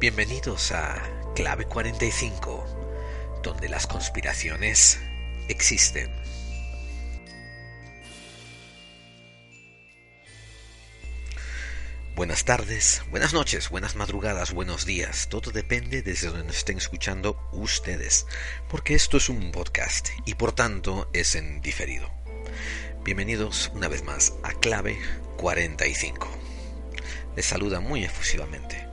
Bienvenidos 0.00 0.72
a 0.72 0.96
Clave 1.36 1.66
45, 1.66 3.40
donde 3.42 3.68
las 3.68 3.86
conspiraciones 3.86 4.98
existen. 5.46 6.10
Buenas 12.16 12.46
tardes, 12.46 13.02
buenas 13.10 13.34
noches, 13.34 13.68
buenas 13.68 13.94
madrugadas, 13.94 14.54
buenos 14.54 14.86
días. 14.86 15.28
Todo 15.28 15.50
depende 15.50 16.00
desde 16.00 16.28
donde 16.28 16.54
estén 16.54 16.78
escuchando 16.78 17.38
ustedes, 17.52 18.26
porque 18.70 18.94
esto 18.94 19.18
es 19.18 19.28
un 19.28 19.52
podcast 19.52 20.08
y 20.24 20.34
por 20.34 20.52
tanto 20.52 21.10
es 21.12 21.34
en 21.34 21.60
diferido. 21.60 22.10
Bienvenidos 23.04 23.70
una 23.74 23.88
vez 23.88 24.02
más 24.02 24.32
a 24.44 24.52
Clave 24.52 24.98
45. 25.36 26.26
Les 27.36 27.44
saluda 27.44 27.80
muy 27.80 28.02
efusivamente 28.02 28.89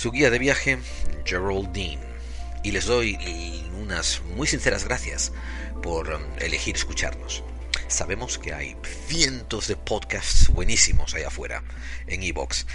su 0.00 0.12
guía 0.12 0.30
de 0.30 0.38
viaje, 0.38 0.78
Geraldine. 1.26 2.00
Y 2.62 2.70
les 2.70 2.86
doy 2.86 3.18
unas 3.78 4.22
muy 4.34 4.46
sinceras 4.46 4.84
gracias 4.84 5.30
por 5.82 6.08
um, 6.14 6.22
elegir 6.38 6.74
escucharnos. 6.74 7.44
Sabemos 7.86 8.38
que 8.38 8.54
hay 8.54 8.78
cientos 9.08 9.68
de 9.68 9.76
podcasts 9.76 10.48
buenísimos 10.48 11.14
allá 11.14 11.28
afuera 11.28 11.62
en 12.06 12.22
Evox. 12.22 12.66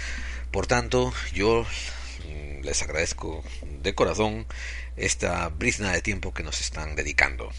Por 0.52 0.68
tanto, 0.68 1.12
yo 1.34 1.66
mm, 2.28 2.64
les 2.64 2.82
agradezco 2.82 3.42
de 3.82 3.92
corazón 3.92 4.46
esta 4.96 5.48
brizna 5.48 5.90
de 5.90 6.02
tiempo 6.02 6.32
que 6.32 6.44
nos 6.44 6.60
están 6.60 6.94
dedicando. 6.94 7.50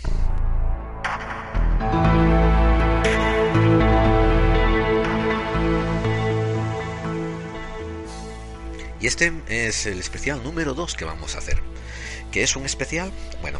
Y 8.99 9.07
este 9.07 9.31
es 9.47 9.85
el 9.85 9.99
especial 9.99 10.43
número 10.43 10.73
2 10.73 10.95
que 10.95 11.05
vamos 11.05 11.35
a 11.35 11.37
hacer. 11.37 11.59
¿Qué 12.31 12.43
es 12.43 12.55
un 12.55 12.65
especial? 12.65 13.11
Bueno, 13.41 13.59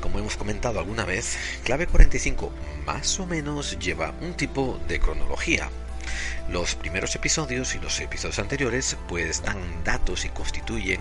como 0.00 0.18
hemos 0.18 0.36
comentado 0.36 0.78
alguna 0.78 1.04
vez, 1.04 1.36
Clave 1.64 1.86
45 1.86 2.50
más 2.86 3.20
o 3.20 3.26
menos 3.26 3.78
lleva 3.78 4.14
un 4.22 4.34
tipo 4.34 4.80
de 4.88 4.98
cronología. 4.98 5.68
Los 6.48 6.74
primeros 6.74 7.14
episodios 7.14 7.74
y 7.74 7.78
los 7.78 8.00
episodios 8.00 8.38
anteriores 8.38 8.96
pues 9.08 9.42
dan 9.42 9.84
datos 9.84 10.24
y 10.24 10.30
constituyen 10.30 11.00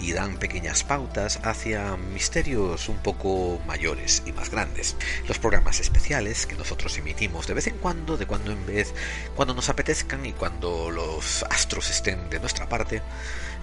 y 0.00 0.12
dan 0.12 0.38
pequeñas 0.38 0.84
pautas 0.84 1.38
hacia 1.42 1.96
misterios 1.96 2.88
un 2.88 2.96
poco 2.98 3.60
mayores 3.66 4.22
y 4.26 4.32
más 4.32 4.50
grandes. 4.50 4.96
Los 5.28 5.38
programas 5.38 5.80
especiales 5.80 6.46
que 6.46 6.56
nosotros 6.56 6.96
emitimos 6.98 7.46
de 7.46 7.54
vez 7.54 7.66
en 7.66 7.78
cuando, 7.78 8.16
de 8.16 8.26
cuando 8.26 8.52
en 8.52 8.66
vez, 8.66 8.92
cuando 9.36 9.54
nos 9.54 9.68
apetezcan 9.68 10.26
y 10.26 10.32
cuando 10.32 10.90
los 10.90 11.44
astros 11.44 11.90
estén 11.90 12.28
de 12.30 12.40
nuestra 12.40 12.68
parte, 12.68 13.02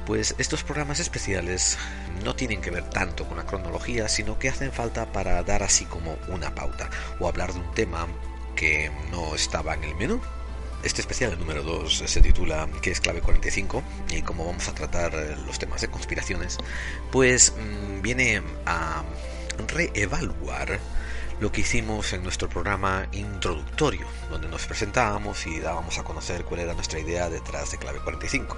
pues 0.06 0.35
estos 0.38 0.63
programas 0.63 1.00
especiales 1.00 1.77
no 2.23 2.35
tienen 2.35 2.62
que 2.62 2.72
ver 2.72 2.89
tanto 2.89 3.25
con 3.27 3.38
la 3.38 3.45
cronología, 3.45 4.07
sino 4.07 4.38
que 4.38 4.50
hacen 4.50 4.72
falta 4.72 5.12
para 5.12 5.41
dar 5.44 5.63
así 5.63 5.85
como 5.85 6.17
una 6.27 6.53
pauta 6.53 6.89
o 7.19 7.27
hablar 7.27 7.53
de 7.53 7.59
un 7.59 7.72
tema 7.73 8.07
que 8.56 8.91
no 9.12 9.35
estaba 9.35 9.73
en 9.73 9.83
el 9.83 9.95
menú 9.95 10.22
este 10.85 11.01
especial, 11.01 11.34
el 11.34 11.40
número 11.40 11.63
2, 11.63 12.03
se 12.06 12.22
titula 12.22 12.69
¿Qué 12.81 12.91
es 12.91 13.01
clave 13.01 13.19
45? 13.19 13.84
Y 14.12 14.22
como 14.22 14.46
vamos 14.46 14.68
a 14.68 14.75
tratar 14.75 15.16
eh, 15.16 15.35
los 15.46 15.57
temas 15.57 15.81
de 15.81 15.88
conspiraciones, 15.88 16.57
pues 17.12 17.53
mm, 17.57 18.01
viene 18.01 18.44
a 18.68 19.03
reevaluar 19.68 20.79
lo 21.40 21.51
que 21.51 21.62
hicimos 21.62 22.13
en 22.13 22.24
nuestro 22.24 22.47
programa 22.47 23.07
introductorio, 23.12 24.06
donde 24.29 24.47
nos 24.47 24.68
presentábamos 24.68 25.45
y 25.47 25.59
dábamos 25.59 25.97
a 25.97 26.03
conocer 26.03 26.45
cuál 26.45 26.62
era 26.62 26.75
nuestra 26.75 27.00
idea 27.00 27.29
detrás 27.29 27.72
de 27.72 27.78
Clave 27.79 28.00
45. 28.00 28.56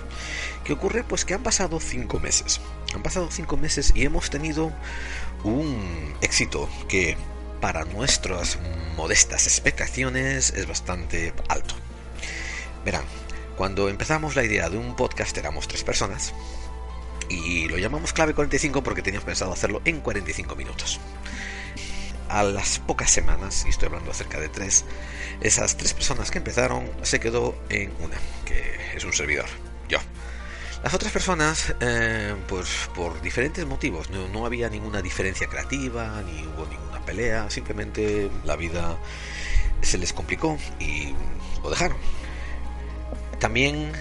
¿Qué 0.66 0.74
ocurre? 0.74 1.04
Pues 1.06 1.24
que 1.24 1.34
han 1.34 1.44
pasado 1.44 1.80
cinco 1.80 2.20
meses. 2.20 2.60
Han 2.94 3.04
pasado 3.04 3.30
cinco 3.32 3.56
meses 3.56 3.94
y 3.96 4.04
hemos 4.04 4.30
tenido 4.30 4.74
un 5.44 6.14
éxito 6.22 6.70
que 6.90 7.18
para 7.62 7.86
nuestras 7.86 8.60
modestas 8.98 9.48
expectaciones 9.48 10.52
es 10.52 10.68
bastante 10.68 11.34
alto. 11.48 11.74
Verán, 12.86 13.04
cuando 13.56 13.90
empezamos 13.90 14.36
la 14.36 14.44
idea 14.44 14.70
de 14.70 14.78
un 14.78 14.96
podcast 14.96 15.38
éramos 15.38 15.68
tres 15.68 15.84
personas 15.84 16.34
y 17.30 17.68
lo 17.68 17.78
llamamos 17.78 18.14
clave 18.14 18.34
45 18.34 18.84
porque 18.84 19.02
teníamos 19.02 19.26
pensado 19.26 19.52
hacerlo 19.52 19.82
en 19.86 20.00
45 20.00 20.56
minutos. 20.56 21.00
A 22.30 22.44
las 22.44 22.80
pocas 22.80 23.10
semanas, 23.10 23.64
y 23.66 23.70
estoy 23.70 23.88
hablando 23.88 24.12
acerca 24.12 24.40
de 24.40 24.50
tres, 24.50 24.84
esas 25.40 25.78
tres 25.78 25.94
personas 25.94 26.30
que 26.30 26.40
empezaron 26.40 26.90
se 27.02 27.20
quedó 27.20 27.58
en 27.70 27.94
una, 28.00 28.18
que 28.46 28.96
es 28.96 29.04
un 29.06 29.14
servidor, 29.14 29.46
yo. 29.88 30.00
Las 30.84 30.94
otras 30.94 31.12
personas, 31.12 31.74
eh, 31.80 32.36
pues 32.48 32.90
por 32.94 33.22
diferentes 33.22 33.66
motivos, 33.66 34.10
no, 34.10 34.28
no 34.28 34.46
había 34.46 34.70
ninguna 34.70 35.02
diferencia 35.02 35.48
creativa, 35.48 36.22
ni 36.22 36.46
hubo 36.46 36.66
ninguna 36.68 37.04
pelea, 37.06 37.50
simplemente 37.50 38.30
la 38.44 38.58
vida 38.58 38.98
se 39.82 39.98
les 39.98 40.14
complicó 40.14 40.58
y 40.80 41.14
lo 41.64 41.70
dejaron. 41.70 41.98
También 43.40 43.92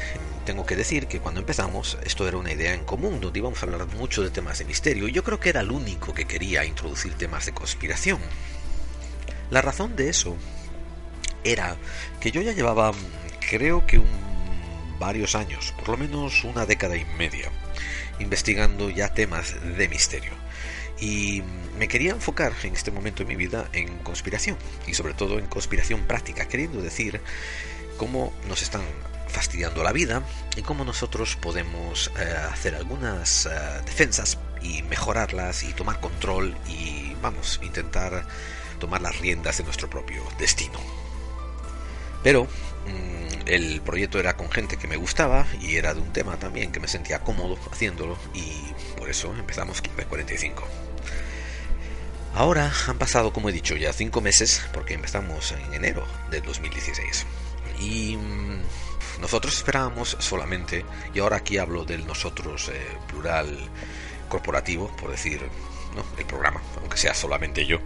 tengo 0.47 0.65
que 0.65 0.77
decir 0.77 1.09
que 1.09 1.21
cuando 1.21 1.41
empezamos 1.41 1.99
esto 2.05 2.27
era 2.27 2.39
una 2.39 2.53
idea 2.53 2.73
en 2.73 2.85
común, 2.85 3.21
donde 3.21 3.39
íbamos 3.39 3.61
a 3.61 3.67
hablar 3.67 3.87
mucho 3.89 4.23
de 4.23 4.31
temas 4.31 4.59
de 4.59 4.65
misterio. 4.65 5.09
y 5.09 5.13
Yo 5.13 5.25
creo 5.25 5.41
que 5.41 5.51
era 5.51 5.61
el 5.61 5.71
único 5.71 6.15
que 6.15 6.25
quería 6.25 6.65
introducir 6.65 7.15
temas 7.15 7.47
de 7.47 7.53
conspiración. 7.53 8.21
La 9.51 9.61
razón 9.61 9.95
de 9.97 10.09
eso 10.09 10.37
era 11.45 11.77
que 12.21 12.31
yo 12.31 12.41
ya 12.41 12.53
llevaba, 12.53 12.93
creo 13.51 13.87
que 13.87 14.01
varios 14.99 15.35
años, 15.35 15.75
por 15.79 15.91
lo 15.91 15.97
menos 15.99 16.45
una 16.45 16.65
década 16.65 16.97
y 16.97 17.05
media, 17.05 17.51
investigando 18.19 18.89
ya 18.89 19.13
temas 19.13 19.55
de 19.77 19.89
misterio. 19.89 20.33
Y 20.99 21.43
me 21.79 21.89
quería 21.89 22.13
enfocar 22.13 22.53
en 22.63 22.73
este 22.73 22.91
momento 22.91 23.23
de 23.23 23.29
mi 23.29 23.37
vida 23.37 23.69
en 23.73 23.99
conspiración, 23.99 24.57
y 24.87 24.95
sobre 24.95 25.13
todo 25.13 25.39
en 25.39 25.47
conspiración 25.47 26.03
práctica, 26.07 26.49
queriendo 26.49 26.81
decir 26.81 27.21
cómo 27.99 28.33
nos 28.49 28.63
están 28.63 28.83
fastidiando 29.37 29.85
la 29.85 29.93
vida 29.93 30.23
y 30.57 30.63
cómo 30.63 30.83
nosotros 30.83 31.37
podemos 31.37 32.11
eh, 32.19 32.35
hacer 32.51 32.75
algunas 32.75 33.45
eh, 33.45 33.51
defensas 33.85 34.39
y 34.63 34.83
mejorarlas 34.85 35.63
y 35.63 35.75
tomar 35.75 36.01
control 36.01 36.57
y 36.67 37.15
vamos, 37.21 37.61
intentar 37.63 38.27
tomar 38.81 39.03
las 39.03 39.19
riendas 39.19 39.59
de 39.59 39.65
nuestro 39.65 39.91
propio 39.91 40.23
destino. 40.39 40.79
Pero 42.23 42.45
mm, 42.45 43.47
el 43.47 43.83
proyecto 43.83 44.19
era 44.19 44.39
con 44.39 44.51
gente 44.51 44.79
que 44.79 44.89
me 44.89 44.97
gustaba 44.97 45.47
y 45.61 45.77
era 45.77 45.93
de 45.93 46.01
un 46.01 46.15
tema 46.15 46.39
también 46.39 46.73
que 46.73 46.81
me 46.81 46.89
sentía 46.89 47.19
cómodo 47.19 47.59
haciéndolo 47.71 48.17
y 48.33 48.73
por 48.97 49.11
eso 49.11 49.35
empezamos 49.39 49.83
Clave 49.83 50.07
45. 50.07 50.67
Ahora 52.35 52.73
han 52.89 52.97
pasado, 52.97 53.35
como 53.35 53.51
he 53.51 53.53
dicho, 53.53 53.77
ya 53.77 53.93
cinco 53.93 54.23
meses 54.23 54.63
porque 54.73 54.95
empezamos 54.95 55.53
en 55.53 55.75
enero 55.75 56.07
del 56.31 56.43
2016 56.43 57.27
y 57.79 58.17
mm, 58.17 58.86
nosotros 59.21 59.57
esperábamos 59.57 60.17
solamente, 60.21 60.85
y 61.15 61.21
ahora 61.21 61.37
aquí 61.37 61.59
hablo 61.59 61.85
del 61.85 62.07
nosotros 62.07 62.69
eh, 62.69 62.87
plural 63.09 63.57
corporativo, 64.29 64.95
por 64.97 65.11
decir, 65.11 65.41
¿no? 65.95 66.05
el 66.19 66.27
programa, 66.27 66.61
aunque 66.81 66.97
sea 66.97 67.15
solamente 67.15 67.67
yo. 67.67 67.79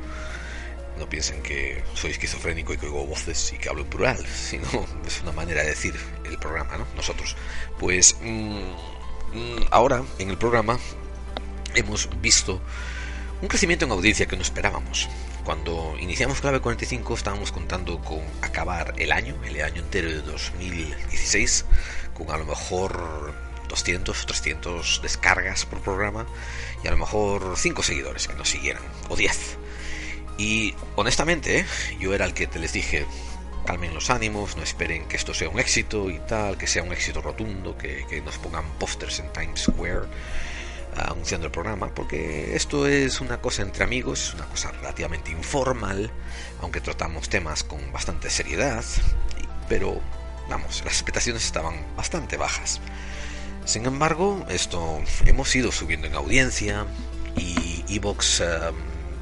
No 0.99 1.09
piensen 1.09 1.43
que 1.43 1.83
soy 1.95 2.11
esquizofrénico 2.11 2.75
y 2.75 2.77
que 2.77 2.87
oigo 2.87 3.07
voces 3.07 3.53
y 3.55 3.59
que 3.59 3.69
hablo 3.69 3.83
en 3.83 3.89
plural, 3.89 4.27
sino 4.27 4.67
es 5.07 5.23
una 5.23 5.33
manera 5.33 5.63
de 5.63 5.71
decir 5.71 5.95
el 6.25 6.37
programa, 6.39 6.77
¿no? 6.77 6.87
Nosotros. 6.95 7.37
Pues 7.79 8.17
mm, 8.21 8.61
mm, 9.33 9.67
ahora 9.71 10.03
en 10.19 10.31
el 10.31 10.37
programa 10.37 10.79
hemos 11.75 12.09
visto 12.21 12.61
Un 13.41 13.49
crecimiento 13.49 13.87
en 13.87 13.93
audiencia 13.93 14.27
que 14.27 14.37
no 14.37 14.43
esperábamos. 14.43 15.09
Cuando 15.45 15.97
iniciamos 15.99 16.41
Clave 16.41 16.61
45 16.61 17.15
estábamos 17.15 17.51
contando 17.51 18.01
con 18.01 18.21
acabar 18.43 18.95
el 18.99 19.11
año, 19.11 19.37
el 19.45 19.61
año 19.63 19.81
entero 19.83 20.09
de 20.09 20.21
2016, 20.23 21.65
con 22.15 22.31
a 22.31 22.37
lo 22.37 22.45
mejor 22.45 23.35
200, 23.69 24.27
300 24.27 25.01
descargas 25.03 25.65
por 25.65 25.81
programa 25.81 26.27
y 26.85 26.89
a 26.89 26.91
lo 26.91 26.99
mejor 26.99 27.55
5 27.57 27.83
seguidores 27.83 28.29
que 28.29 28.35
nos 28.35 28.51
siguieran, 28.51 28.83
o 29.09 29.17
10. 29.17 29.59
Y 30.37 30.75
honestamente, 30.97 31.65
yo 31.99 32.15
era 32.15 32.27
el 32.27 32.35
que 32.35 32.47
te 32.47 32.59
les 32.59 32.73
dije, 32.73 33.07
calmen 33.67 33.95
los 33.95 34.11
ánimos, 34.11 34.57
no 34.57 34.63
esperen 34.63 35.07
que 35.09 35.17
esto 35.17 35.35
sea 35.35 35.49
un 35.49 35.59
éxito 35.59 36.11
y 36.11 36.19
tal, 36.19 36.59
que 36.59 36.67
sea 36.67 36.83
un 36.83 36.93
éxito 36.93 37.23
rotundo, 37.23 37.77
que, 37.77 38.07
que 38.09 38.21
nos 38.21 38.39
pongan 38.39 38.65
pósters 38.79 39.21
en 39.21 39.33
Times 39.33 39.63
Square 39.63 40.07
anunciando 40.97 41.47
el 41.47 41.53
programa, 41.53 41.95
porque 41.95 42.55
esto 42.55 42.87
es 42.87 43.21
una 43.21 43.41
cosa 43.41 43.63
entre 43.63 43.85
amigos, 43.85 44.29
es 44.29 44.35
una 44.35 44.47
cosa 44.47 44.73
relativamente 44.73 45.31
informal, 45.31 46.11
aunque 46.61 46.81
tratamos 46.81 47.29
temas 47.29 47.65
con 47.65 47.93
bastante 47.93 48.31
seriedad, 48.31 48.85
pero 49.69 50.01
vamos, 50.49 50.83
las 50.85 50.95
expectaciones 50.95 51.45
estaban 51.45 51.75
bastante 51.97 52.37
bajas. 52.37 52.81
Sin 53.65 53.87
embargo, 53.87 54.45
esto 54.49 55.01
hemos 55.27 55.55
ido 55.55 55.71
subiendo 55.71 56.07
en 56.07 56.15
audiencia 56.15 56.87
y 57.37 57.85
Evox 57.89 58.41
em, 58.41 58.75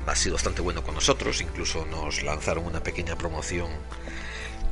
ha 0.07 0.17
sido 0.17 0.37
bastante 0.37 0.63
bueno 0.63 0.83
con 0.83 0.95
nosotros, 0.95 1.41
incluso 1.43 1.85
nos 1.87 2.23
lanzaron 2.23 2.65
una 2.65 2.83
pequeña 2.83 3.17
promoción 3.17 3.69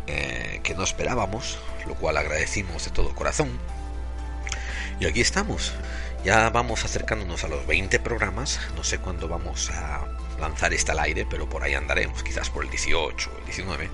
eh, 0.06 0.60
que 0.62 0.74
no 0.74 0.82
esperábamos, 0.82 1.58
lo 1.86 1.94
cual 1.94 2.16
agradecimos 2.16 2.84
de 2.84 2.90
todo 2.90 3.14
corazón. 3.14 3.50
Y 4.98 5.06
aquí 5.06 5.20
estamos, 5.20 5.72
ya 6.26 6.50
vamos 6.50 6.84
acercándonos 6.84 7.44
a 7.44 7.48
los 7.48 7.64
20 7.68 8.00
programas, 8.00 8.58
no 8.74 8.82
sé 8.82 8.98
cuándo 8.98 9.28
vamos 9.28 9.70
a 9.70 10.04
lanzar 10.40 10.74
este 10.74 10.90
al 10.90 10.98
aire, 10.98 11.24
pero 11.24 11.48
por 11.48 11.62
ahí 11.62 11.74
andaremos, 11.74 12.24
quizás 12.24 12.50
por 12.50 12.64
el 12.64 12.70
18 12.70 13.30
o 13.32 13.38
el 13.38 13.44
19. 13.44 13.88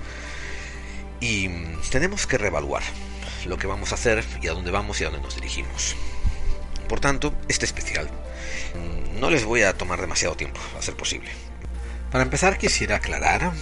Y 1.20 1.50
mm, 1.50 1.82
tenemos 1.90 2.26
que 2.26 2.38
reevaluar 2.38 2.82
lo 3.44 3.58
que 3.58 3.66
vamos 3.66 3.92
a 3.92 3.96
hacer 3.96 4.24
y 4.40 4.48
a 4.48 4.54
dónde 4.54 4.70
vamos 4.70 4.98
y 4.98 5.04
a 5.04 5.10
dónde 5.10 5.20
nos 5.20 5.34
dirigimos. 5.34 5.94
Por 6.88 7.00
tanto, 7.00 7.34
este 7.48 7.66
especial 7.66 8.08
mm, 8.08 9.20
no 9.20 9.28
les 9.28 9.44
voy 9.44 9.64
a 9.64 9.76
tomar 9.76 10.00
demasiado 10.00 10.34
tiempo, 10.34 10.58
a 10.78 10.80
ser 10.80 10.94
posible. 10.94 11.28
Para 12.10 12.24
empezar, 12.24 12.56
quisiera 12.56 12.96
aclarar 12.96 13.52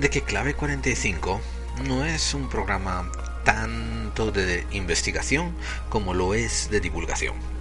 de 0.00 0.10
que 0.10 0.22
Clave 0.22 0.54
45 0.54 1.40
no 1.84 2.04
es 2.04 2.34
un 2.34 2.48
programa 2.48 3.08
tanto 3.44 4.32
de 4.32 4.66
investigación 4.72 5.56
como 5.90 6.12
lo 6.12 6.34
es 6.34 6.70
de 6.70 6.80
divulgación. 6.80 7.55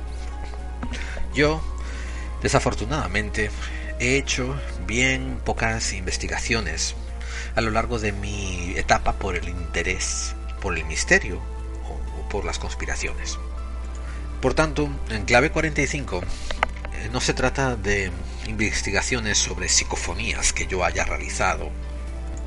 Yo, 1.35 1.61
desafortunadamente, 2.41 3.51
he 3.99 4.17
hecho 4.17 4.59
bien 4.87 5.39
pocas 5.45 5.93
investigaciones 5.93 6.95
a 7.55 7.61
lo 7.61 7.69
largo 7.69 7.99
de 7.99 8.11
mi 8.11 8.73
etapa 8.77 9.13
por 9.13 9.35
el 9.35 9.49
interés 9.49 10.35
por 10.65 10.75
el 10.75 10.85
misterio 10.85 11.39
o 11.83 12.27
por 12.27 12.43
las 12.43 12.57
conspiraciones. 12.57 13.37
Por 14.41 14.55
tanto, 14.55 14.89
en 15.09 15.25
clave 15.25 15.51
45 15.51 16.23
eh, 16.23 17.09
no 17.11 17.21
se 17.21 17.35
trata 17.35 17.75
de 17.75 18.11
investigaciones 18.47 19.37
sobre 19.37 19.69
psicofonías 19.69 20.53
que 20.53 20.65
yo 20.65 20.83
haya 20.83 21.05
realizado, 21.05 21.69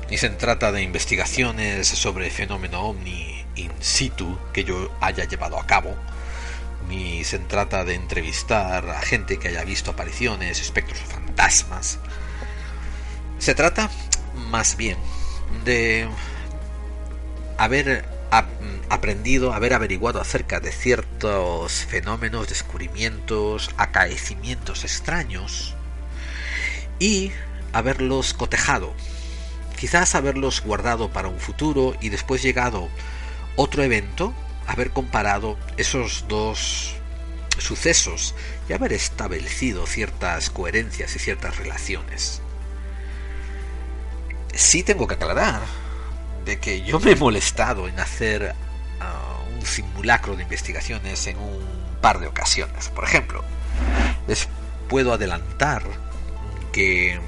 ni 0.09 0.17
se 0.17 0.29
trata 0.31 0.73
de 0.73 0.81
investigaciones 0.81 1.87
sobre 1.87 2.29
fenómeno 2.29 2.81
ovni 2.81 3.45
in 3.55 3.71
situ 3.79 4.37
que 4.51 4.65
yo 4.65 4.91
haya 4.99 5.23
llevado 5.23 5.57
a 5.57 5.65
cabo, 5.65 5.95
ni 6.89 7.23
se 7.23 7.37
trata 7.37 7.85
de 7.85 7.93
entrevistar 7.93 8.89
a 8.89 9.01
gente 9.01 9.37
que 9.37 9.49
haya 9.49 9.63
visto 9.63 9.91
apariciones, 9.91 10.59
espectros 10.59 10.99
o 11.01 11.05
fantasmas. 11.05 11.99
Se 13.37 13.55
trata 13.55 13.89
más 14.49 14.75
bien 14.75 14.97
de 15.63 16.09
haber 17.57 18.05
aprendido, 18.89 19.53
haber 19.53 19.73
averiguado 19.73 20.19
acerca 20.19 20.59
de 20.59 20.71
ciertos 20.71 21.85
fenómenos, 21.85 22.49
descubrimientos, 22.49 23.69
acaecimientos 23.77 24.83
extraños 24.83 25.75
y 26.97 27.31
haberlos 27.71 28.33
cotejado. 28.33 28.93
Quizás 29.79 30.15
haberlos 30.15 30.61
guardado 30.61 31.09
para 31.09 31.29
un 31.29 31.39
futuro 31.39 31.95
y 32.01 32.09
después 32.09 32.41
llegado 32.41 32.89
otro 33.55 33.83
evento 33.83 34.33
haber 34.69 34.91
comparado 34.91 35.57
esos 35.77 36.25
dos 36.27 36.93
sucesos 37.57 38.35
y 38.69 38.73
haber 38.73 38.93
establecido 38.93 39.87
ciertas 39.87 40.51
coherencias 40.51 41.15
y 41.15 41.19
ciertas 41.19 41.57
relaciones. 41.57 42.41
Sí 44.53 44.83
tengo 44.83 45.07
que 45.07 45.15
aclarar 45.15 45.61
de 46.45 46.59
que 46.59 46.83
yo 46.83 46.99
me 46.99 47.11
he 47.11 47.15
molestado 47.15 47.87
en 47.87 47.99
hacer 47.99 48.53
ah, 48.99 49.39
un 49.57 49.65
simulacro 49.65 50.35
de 50.35 50.43
investigaciones 50.43 51.25
en 51.27 51.37
un 51.37 51.59
par 51.99 52.19
de 52.19 52.27
ocasiones. 52.27 52.89
Por 52.89 53.05
ejemplo, 53.05 53.43
les 54.27 54.47
puedo 54.87 55.13
adelantar 55.13 55.83
que 56.71 57.19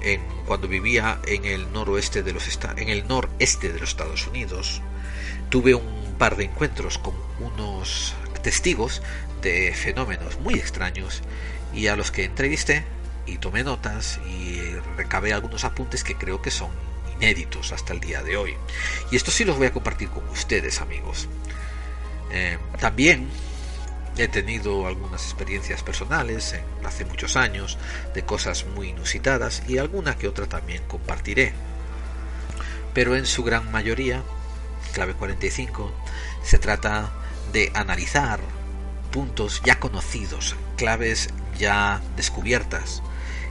en, 0.00 0.20
cuando 0.46 0.68
vivía 0.68 1.20
en 1.26 1.44
el 1.44 1.72
noroeste 1.72 2.22
de 2.22 2.32
los 2.32 2.48
en 2.76 2.88
el 2.88 3.08
noreste 3.08 3.72
de 3.72 3.80
los 3.80 3.90
Estados 3.90 4.26
Unidos 4.28 4.80
tuve 5.50 5.74
un 5.74 6.01
de 6.30 6.44
encuentros 6.44 6.98
con 6.98 7.14
unos 7.40 8.14
testigos 8.44 9.02
de 9.42 9.74
fenómenos 9.74 10.38
muy 10.38 10.54
extraños 10.54 11.20
y 11.74 11.88
a 11.88 11.96
los 11.96 12.12
que 12.12 12.24
entrevisté 12.24 12.84
y 13.26 13.38
tomé 13.38 13.64
notas 13.64 14.20
y 14.28 14.60
recabé 14.96 15.32
algunos 15.32 15.64
apuntes 15.64 16.04
que 16.04 16.14
creo 16.14 16.40
que 16.40 16.52
son 16.52 16.70
inéditos 17.16 17.72
hasta 17.72 17.92
el 17.92 17.98
día 17.98 18.22
de 18.22 18.36
hoy. 18.36 18.54
Y 19.10 19.16
esto 19.16 19.32
sí 19.32 19.44
los 19.44 19.58
voy 19.58 19.66
a 19.66 19.72
compartir 19.72 20.10
con 20.10 20.26
ustedes 20.28 20.80
amigos. 20.80 21.28
Eh, 22.30 22.56
también 22.78 23.28
he 24.16 24.28
tenido 24.28 24.86
algunas 24.86 25.24
experiencias 25.24 25.82
personales 25.82 26.54
hace 26.84 27.04
muchos 27.04 27.34
años 27.36 27.78
de 28.14 28.24
cosas 28.24 28.64
muy 28.64 28.90
inusitadas 28.90 29.64
y 29.66 29.78
alguna 29.78 30.16
que 30.16 30.28
otra 30.28 30.46
también 30.46 30.84
compartiré. 30.86 31.52
Pero 32.94 33.16
en 33.16 33.26
su 33.26 33.42
gran 33.42 33.72
mayoría 33.72 34.22
clave 34.92 35.14
45, 35.14 35.92
se 36.42 36.58
trata 36.58 37.12
de 37.52 37.70
analizar 37.74 38.40
puntos 39.10 39.60
ya 39.64 39.78
conocidos, 39.78 40.56
claves 40.76 41.28
ya 41.58 42.00
descubiertas, 42.16 43.02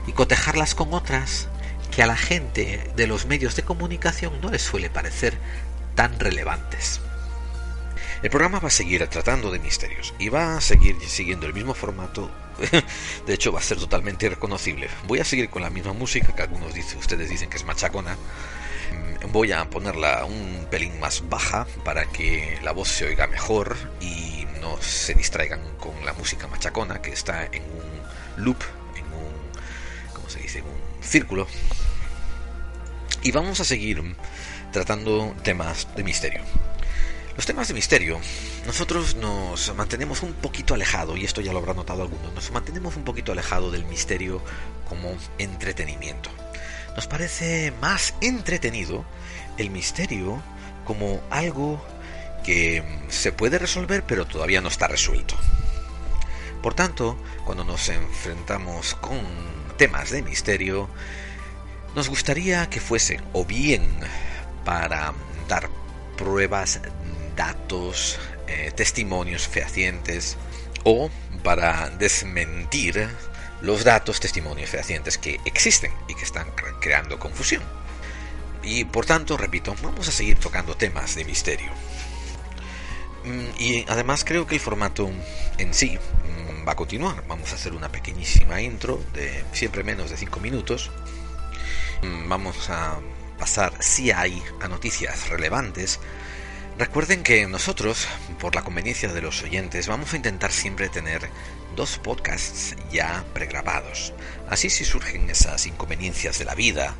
y 0.06 0.12
cotejarlas 0.12 0.74
con 0.74 0.92
otras 0.94 1.48
que 1.90 2.02
a 2.02 2.06
la 2.06 2.16
gente 2.16 2.90
de 2.96 3.06
los 3.06 3.26
medios 3.26 3.54
de 3.54 3.62
comunicación 3.62 4.40
no 4.40 4.50
les 4.50 4.62
suele 4.62 4.90
parecer 4.90 5.38
tan 5.94 6.18
relevantes. 6.18 7.00
El 8.22 8.30
programa 8.30 8.60
va 8.60 8.68
a 8.68 8.70
seguir 8.70 9.06
tratando 9.08 9.50
de 9.50 9.58
misterios 9.58 10.14
y 10.18 10.28
va 10.28 10.56
a 10.56 10.60
seguir 10.60 10.96
siguiendo 11.06 11.46
el 11.46 11.54
mismo 11.54 11.74
formato. 11.74 12.30
De 13.26 13.34
hecho, 13.34 13.52
va 13.52 13.58
a 13.58 13.62
ser 13.62 13.78
totalmente 13.78 14.28
reconocible. 14.28 14.88
Voy 15.08 15.18
a 15.18 15.24
seguir 15.24 15.50
con 15.50 15.62
la 15.62 15.70
misma 15.70 15.92
música 15.92 16.32
que 16.32 16.42
algunos 16.42 16.72
dicen, 16.72 16.98
ustedes 16.98 17.28
dicen 17.28 17.50
que 17.50 17.56
es 17.56 17.64
machacona, 17.64 18.16
Voy 19.30 19.52
a 19.52 19.70
ponerla 19.70 20.24
un 20.24 20.66
pelín 20.70 20.98
más 20.98 21.28
baja 21.28 21.66
para 21.84 22.06
que 22.06 22.58
la 22.62 22.72
voz 22.72 22.88
se 22.88 23.06
oiga 23.06 23.26
mejor 23.28 23.76
y 24.00 24.46
no 24.60 24.80
se 24.82 25.14
distraigan 25.14 25.60
con 25.78 26.04
la 26.04 26.12
música 26.12 26.48
machacona 26.48 27.00
que 27.00 27.12
está 27.12 27.46
en 27.46 27.62
un 27.62 28.44
loop, 28.44 28.58
en 28.96 29.04
un, 29.04 30.12
¿cómo 30.12 30.28
se 30.28 30.40
dice? 30.40 30.62
Un 30.62 31.02
círculo. 31.02 31.46
Y 33.22 33.30
vamos 33.30 33.60
a 33.60 33.64
seguir 33.64 34.02
tratando 34.72 35.34
temas 35.44 35.88
de 35.94 36.02
misterio. 36.02 36.42
Los 37.36 37.46
temas 37.46 37.68
de 37.68 37.74
misterio, 37.74 38.20
nosotros 38.66 39.14
nos 39.14 39.74
mantenemos 39.74 40.22
un 40.22 40.34
poquito 40.34 40.74
alejado, 40.74 41.16
y 41.16 41.24
esto 41.24 41.40
ya 41.40 41.52
lo 41.52 41.60
habrá 41.60 41.74
notado 41.74 42.02
alguno, 42.02 42.30
nos 42.32 42.50
mantenemos 42.50 42.96
un 42.96 43.04
poquito 43.04 43.32
alejado 43.32 43.70
del 43.70 43.86
misterio 43.86 44.42
como 44.88 45.16
entretenimiento 45.38 46.30
nos 46.96 47.06
parece 47.06 47.72
más 47.80 48.14
entretenido 48.20 49.04
el 49.58 49.70
misterio 49.70 50.42
como 50.84 51.20
algo 51.30 51.84
que 52.44 52.82
se 53.08 53.32
puede 53.32 53.58
resolver 53.58 54.04
pero 54.04 54.26
todavía 54.26 54.60
no 54.60 54.68
está 54.68 54.88
resuelto. 54.88 55.36
Por 56.62 56.74
tanto, 56.74 57.16
cuando 57.44 57.64
nos 57.64 57.88
enfrentamos 57.88 58.94
con 58.94 59.20
temas 59.76 60.10
de 60.10 60.22
misterio, 60.22 60.88
nos 61.94 62.08
gustaría 62.08 62.70
que 62.70 62.80
fuesen 62.80 63.20
o 63.32 63.44
bien 63.44 63.88
para 64.64 65.12
dar 65.48 65.68
pruebas, 66.16 66.80
datos, 67.36 68.18
eh, 68.46 68.70
testimonios 68.76 69.48
fehacientes, 69.48 70.36
o 70.84 71.10
para 71.42 71.90
desmentir 71.90 73.08
los 73.62 73.84
datos, 73.84 74.20
testimonios 74.20 74.70
fehacientes 74.70 75.18
que 75.18 75.40
existen 75.44 75.92
y 76.08 76.14
que 76.14 76.24
están 76.24 76.48
creando 76.80 77.18
confusión. 77.18 77.62
Y 78.62 78.84
por 78.84 79.06
tanto, 79.06 79.36
repito, 79.36 79.74
vamos 79.82 80.08
a 80.08 80.12
seguir 80.12 80.38
tocando 80.38 80.76
temas 80.76 81.14
de 81.14 81.24
misterio. 81.24 81.70
Mm, 83.24 83.60
y 83.60 83.84
además 83.88 84.24
creo 84.24 84.46
que 84.46 84.56
el 84.56 84.60
formato 84.60 85.10
en 85.58 85.74
sí 85.74 85.98
va 86.66 86.72
a 86.72 86.76
continuar. 86.76 87.24
Vamos 87.28 87.52
a 87.52 87.56
hacer 87.56 87.72
una 87.72 87.90
pequeñísima 87.90 88.60
intro 88.60 89.02
de 89.14 89.44
siempre 89.52 89.82
menos 89.82 90.10
de 90.10 90.16
5 90.16 90.40
minutos. 90.40 90.90
Mm, 92.02 92.28
vamos 92.28 92.70
a 92.70 92.98
pasar, 93.38 93.72
si 93.80 94.10
hay, 94.10 94.42
a 94.60 94.68
noticias 94.68 95.28
relevantes. 95.28 96.00
Recuerden 96.78 97.22
que 97.22 97.46
nosotros, 97.46 98.08
por 98.40 98.54
la 98.54 98.64
conveniencia 98.64 99.12
de 99.12 99.20
los 99.20 99.42
oyentes, 99.42 99.88
vamos 99.88 100.12
a 100.12 100.16
intentar 100.16 100.52
siempre 100.52 100.88
tener 100.88 101.28
dos 101.76 101.98
podcasts 101.98 102.74
ya 102.90 103.24
pregrabados. 103.34 104.12
Así 104.48 104.70
si 104.70 104.84
surgen 104.84 105.28
esas 105.28 105.66
inconveniencias 105.66 106.38
de 106.38 106.44
la 106.46 106.54
vida, 106.54 106.94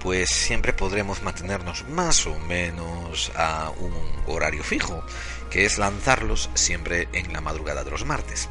pues 0.00 0.30
siempre 0.30 0.72
podremos 0.72 1.22
mantenernos 1.22 1.88
más 1.88 2.26
o 2.26 2.38
menos 2.38 3.32
a 3.34 3.70
un 3.78 3.94
horario 4.26 4.62
fijo, 4.62 5.02
que 5.50 5.64
es 5.64 5.78
lanzarlos 5.78 6.50
siempre 6.54 7.08
en 7.12 7.32
la 7.32 7.40
madrugada 7.40 7.84
de 7.84 7.90
los 7.90 8.04
martes. 8.04 8.48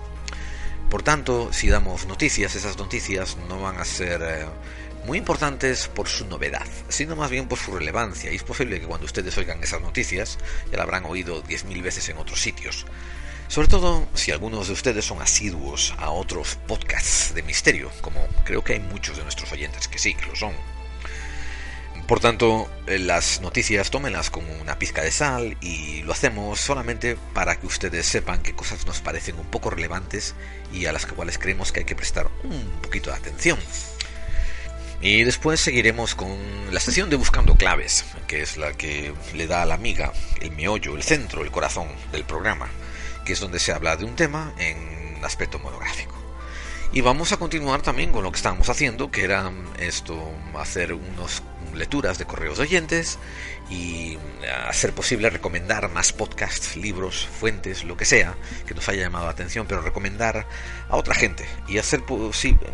Por 0.89 1.03
tanto, 1.03 1.53
si 1.53 1.69
damos 1.69 2.07
noticias, 2.07 2.55
esas 2.55 2.77
noticias 2.77 3.37
no 3.47 3.61
van 3.61 3.77
a 3.77 3.85
ser 3.85 4.21
eh, 4.23 4.45
muy 5.09 5.17
importantes 5.17 5.87
por 5.87 6.07
su 6.07 6.27
novedad, 6.27 6.67
sino 6.87 7.15
más 7.15 7.31
bien 7.31 7.47
por 7.47 7.57
su 7.57 7.75
relevancia. 7.75 8.31
Y 8.31 8.35
es 8.35 8.43
posible 8.43 8.79
que 8.79 8.85
cuando 8.85 9.07
ustedes 9.07 9.35
oigan 9.39 9.63
esas 9.63 9.81
noticias 9.81 10.37
ya 10.69 10.77
la 10.77 10.83
habrán 10.83 11.05
oído 11.05 11.43
10.000 11.43 11.81
veces 11.81 12.09
en 12.09 12.19
otros 12.19 12.39
sitios. 12.39 12.85
Sobre 13.47 13.67
todo 13.67 14.07
si 14.13 14.31
algunos 14.31 14.67
de 14.67 14.73
ustedes 14.73 15.05
son 15.05 15.19
asiduos 15.19 15.95
a 15.97 16.11
otros 16.11 16.59
podcasts 16.67 17.33
de 17.33 17.41
misterio, 17.41 17.89
como 18.01 18.19
creo 18.45 18.63
que 18.63 18.73
hay 18.73 18.81
muchos 18.81 19.17
de 19.17 19.23
nuestros 19.23 19.51
oyentes 19.51 19.87
que 19.87 19.97
sí, 19.97 20.13
que 20.13 20.27
lo 20.27 20.35
son. 20.35 20.53
Por 22.05 22.19
tanto, 22.19 22.69
eh, 22.85 22.99
las 22.99 23.41
noticias 23.41 23.89
tómenlas 23.89 24.29
como 24.29 24.53
una 24.61 24.77
pizca 24.77 25.01
de 25.01 25.11
sal 25.11 25.57
y 25.59 26.03
lo 26.03 26.11
hacemos 26.11 26.59
solamente 26.59 27.17
para 27.33 27.59
que 27.59 27.65
ustedes 27.65 28.05
sepan 28.05 28.43
qué 28.43 28.53
cosas 28.53 28.85
nos 28.85 28.99
parecen 28.99 29.39
un 29.39 29.47
poco 29.47 29.71
relevantes 29.71 30.35
y 30.71 30.85
a 30.85 30.93
las 30.93 31.07
cuales 31.07 31.39
creemos 31.39 31.71
que 31.71 31.79
hay 31.79 31.85
que 31.87 31.95
prestar 31.95 32.29
un 32.43 32.79
poquito 32.83 33.09
de 33.09 33.15
atención. 33.15 33.57
Y 35.01 35.23
después 35.23 35.61
seguiremos 35.61 36.13
con 36.13 36.37
la 36.71 36.79
sesión 36.81 37.09
de 37.09 37.15
Buscando 37.15 37.55
Claves, 37.55 38.03
que 38.27 38.41
es 38.41 38.57
la 38.57 38.73
que 38.73 39.13
le 39.33 39.47
da 39.47 39.61
a 39.61 39.65
la 39.65 39.75
amiga 39.75 40.11
el 40.41 40.51
meollo, 40.51 40.95
el 40.95 41.03
centro, 41.03 41.41
el 41.41 41.51
corazón 41.51 41.87
del 42.11 42.25
programa, 42.25 42.69
que 43.23 43.31
es 43.31 43.39
donde 43.39 43.59
se 43.59 43.71
habla 43.71 43.95
de 43.95 44.03
un 44.03 44.17
tema 44.17 44.53
en 44.57 45.23
aspecto 45.23 45.57
monográfico. 45.57 46.15
Y 46.91 46.99
vamos 46.99 47.31
a 47.31 47.37
continuar 47.37 47.81
también 47.81 48.11
con 48.11 48.23
lo 48.23 48.31
que 48.31 48.37
estábamos 48.37 48.67
haciendo, 48.67 49.09
que 49.09 49.23
era 49.23 49.49
esto, 49.79 50.19
hacer 50.57 50.91
unos 50.91 51.43
lecturas 51.73 52.17
de 52.17 52.25
correos 52.25 52.57
de 52.57 52.63
oyentes 52.63 53.19
y 53.69 54.17
hacer 54.67 54.93
posible 54.93 55.29
recomendar 55.29 55.87
más 55.89 56.11
podcasts, 56.11 56.75
libros, 56.75 57.25
fuentes, 57.39 57.85
lo 57.85 57.95
que 57.95 58.05
sea 58.05 58.35
que 58.67 58.73
nos 58.73 58.89
haya 58.89 59.03
llamado 59.03 59.25
la 59.25 59.31
atención, 59.31 59.65
pero 59.65 59.81
recomendar 59.81 60.45
a 60.89 60.95
otra 60.97 61.15
gente 61.15 61.45
y 61.69 61.77
hacer 61.77 62.03
posible. 62.03 62.67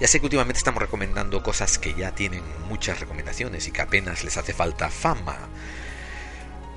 Ya 0.00 0.08
sé 0.08 0.20
que 0.20 0.26
últimamente 0.26 0.58
estamos 0.58 0.82
recomendando 0.82 1.42
cosas 1.42 1.78
que 1.78 1.94
ya 1.94 2.14
tienen 2.14 2.42
muchas 2.68 3.00
recomendaciones 3.00 3.66
y 3.68 3.72
que 3.72 3.82
apenas 3.82 4.24
les 4.24 4.36
hace 4.36 4.52
falta 4.52 4.90
fama. 4.90 5.38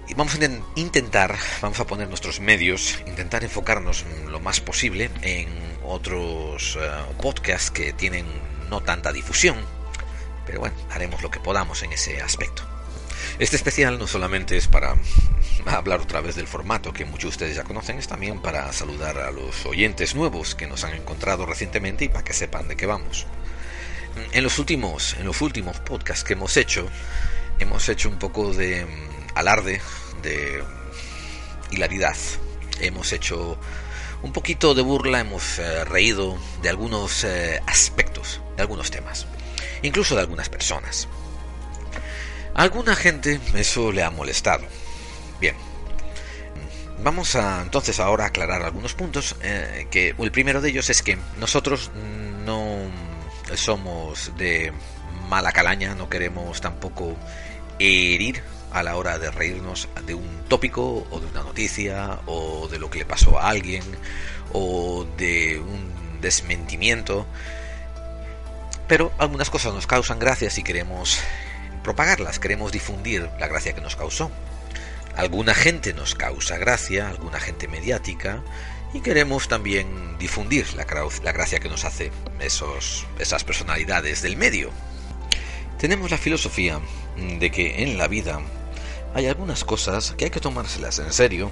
Y 0.08 0.14
vamos 0.14 0.36
a 0.36 0.40
intentar, 0.76 1.36
vamos 1.62 1.80
a 1.80 1.88
poner 1.88 2.08
nuestros 2.08 2.40
medios, 2.40 3.00
intentar 3.08 3.44
enfocarnos 3.44 4.06
lo 4.28 4.40
más 4.40 4.62
posible 4.62 5.10
en 5.22 5.50
otros 5.84 6.78
eh, 6.80 6.90
podcasts 7.22 7.72
que 7.72 7.94
tienen 7.94 8.26
no 8.70 8.82
tanta 8.82 9.12
difusión 9.12 9.56
pero 10.46 10.60
bueno, 10.60 10.76
haremos 10.92 11.22
lo 11.22 11.32
que 11.32 11.40
podamos 11.40 11.84
en 11.84 11.94
ese 11.94 12.22
aspecto. 12.22 12.75
Este 13.38 13.58
especial 13.58 14.00
no 14.00 14.08
solamente 14.08 14.56
es 14.56 14.68
para 14.68 14.96
hablar 15.66 16.00
otra 16.00 16.22
vez 16.22 16.36
del 16.36 16.48
formato 16.48 16.94
que 16.94 17.04
muchos 17.04 17.24
de 17.24 17.30
ustedes 17.30 17.56
ya 17.58 17.64
conocen, 17.64 17.98
es 17.98 18.08
también 18.08 18.42
para 18.42 18.72
saludar 18.72 19.18
a 19.18 19.32
los 19.32 19.66
oyentes 19.66 20.16
nuevos 20.16 20.56
que 20.56 20.68
nos 20.68 20.84
han 20.84 20.94
encontrado 20.94 21.46
recientemente 21.46 22.06
y 22.06 22.10
para 22.10 22.24
que 22.24 22.34
sepan 22.34 22.68
de 22.68 22.78
qué 22.78 22.86
vamos. 22.86 23.26
En 24.32 24.44
los 24.44 24.58
últimos, 24.58 25.16
en 25.20 25.26
los 25.26 25.42
últimos 25.42 25.80
podcasts 25.82 26.24
que 26.24 26.34
hemos 26.34 26.56
hecho, 26.56 26.88
hemos 27.60 27.90
hecho 27.90 28.08
un 28.08 28.20
poco 28.20 28.54
de 28.54 28.86
mm, 28.86 29.28
alarde, 29.36 29.82
de 30.22 30.64
hilaridad. 31.72 32.16
Hemos 32.80 33.12
hecho 33.12 33.58
un 34.24 34.32
poquito 34.32 34.74
de 34.74 34.82
burla, 34.82 35.20
hemos 35.20 35.60
eh, 35.60 35.84
reído 35.84 36.38
de 36.62 36.70
algunos 36.70 37.26
eh, 37.26 37.62
aspectos, 37.68 38.40
de 38.56 38.62
algunos 38.62 38.92
temas 38.92 39.28
incluso 39.82 40.16
de 40.16 40.22
algunas 40.22 40.50
personas. 40.50 41.08
A 42.56 42.64
alguna 42.64 42.96
gente 42.96 43.40
eso 43.54 43.92
le 43.92 44.02
ha 44.02 44.10
molestado. 44.10 44.64
Bien, 45.42 45.56
vamos 47.04 47.36
a 47.36 47.62
entonces 47.62 48.00
ahora 48.00 48.28
aclarar 48.28 48.64
algunos 48.64 48.94
puntos. 48.94 49.36
Eh, 49.42 49.88
que 49.92 50.16
el 50.18 50.32
primero 50.32 50.62
de 50.62 50.70
ellos 50.70 50.90
es 50.90 51.02
que 51.02 51.18
nosotros 51.38 51.92
no 52.46 52.80
somos 53.56 54.32
de 54.38 54.72
mala 55.30 55.52
calaña, 55.52 55.96
no 55.96 56.10
queremos 56.10 56.62
tampoco 56.62 57.18
herir 57.78 58.42
a 58.72 58.84
la 58.84 58.96
hora 58.96 59.20
de 59.20 59.32
reírnos 59.32 59.90
de 60.06 60.14
un 60.14 60.46
tópico 60.48 61.06
o 61.10 61.20
de 61.20 61.26
una 61.28 61.44
noticia 61.44 62.20
o 62.26 62.68
de 62.70 62.80
lo 62.80 62.90
que 62.90 63.00
le 63.00 63.06
pasó 63.06 63.38
a 63.38 63.50
alguien 63.50 63.84
o 64.54 65.06
de 65.18 65.60
un 65.60 66.22
desmentimiento 66.22 67.26
pero 68.88 69.12
algunas 69.18 69.50
cosas 69.50 69.74
nos 69.74 69.88
causan 69.88 70.20
gracia 70.20 70.50
si 70.50 70.64
queremos 70.64 71.20
propagarlas, 71.86 72.40
queremos 72.40 72.72
difundir 72.72 73.30
la 73.40 73.48
gracia 73.48 73.74
que 73.74 73.80
nos 73.80 73.96
causó. 73.96 74.32
Alguna 75.16 75.54
gente 75.54 75.94
nos 75.94 76.16
causa 76.16 76.58
gracia, 76.58 77.08
alguna 77.08 77.40
gente 77.40 77.68
mediática, 77.68 78.42
y 78.92 79.02
queremos 79.02 79.48
también 79.48 80.18
difundir 80.18 80.66
la, 80.74 80.88
la 81.24 81.32
gracia 81.32 81.60
que 81.60 81.70
nos 81.70 81.86
hace 81.86 82.12
esos, 82.40 83.06
esas 83.20 83.44
personalidades 83.44 84.24
del 84.24 84.36
medio. 84.36 84.72
Tenemos 85.78 86.10
la 86.10 86.18
filosofía 86.18 86.80
de 87.40 87.52
que 87.52 87.84
en 87.84 88.00
la 88.00 88.08
vida 88.08 88.42
hay 89.14 89.28
algunas 89.28 89.64
cosas 89.64 90.16
que 90.18 90.26
hay 90.26 90.32
que 90.32 90.40
tomárselas 90.40 90.98
en 90.98 91.14
serio. 91.14 91.52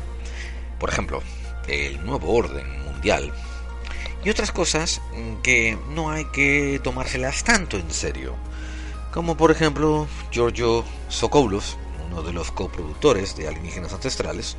Por 0.79 0.89
ejemplo, 0.89 1.21
el 1.67 2.03
nuevo 2.03 2.33
orden 2.33 2.83
mundial 2.85 3.31
y 4.25 4.29
otras 4.31 4.51
cosas 4.51 4.99
que 5.43 5.77
no 5.89 6.09
hay 6.09 6.25
que 6.25 6.79
tomárselas 6.83 7.43
tanto 7.43 7.77
en 7.77 7.91
serio, 7.91 8.35
como 9.13 9.37
por 9.37 9.51
ejemplo 9.51 10.07
Giorgio 10.31 10.83
Sokoulos, 11.07 11.77
uno 12.09 12.23
de 12.23 12.33
los 12.33 12.51
coproductores 12.51 13.35
de 13.35 13.47
Alienígenas 13.47 13.93
Ancestrales, 13.93 14.57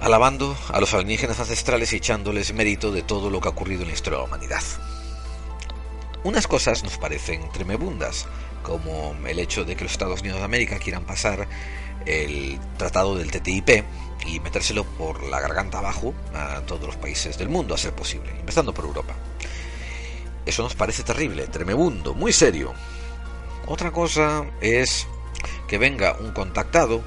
alabando 0.00 0.56
a 0.68 0.78
los 0.80 0.94
alienígenas 0.94 1.40
ancestrales 1.40 1.92
y 1.92 1.96
echándoles 1.96 2.54
mérito 2.54 2.92
de 2.92 3.02
todo 3.02 3.30
lo 3.30 3.40
que 3.40 3.48
ha 3.48 3.50
ocurrido 3.50 3.82
en 3.82 3.88
la 3.88 3.94
historia 3.94 4.18
de 4.18 4.24
la 4.24 4.28
humanidad. 4.28 4.62
Unas 6.22 6.46
cosas 6.46 6.84
nos 6.84 6.96
parecen 6.96 7.50
tremebundas, 7.50 8.26
como 8.62 9.14
el 9.26 9.40
hecho 9.40 9.64
de 9.64 9.74
que 9.74 9.84
los 9.84 9.92
Estados 9.92 10.20
Unidos 10.20 10.38
de 10.38 10.44
América 10.44 10.78
quieran 10.78 11.04
pasar 11.04 11.48
el 12.06 12.60
tratado 12.78 13.16
del 13.16 13.30
TTIP 13.30 13.84
y 14.26 14.38
metérselo 14.40 14.84
por 14.84 15.22
la 15.24 15.40
garganta 15.40 15.78
abajo 15.78 16.14
a 16.32 16.60
todos 16.60 16.86
los 16.86 16.96
países 16.96 17.38
del 17.38 17.48
mundo 17.48 17.74
a 17.74 17.78
ser 17.78 17.92
posible, 17.92 18.30
empezando 18.38 18.72
por 18.72 18.84
Europa. 18.84 19.14
Eso 20.46 20.62
nos 20.62 20.74
parece 20.74 21.02
terrible, 21.02 21.46
tremebundo, 21.46 22.14
muy 22.14 22.32
serio. 22.32 22.74
Otra 23.66 23.92
cosa 23.92 24.44
es 24.60 25.06
que 25.66 25.78
venga 25.78 26.16
un 26.20 26.32
contactado 26.32 27.02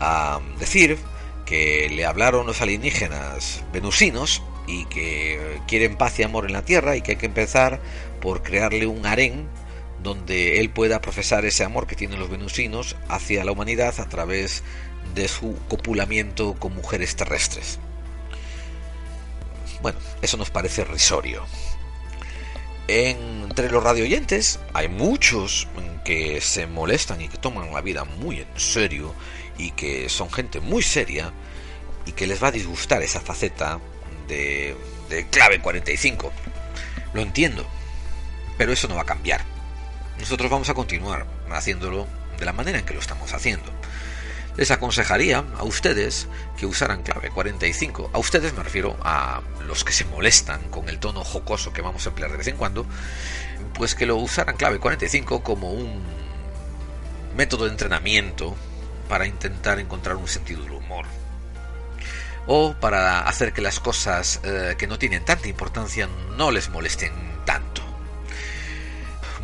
a 0.00 0.40
decir 0.58 0.98
que 1.46 1.88
le 1.90 2.04
hablaron 2.04 2.46
los 2.46 2.60
alienígenas 2.60 3.62
venusinos 3.72 4.42
y 4.66 4.86
que 4.86 5.60
quieren 5.68 5.96
paz 5.96 6.18
y 6.18 6.22
amor 6.22 6.46
en 6.46 6.52
la 6.52 6.64
Tierra 6.64 6.96
y 6.96 7.02
que 7.02 7.12
hay 7.12 7.16
que 7.16 7.26
empezar 7.26 7.80
por 8.20 8.42
crearle 8.42 8.86
un 8.86 9.06
harén 9.06 9.48
donde 10.02 10.60
él 10.60 10.70
pueda 10.70 11.00
profesar 11.00 11.44
ese 11.44 11.64
amor 11.64 11.86
que 11.86 11.96
tienen 11.96 12.18
los 12.18 12.30
venusinos 12.30 12.96
hacia 13.08 13.44
la 13.44 13.52
humanidad 13.52 13.98
a 14.00 14.08
través 14.08 14.62
de 15.14 15.28
su 15.28 15.56
copulamiento 15.68 16.54
con 16.54 16.74
mujeres 16.74 17.14
terrestres. 17.16 17.78
Bueno, 19.80 19.98
eso 20.22 20.36
nos 20.36 20.50
parece 20.50 20.84
risorio. 20.84 21.44
Entre 22.86 23.70
los 23.70 23.82
radioyentes 23.82 24.60
hay 24.74 24.88
muchos 24.88 25.68
que 26.04 26.40
se 26.42 26.66
molestan 26.66 27.22
y 27.22 27.28
que 27.28 27.38
toman 27.38 27.72
la 27.72 27.80
vida 27.80 28.04
muy 28.04 28.40
en 28.40 28.60
serio 28.60 29.14
y 29.56 29.70
que 29.70 30.08
son 30.10 30.30
gente 30.30 30.60
muy 30.60 30.82
seria 30.82 31.32
y 32.04 32.12
que 32.12 32.26
les 32.26 32.42
va 32.42 32.48
a 32.48 32.52
disgustar 32.52 33.02
esa 33.02 33.20
faceta 33.20 33.80
de, 34.28 34.76
de 35.08 35.26
clave 35.28 35.60
45. 35.60 36.30
Lo 37.14 37.22
entiendo, 37.22 37.66
pero 38.58 38.72
eso 38.72 38.86
no 38.86 38.96
va 38.96 39.02
a 39.02 39.06
cambiar. 39.06 39.40
Nosotros 40.18 40.50
vamos 40.50 40.68
a 40.68 40.74
continuar 40.74 41.26
haciéndolo 41.50 42.06
de 42.38 42.44
la 42.44 42.52
manera 42.52 42.78
en 42.78 42.84
que 42.84 42.94
lo 42.94 43.00
estamos 43.00 43.32
haciendo 43.32 43.73
les 44.56 44.70
aconsejaría 44.70 45.44
a 45.58 45.64
ustedes 45.64 46.28
que 46.56 46.66
usaran 46.66 47.02
clave 47.02 47.30
45. 47.30 48.10
A 48.12 48.18
ustedes 48.18 48.54
me 48.54 48.62
refiero 48.62 48.96
a 49.02 49.42
los 49.66 49.84
que 49.84 49.92
se 49.92 50.04
molestan 50.04 50.62
con 50.70 50.88
el 50.88 50.98
tono 50.98 51.24
jocoso 51.24 51.72
que 51.72 51.82
vamos 51.82 52.06
a 52.06 52.10
emplear 52.10 52.30
de 52.30 52.38
vez 52.38 52.46
en 52.48 52.56
cuando, 52.56 52.86
pues 53.74 53.94
que 53.94 54.06
lo 54.06 54.16
usaran 54.16 54.56
clave 54.56 54.78
45 54.78 55.42
como 55.42 55.72
un 55.72 56.02
método 57.36 57.64
de 57.64 57.72
entrenamiento 57.72 58.54
para 59.08 59.26
intentar 59.26 59.78
encontrar 59.78 60.16
un 60.16 60.28
sentido 60.28 60.62
del 60.62 60.72
humor. 60.72 61.06
o 62.46 62.74
para 62.74 63.20
hacer 63.20 63.52
que 63.54 63.62
las 63.62 63.80
cosas 63.80 64.40
eh, 64.44 64.74
que 64.76 64.86
no 64.86 64.98
tienen 64.98 65.24
tanta 65.24 65.48
importancia 65.48 66.08
no 66.36 66.50
les 66.50 66.68
molesten 66.68 67.12
tanto. 67.46 67.83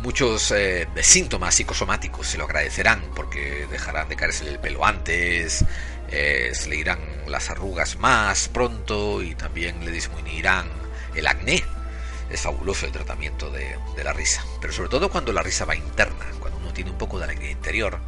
Muchos 0.01 0.51
eh, 0.51 0.87
síntomas 1.01 1.53
psicosomáticos 1.53 2.27
se 2.27 2.39
lo 2.39 2.45
agradecerán 2.45 3.01
porque 3.15 3.67
dejarán 3.69 4.09
de 4.09 4.15
caerse 4.15 4.49
el 4.49 4.57
pelo 4.57 4.83
antes, 4.83 5.63
eh, 6.09 6.51
se 6.53 6.69
le 6.69 6.77
irán 6.77 6.99
las 7.27 7.51
arrugas 7.51 7.97
más 7.99 8.47
pronto 8.49 9.21
y 9.21 9.35
también 9.35 9.85
le 9.85 9.91
disminuirán 9.91 10.67
el 11.13 11.27
acné. 11.27 11.63
Es 12.31 12.41
fabuloso 12.41 12.87
el 12.87 12.91
tratamiento 12.91 13.51
de, 13.51 13.75
de 13.95 14.03
la 14.03 14.11
risa, 14.11 14.43
pero 14.59 14.73
sobre 14.73 14.89
todo 14.89 15.11
cuando 15.11 15.33
la 15.33 15.43
risa 15.43 15.65
va 15.65 15.75
interna, 15.75 16.25
cuando 16.39 16.57
uno 16.59 16.73
tiene 16.73 16.89
un 16.89 16.97
poco 16.97 17.19
de 17.19 17.25
alegría 17.25 17.51
interior 17.51 17.99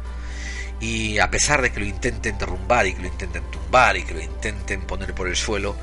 y 0.80 1.18
a 1.18 1.30
pesar 1.30 1.62
de 1.62 1.72
que 1.72 1.80
lo 1.80 1.86
intenten 1.86 2.38
derrumbar 2.38 2.86
y 2.86 2.94
que 2.94 3.02
lo 3.02 3.08
intenten 3.08 3.44
tumbar 3.50 3.96
y 3.96 4.04
que 4.04 4.14
lo 4.14 4.20
intenten 4.20 4.82
poner 4.82 5.14
por 5.14 5.28
el 5.28 5.36
suelo, 5.36 5.76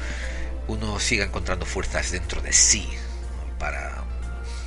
uno 0.68 1.00
siga 1.00 1.26
encontrando 1.26 1.66
fuerzas 1.66 2.12
dentro 2.12 2.42
de 2.42 2.52
sí 2.52 2.90
para, 3.58 4.01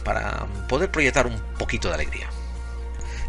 para 0.04 0.46
poder 0.68 0.90
proyectar 0.90 1.26
un 1.26 1.38
poquito 1.58 1.88
de 1.88 1.94
alegría. 1.94 2.28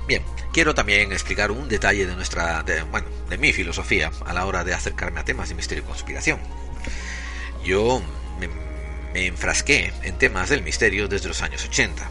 Bien, 0.07 0.23
quiero 0.53 0.75
también 0.75 1.11
explicar 1.11 1.51
un 1.51 1.67
detalle 1.67 2.05
de 2.05 2.15
nuestra, 2.15 2.61
de, 2.63 2.83
bueno, 2.83 3.07
de 3.29 3.37
mi 3.37 3.53
filosofía 3.53 4.11
a 4.25 4.33
la 4.33 4.45
hora 4.45 4.63
de 4.63 4.73
acercarme 4.73 5.19
a 5.19 5.25
temas 5.25 5.49
de 5.49 5.55
misterio 5.55 5.83
y 5.83 5.87
conspiración. 5.87 6.39
Yo 7.63 8.03
me, 8.39 8.47
me 9.13 9.25
enfrasqué 9.25 9.91
en 10.03 10.17
temas 10.17 10.49
del 10.49 10.61
misterio 10.61 11.07
desde 11.07 11.29
los 11.29 11.41
años 11.41 11.65
80. 11.65 12.07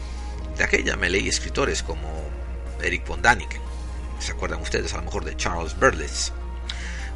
De 0.57 0.63
aquella 0.63 0.97
me 0.97 1.09
leí 1.09 1.29
escritores 1.29 1.83
como 1.83 2.09
Eric 2.81 3.07
von 3.07 3.21
Daniken, 3.21 3.61
¿Se 4.19 4.31
acuerdan 4.31 4.61
ustedes 4.61 4.93
a 4.93 4.97
lo 4.97 5.03
mejor 5.03 5.25
de 5.25 5.35
Charles 5.35 5.77
Berlitz? 5.77 6.31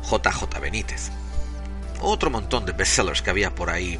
JJ 0.03 0.59
Benítez. 0.61 1.11
Otro 2.01 2.29
montón 2.29 2.65
de 2.65 2.71
bestsellers 2.71 3.21
que 3.21 3.29
había 3.29 3.53
por 3.55 3.69
ahí 3.69 3.99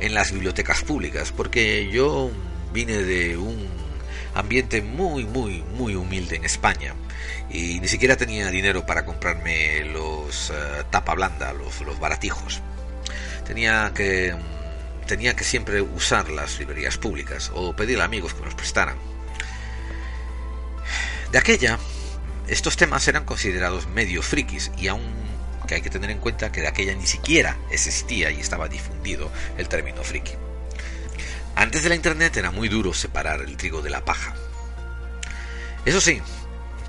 en 0.00 0.14
las 0.14 0.32
bibliotecas 0.32 0.82
públicas, 0.82 1.32
porque 1.32 1.88
yo 1.90 2.30
vine 2.74 3.04
de 3.04 3.36
un 3.36 3.68
ambiente 4.34 4.82
muy, 4.82 5.24
muy, 5.24 5.62
muy 5.62 5.94
humilde 5.94 6.36
en 6.36 6.44
España 6.44 6.94
y 7.48 7.78
ni 7.78 7.86
siquiera 7.86 8.16
tenía 8.16 8.50
dinero 8.50 8.84
para 8.84 9.04
comprarme 9.04 9.84
los 9.84 10.50
uh, 10.50 10.84
tapa 10.90 11.14
blanda, 11.14 11.52
los, 11.52 11.80
los 11.82 12.00
baratijos. 12.00 12.60
Tenía 13.46 13.92
que, 13.94 14.34
tenía 15.06 15.36
que 15.36 15.44
siempre 15.44 15.80
usar 15.80 16.30
las 16.30 16.58
librerías 16.58 16.98
públicas 16.98 17.52
o 17.54 17.74
pedirle 17.76 18.02
a 18.02 18.06
amigos 18.06 18.34
que 18.34 18.44
nos 18.44 18.56
prestaran. 18.56 18.96
De 21.30 21.38
aquella 21.38 21.78
estos 22.48 22.76
temas 22.76 23.06
eran 23.08 23.24
considerados 23.24 23.86
medio 23.86 24.20
frikis 24.20 24.72
y 24.76 24.88
aún 24.88 25.14
que 25.68 25.76
hay 25.76 25.80
que 25.80 25.90
tener 25.90 26.10
en 26.10 26.18
cuenta 26.18 26.52
que 26.52 26.60
de 26.60 26.68
aquella 26.68 26.94
ni 26.94 27.06
siquiera 27.06 27.56
existía 27.70 28.30
y 28.30 28.40
estaba 28.40 28.68
difundido 28.68 29.30
el 29.56 29.68
término 29.68 30.02
friki. 30.02 30.43
Antes 31.56 31.82
de 31.82 31.88
la 31.88 31.94
internet 31.94 32.36
era 32.36 32.50
muy 32.50 32.68
duro 32.68 32.92
separar 32.92 33.40
el 33.40 33.56
trigo 33.56 33.82
de 33.82 33.90
la 33.90 34.04
paja. 34.04 34.34
Eso 35.84 36.00
sí, 36.00 36.20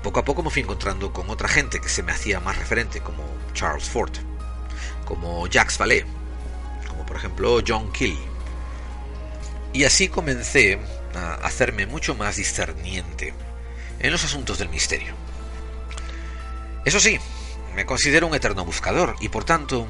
poco 0.02 0.20
a 0.20 0.24
poco 0.24 0.42
me 0.42 0.50
fui 0.50 0.62
encontrando 0.62 1.12
con 1.12 1.30
otra 1.30 1.48
gente 1.48 1.80
que 1.80 1.88
se 1.88 2.02
me 2.02 2.12
hacía 2.12 2.40
más 2.40 2.58
referente, 2.58 3.00
como 3.00 3.24
Charles 3.52 3.88
Ford, 3.88 4.12
como 5.04 5.46
Jacques 5.46 5.78
Vallée, 5.78 6.04
como 6.88 7.04
por 7.06 7.16
ejemplo 7.16 7.60
John 7.66 7.92
Kelly. 7.92 8.18
Y 9.72 9.84
así 9.84 10.08
comencé 10.08 10.78
a 11.14 11.34
hacerme 11.34 11.86
mucho 11.86 12.14
más 12.14 12.36
discerniente 12.36 13.34
en 13.98 14.12
los 14.12 14.24
asuntos 14.24 14.58
del 14.58 14.68
misterio. 14.68 15.14
Eso 16.84 17.00
sí, 17.00 17.18
me 17.74 17.84
considero 17.84 18.26
un 18.26 18.34
eterno 18.34 18.64
buscador 18.64 19.16
y 19.20 19.28
por 19.28 19.44
tanto, 19.44 19.86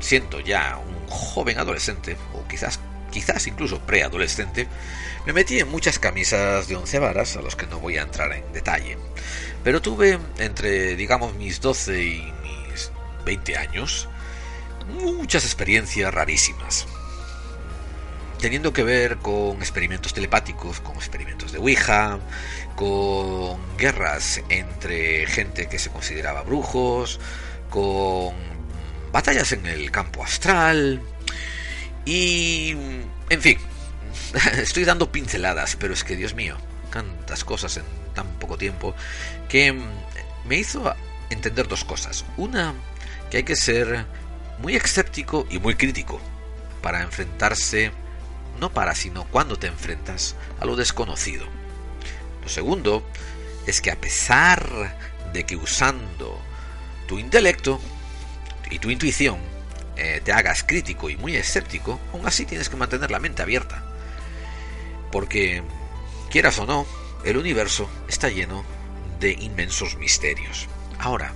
siendo 0.00 0.40
ya 0.40 0.78
un 0.78 1.06
joven 1.08 1.58
adolescente, 1.58 2.16
o 2.34 2.46
quizás, 2.48 2.80
quizás 3.16 3.46
incluso 3.46 3.80
preadolescente, 3.80 4.68
me 5.24 5.32
metí 5.32 5.58
en 5.58 5.70
muchas 5.70 5.98
camisas 5.98 6.68
de 6.68 6.76
once 6.76 6.98
varas, 6.98 7.34
a 7.38 7.40
los 7.40 7.56
que 7.56 7.66
no 7.66 7.80
voy 7.80 7.96
a 7.96 8.02
entrar 8.02 8.30
en 8.34 8.52
detalle. 8.52 8.98
Pero 9.64 9.80
tuve 9.80 10.18
entre, 10.36 10.96
digamos, 10.96 11.32
mis 11.32 11.62
12 11.62 12.04
y 12.04 12.32
mis 12.42 12.92
20 13.24 13.56
años, 13.56 14.06
muchas 14.86 15.44
experiencias 15.46 16.12
rarísimas. 16.12 16.86
Teniendo 18.38 18.74
que 18.74 18.82
ver 18.82 19.16
con 19.16 19.62
experimentos 19.62 20.12
telepáticos, 20.12 20.80
con 20.80 20.96
experimentos 20.96 21.52
de 21.52 21.58
Ouija, 21.58 22.18
con 22.74 23.78
guerras 23.78 24.42
entre 24.50 25.24
gente 25.24 25.70
que 25.70 25.78
se 25.78 25.88
consideraba 25.88 26.42
brujos, 26.42 27.18
con 27.70 28.34
batallas 29.10 29.52
en 29.52 29.64
el 29.64 29.90
campo 29.90 30.22
astral 30.22 31.00
y... 32.06 32.70
en 33.28 33.42
fin, 33.42 33.58
estoy 34.56 34.84
dando 34.84 35.12
pinceladas, 35.12 35.76
pero 35.76 35.92
es 35.92 36.04
que 36.04 36.16
Dios 36.16 36.34
mío, 36.34 36.56
tantas 36.90 37.44
cosas 37.44 37.76
en 37.76 37.84
tan 38.14 38.26
poco 38.38 38.56
tiempo 38.56 38.94
que 39.48 39.78
me 40.46 40.56
hizo 40.56 40.94
entender 41.28 41.68
dos 41.68 41.84
cosas. 41.84 42.24
Una, 42.36 42.72
que 43.30 43.38
hay 43.38 43.42
que 43.42 43.56
ser 43.56 44.06
muy 44.58 44.74
escéptico 44.74 45.46
y 45.50 45.58
muy 45.58 45.74
crítico 45.74 46.20
para 46.80 47.02
enfrentarse, 47.02 47.92
no 48.60 48.72
para, 48.72 48.94
sino 48.94 49.24
cuando 49.24 49.58
te 49.58 49.66
enfrentas 49.66 50.36
a 50.58 50.64
lo 50.64 50.76
desconocido. 50.76 51.44
Lo 52.42 52.48
segundo 52.48 53.04
es 53.66 53.80
que 53.80 53.90
a 53.90 54.00
pesar 54.00 54.96
de 55.32 55.44
que 55.44 55.56
usando 55.56 56.40
tu 57.08 57.18
intelecto 57.18 57.80
y 58.70 58.78
tu 58.78 58.90
intuición 58.90 59.38
eh, 59.96 60.20
te 60.22 60.32
hagas 60.32 60.62
crítico 60.62 61.08
y 61.08 61.16
muy 61.16 61.36
escéptico, 61.36 61.98
aún 62.12 62.26
así 62.26 62.44
tienes 62.44 62.68
que 62.68 62.76
mantener 62.76 63.10
la 63.10 63.18
mente 63.18 63.42
abierta. 63.42 63.82
Porque, 65.10 65.62
quieras 66.30 66.58
o 66.58 66.66
no, 66.66 66.86
el 67.24 67.36
universo 67.36 67.88
está 68.08 68.28
lleno 68.28 68.64
de 69.20 69.32
inmensos 69.32 69.96
misterios. 69.96 70.68
Ahora, 70.98 71.32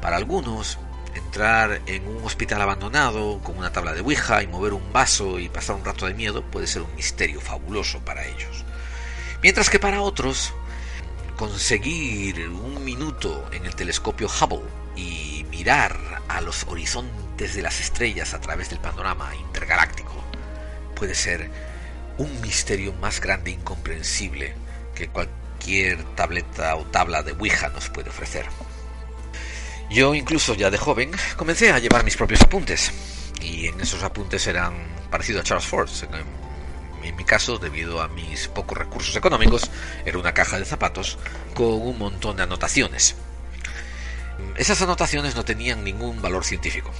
para 0.00 0.16
algunos, 0.16 0.78
entrar 1.14 1.80
en 1.86 2.06
un 2.06 2.24
hospital 2.24 2.60
abandonado 2.60 3.40
con 3.42 3.56
una 3.56 3.72
tabla 3.72 3.92
de 3.92 4.00
Ouija 4.00 4.42
y 4.42 4.48
mover 4.48 4.72
un 4.72 4.92
vaso 4.92 5.38
y 5.38 5.48
pasar 5.48 5.76
un 5.76 5.84
rato 5.84 6.06
de 6.06 6.14
miedo 6.14 6.42
puede 6.42 6.66
ser 6.66 6.82
un 6.82 6.94
misterio 6.96 7.40
fabuloso 7.40 8.00
para 8.00 8.26
ellos. 8.26 8.64
Mientras 9.42 9.70
que 9.70 9.78
para 9.78 10.02
otros, 10.02 10.52
conseguir 11.36 12.48
un 12.48 12.84
minuto 12.84 13.48
en 13.52 13.66
el 13.66 13.74
telescopio 13.74 14.28
Hubble 14.28 14.68
y 14.96 15.44
mirar 15.50 16.22
a 16.28 16.40
los 16.40 16.64
horizontes 16.64 17.23
de 17.36 17.62
las 17.62 17.80
estrellas 17.80 18.32
a 18.32 18.40
través 18.40 18.70
del 18.70 18.78
panorama 18.78 19.34
intergaláctico 19.34 20.12
puede 20.94 21.14
ser 21.14 21.50
un 22.16 22.40
misterio 22.40 22.92
más 22.94 23.20
grande 23.20 23.50
e 23.50 23.54
incomprensible 23.54 24.54
que 24.94 25.08
cualquier 25.08 26.02
tableta 26.14 26.76
o 26.76 26.84
tabla 26.84 27.22
de 27.22 27.32
Ouija 27.32 27.68
nos 27.70 27.88
puede 27.88 28.10
ofrecer. 28.10 28.46
Yo 29.90 30.14
incluso 30.14 30.54
ya 30.54 30.70
de 30.70 30.78
joven 30.78 31.10
comencé 31.36 31.72
a 31.72 31.80
llevar 31.80 32.04
mis 32.04 32.16
propios 32.16 32.42
apuntes 32.42 32.92
y 33.40 33.66
en 33.66 33.80
esos 33.80 34.02
apuntes 34.02 34.46
eran 34.46 34.74
parecidos 35.10 35.42
a 35.42 35.44
Charles 35.44 35.66
Ford, 35.66 35.90
en 37.04 37.16
mi 37.16 37.24
caso, 37.24 37.58
debido 37.58 38.00
a 38.00 38.08
mis 38.08 38.48
pocos 38.48 38.78
recursos 38.78 39.14
económicos, 39.14 39.70
era 40.06 40.18
una 40.18 40.32
caja 40.32 40.58
de 40.58 40.64
zapatos 40.64 41.18
con 41.52 41.66
un 41.66 41.98
montón 41.98 42.36
de 42.36 42.44
anotaciones. 42.44 43.14
Esas 44.56 44.80
anotaciones 44.80 45.36
no 45.36 45.44
tenían 45.44 45.84
ningún 45.84 46.22
valor 46.22 46.44
científico. 46.44 46.92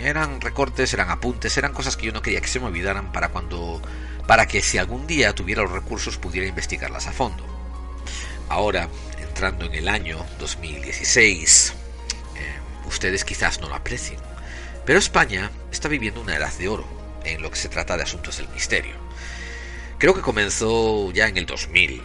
Eran 0.00 0.40
recortes, 0.40 0.94
eran 0.94 1.10
apuntes, 1.10 1.56
eran 1.58 1.72
cosas 1.72 1.96
que 1.96 2.06
yo 2.06 2.12
no 2.12 2.22
quería 2.22 2.40
que 2.40 2.48
se 2.48 2.58
me 2.58 2.66
olvidaran 2.66 3.12
para 3.12 3.28
cuando 3.28 3.82
para 4.26 4.46
que 4.46 4.62
si 4.62 4.78
algún 4.78 5.06
día 5.06 5.34
tuviera 5.34 5.62
los 5.62 5.72
recursos 5.72 6.16
pudiera 6.16 6.46
investigarlas 6.46 7.06
a 7.06 7.12
fondo. 7.12 7.44
Ahora, 8.48 8.88
entrando 9.18 9.66
en 9.66 9.74
el 9.74 9.88
año 9.88 10.24
2016, 10.38 11.74
eh, 12.36 12.88
ustedes 12.88 13.24
quizás 13.24 13.60
no 13.60 13.68
lo 13.68 13.74
aprecien, 13.74 14.20
pero 14.86 14.98
España 14.98 15.50
está 15.70 15.88
viviendo 15.88 16.20
una 16.20 16.36
edad 16.36 16.52
de 16.54 16.68
oro 16.68 16.86
en 17.24 17.42
lo 17.42 17.50
que 17.50 17.58
se 17.58 17.68
trata 17.68 17.96
de 17.96 18.04
asuntos 18.04 18.38
del 18.38 18.48
misterio. 18.48 18.94
Creo 19.98 20.14
que 20.14 20.22
comenzó 20.22 21.12
ya 21.12 21.28
en 21.28 21.36
el 21.36 21.44
2000. 21.44 22.02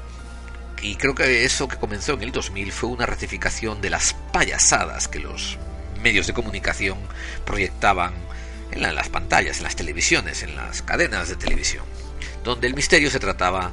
Y 0.82 0.96
creo 0.98 1.16
que 1.16 1.46
eso 1.46 1.68
que 1.68 1.78
comenzó 1.78 2.14
en 2.14 2.24
el 2.24 2.32
2000 2.34 2.72
fue 2.72 2.90
una 2.90 3.06
ratificación 3.06 3.80
de 3.80 3.90
las 3.90 4.14
payasadas 4.34 5.08
que 5.08 5.20
los 5.20 5.58
medios 6.06 6.28
de 6.28 6.34
comunicación 6.34 7.00
proyectaban 7.46 8.13
en, 8.70 8.84
las 8.94 9.10
pantallas, 9.10 9.58
en 9.58 9.63
las 9.63 9.76
televisiones, 9.76 10.44
en 10.44 10.56
las 10.56 10.84
cadenas 10.84 11.30
de 11.30 11.36
televisión, 11.36 11.84
donde 12.44 12.68
el 12.68 12.76
misterio 12.76 13.10
se 13.10 13.20
trataba 13.20 13.72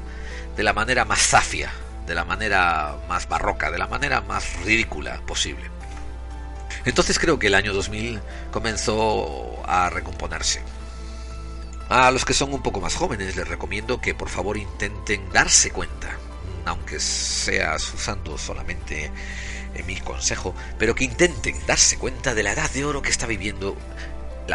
de 0.57 0.62
la 0.62 0.73
manera 0.73 1.05
más 1.05 1.21
zafia, 1.21 1.71
de 2.07 2.14
la 2.14 2.25
manera 2.25 2.97
más 3.07 3.29
barroca, 3.29 3.71
de 3.71 3.77
la 3.77 3.87
manera 3.87 4.23
más 4.23 4.64
ridícula 4.64 5.21
posible. 5.27 5.71
Entonces 6.87 7.18
creo 7.18 7.38
que 7.38 7.49
el 7.49 7.55
año 7.55 7.75
2000 7.75 8.23
comenzó 8.51 9.62
a 9.66 9.90
recomponerse. 9.90 10.62
A 11.90 12.11
los 12.11 12.25
que 12.25 12.33
son 12.33 12.55
un 12.55 12.62
poco 12.62 12.81
más 12.81 12.95
jóvenes 12.95 13.37
les 13.37 13.47
recomiendo 13.47 14.01
que 14.01 14.14
por 14.14 14.31
favor 14.31 14.57
intenten 14.57 15.31
darse 15.33 15.71
cuenta, 15.71 16.16
aunque 16.64 16.99
seas 16.99 17.92
usando 17.92 18.38
solamente 18.38 19.11
mi 19.87 19.97
consejo, 20.01 20.55
pero 20.79 20.95
que 20.95 21.05
intenten 21.05 21.57
darse 21.67 21.99
cuenta 21.99 22.35
de 22.35 22.43
la 22.43 22.53
edad 22.53 22.71
de 22.71 22.85
oro 22.85 23.03
que 23.03 23.11
está 23.11 23.27
viviendo 23.27 23.77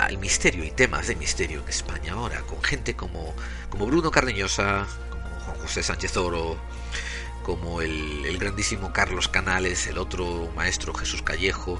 el 0.07 0.17
misterio 0.17 0.63
y 0.63 0.71
temas 0.71 1.07
de 1.07 1.15
misterio 1.15 1.61
en 1.61 1.69
España 1.69 2.13
ahora, 2.13 2.41
con 2.41 2.61
gente 2.61 2.95
como, 2.95 3.33
como 3.69 3.87
Bruno 3.87 4.11
Cardeñosa, 4.11 4.85
como 5.09 5.39
Juan 5.39 5.57
José 5.57 5.81
Sánchez 5.81 6.17
Oro, 6.17 6.57
como 7.43 7.81
el, 7.81 8.37
grandísimo 8.37 8.91
Carlos 8.93 9.27
Canales, 9.27 9.87
el 9.87 9.97
otro 9.97 10.51
maestro 10.55 10.93
Jesús 10.93 11.21
Callejo, 11.21 11.79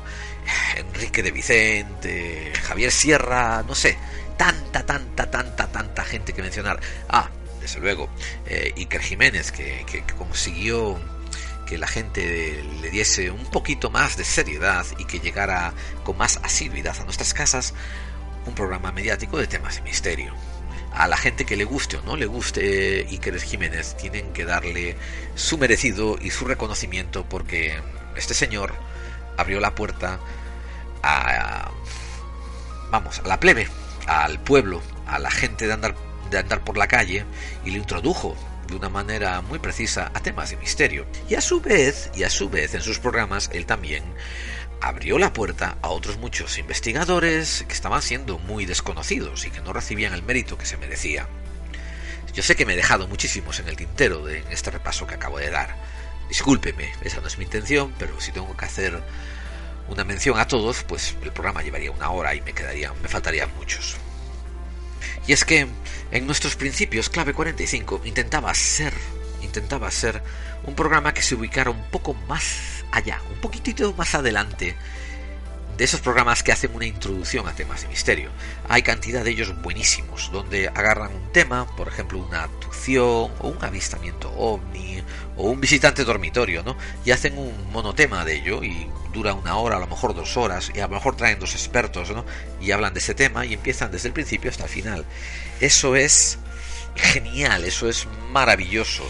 Enrique 0.76 1.22
de 1.22 1.32
Vicente, 1.32 2.54
Javier 2.64 2.92
Sierra, 2.92 3.64
no 3.68 3.76
sé, 3.76 3.98
tanta, 4.38 4.86
tanta, 4.86 5.30
tanta, 5.30 5.68
tanta 5.68 6.04
gente 6.06 6.34
que 6.34 6.42
mencionar. 6.42 6.80
Ah, 7.10 7.30
desde 7.60 7.80
luego, 7.82 8.10
eh, 8.46 8.74
Iker 8.78 9.02
Jiménez, 9.02 9.52
que, 9.52 9.86
que 9.86 10.04
consiguió 10.16 10.98
que 11.68 11.78
la 11.78 11.88
gente 11.88 12.64
le 12.82 12.90
diese 12.90 13.30
un 13.30 13.46
poquito 13.46 13.92
más 13.92 14.18
de 14.18 14.24
seriedad 14.24 14.86
y 14.98 15.06
que 15.06 15.20
llegara 15.20 15.74
con 16.04 16.18
más 16.18 16.40
asiduidad 16.42 17.00
a 17.00 17.04
nuestras 17.04 17.34
casas 17.34 17.74
un 18.46 18.56
programa 18.56 18.92
mediático 18.92 19.38
de 19.38 19.48
temas 19.48 19.76
de 19.76 19.82
misterio. 19.82 20.34
A 20.94 21.08
la 21.08 21.18
gente 21.18 21.46
que 21.46 21.58
le 21.58 21.66
guste 21.66 21.98
o 21.98 22.02
no 22.02 22.16
le 22.16 22.26
guste 22.26 23.06
Iker 23.10 23.40
Jiménez 23.40 23.96
tienen 23.98 24.32
que 24.34 24.46
darle 24.46 24.96
su 25.36 25.58
merecido 25.58 26.18
y 26.20 26.32
su 26.32 26.46
reconocimiento 26.46 27.26
porque 27.28 27.76
este 28.16 28.34
señor 28.34 28.74
abrió 29.36 29.60
la 29.60 29.76
puerta 29.76 30.20
a, 31.04 31.70
vamos, 32.90 33.20
a 33.20 33.28
la 33.28 33.40
plebe, 33.40 33.68
al 34.08 34.40
pueblo, 34.40 34.82
a 35.06 35.20
la 35.20 35.30
gente 35.30 35.68
de 35.68 35.74
andar, 35.74 35.96
de 36.32 36.38
andar 36.40 36.64
por 36.64 36.78
la 36.78 36.88
calle 36.88 37.26
y 37.66 37.72
le 37.72 37.78
introdujo 37.78 38.36
de 38.68 38.76
una 38.76 38.90
manera 38.90 39.42
muy 39.42 39.60
precisa 39.60 40.12
a 40.14 40.20
temas 40.20 40.50
de 40.50 40.58
misterio. 40.58 41.06
Y 41.30 41.36
a 41.36 41.42
su 41.42 41.62
vez, 41.62 42.12
y 42.16 42.24
a 42.24 42.30
su 42.30 42.50
vez 42.50 42.74
en 42.76 42.82
sus 42.82 43.00
programas, 43.00 43.50
él 43.54 43.66
también 43.66 44.04
abrió 44.82 45.18
la 45.18 45.34
puerta 45.34 45.78
a 45.82 45.90
otros 45.90 46.18
muchos 46.18 46.58
investigadores 46.58 47.66
que 47.68 47.74
estaban 47.74 48.02
siendo 48.02 48.38
muy 48.40 48.66
desconocidos 48.66 49.46
y 49.46 49.52
que 49.52 49.62
no 49.62 49.74
recibían 49.74 50.14
el 50.14 50.24
mérito 50.24 50.58
que 50.58 50.66
se 50.66 50.78
merecía. 50.78 51.28
Yo 52.34 52.44
sé 52.44 52.56
que 52.56 52.66
me 52.66 52.74
he 52.74 52.76
dejado 52.76 53.08
muchísimos 53.08 53.60
en 53.60 53.68
el 53.68 53.76
tintero 53.76 54.24
de 54.24 54.44
este 54.52 54.70
repaso 54.70 55.08
que 55.08 55.16
acabo 55.16 55.40
de 55.40 55.50
dar. 55.50 55.76
Discúlpeme, 56.30 56.92
esa 57.02 57.22
no 57.22 57.28
es 57.28 57.38
mi 57.38 57.46
intención, 57.46 57.94
pero 57.98 58.20
si 58.22 58.32
tengo 58.32 58.56
que 58.56 58.66
hacer 58.66 59.02
una 59.88 60.04
mención 60.04 60.38
a 60.38 60.48
todos, 60.48 60.84
pues 60.84 61.16
el 61.24 61.32
programa 61.32 61.64
llevaría 61.64 61.90
una 61.90 62.10
hora 62.12 62.36
y 62.36 62.42
me 62.42 62.54
me 62.54 63.08
faltarían 63.08 63.50
muchos. 63.56 63.98
Y 65.28 65.34
es 65.34 65.44
que 65.44 65.68
en 66.12 66.26
nuestros 66.26 66.56
principios, 66.56 67.10
Clave 67.10 67.34
45 67.34 68.02
intentaba 68.06 68.54
ser, 68.54 68.94
intentaba 69.44 69.92
ser 69.92 70.24
un 70.66 70.74
programa 70.74 71.14
que 71.14 71.22
se 71.22 71.36
ubicara 71.36 71.70
un 71.70 71.84
poco 71.92 72.14
más 72.14 72.86
allá, 72.92 73.22
un 73.30 73.40
poquitito 73.42 73.94
más 73.94 74.16
adelante 74.16 74.76
de 75.78 75.84
esos 75.84 76.02
programas 76.02 76.42
que 76.42 76.52
hacen 76.52 76.74
una 76.74 76.86
introducción 76.86 77.48
a 77.48 77.54
temas 77.54 77.84
de 77.84 77.88
misterio. 77.88 78.32
Hay 78.68 78.82
cantidad 78.82 79.24
de 79.24 79.32
ellos 79.32 79.62
buenísimos, 79.62 80.32
donde 80.32 80.68
agarran 80.70 81.14
un 81.14 81.32
tema, 81.32 81.68
por 81.76 81.88
ejemplo, 81.88 82.18
una 82.18 82.44
abducción 82.44 83.32
o 83.40 83.48
un 83.48 83.64
avistamiento 83.64 84.32
ovni 84.32 85.04
o 85.36 85.50
un 85.50 85.62
visitante 85.62 86.04
dormitorio, 86.04 86.64
¿no? 86.64 86.76
Y 87.06 87.12
hacen 87.12 87.38
un 87.38 87.72
monotema 87.72 88.26
de 88.26 88.38
ello 88.38 88.64
y 88.64 88.90
dura 89.14 89.34
una 89.34 89.58
hora, 89.58 89.78
a 89.78 89.80
lo 89.80 89.88
mejor 89.88 90.16
dos 90.16 90.36
horas, 90.36 90.72
y 90.74 90.80
a 90.80 90.88
lo 90.88 90.96
mejor 90.96 91.16
traen 91.16 91.40
dos 91.40 91.54
expertos, 91.54 92.10
¿no? 92.10 92.26
Y 92.60 92.72
hablan 92.72 92.94
de 92.94 93.00
ese 93.00 93.14
tema 93.14 93.46
y 93.46 93.54
empiezan 93.54 93.92
desde 93.92 94.08
el 94.08 94.14
principio 94.14 94.50
hasta 94.50 94.64
el 94.64 94.70
final. 94.70 95.06
Eso 95.60 95.96
es 95.96 96.40
genial, 96.96 97.66
eso 97.66 97.88
es 97.88 98.08
maravilloso. 98.32 99.04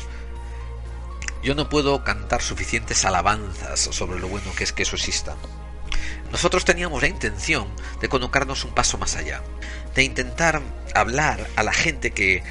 Yo 1.44 1.56
no 1.56 1.70
puedo 1.70 2.04
cantar 2.04 2.42
suficientes 2.42 3.06
alabanzas 3.06 3.80
sobre 3.80 4.20
lo 4.20 4.28
bueno 4.28 4.52
que 4.54 4.66
es 4.66 4.74
que 4.74 4.84
eso 4.84 4.98
exista. 4.98 5.38
Nosotros 6.32 6.66
teníamos 6.66 7.02
la 7.02 7.08
intención 7.08 7.68
de 8.02 8.10
colocarnos 8.10 8.66
un 8.66 8.72
paso 8.72 8.98
más 8.98 9.16
allá, 9.16 9.42
de 9.96 10.04
intentar 10.04 10.62
hablar 10.94 11.48
a 11.56 11.64
la 11.64 11.74
gente 11.74 12.12
que 12.12 12.44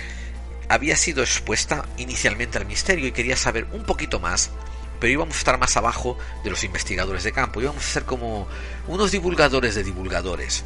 había 0.69 0.97
sido 0.97 1.23
expuesta 1.23 1.87
inicialmente 1.97 2.59
al 2.59 2.67
misterio 2.67 3.07
y 3.07 3.13
quería 3.13 3.37
saber 3.37 3.67
un 3.73 3.85
poquito 3.85 4.19
más, 4.19 4.51
pero 4.99 5.13
íbamos 5.13 5.37
a 5.37 5.39
estar 5.39 5.59
más 5.59 5.77
abajo 5.77 6.19
de 6.43 6.51
los 6.51 6.65
investigadores 6.65 7.23
de 7.23 7.33
campo, 7.33 7.61
íbamos 7.61 7.85
a 7.85 7.89
ser 7.89 8.05
como 8.05 8.49
unos 8.87 9.13
divulgadores 9.13 9.75
de 9.75 9.85
divulgadores. 9.85 10.65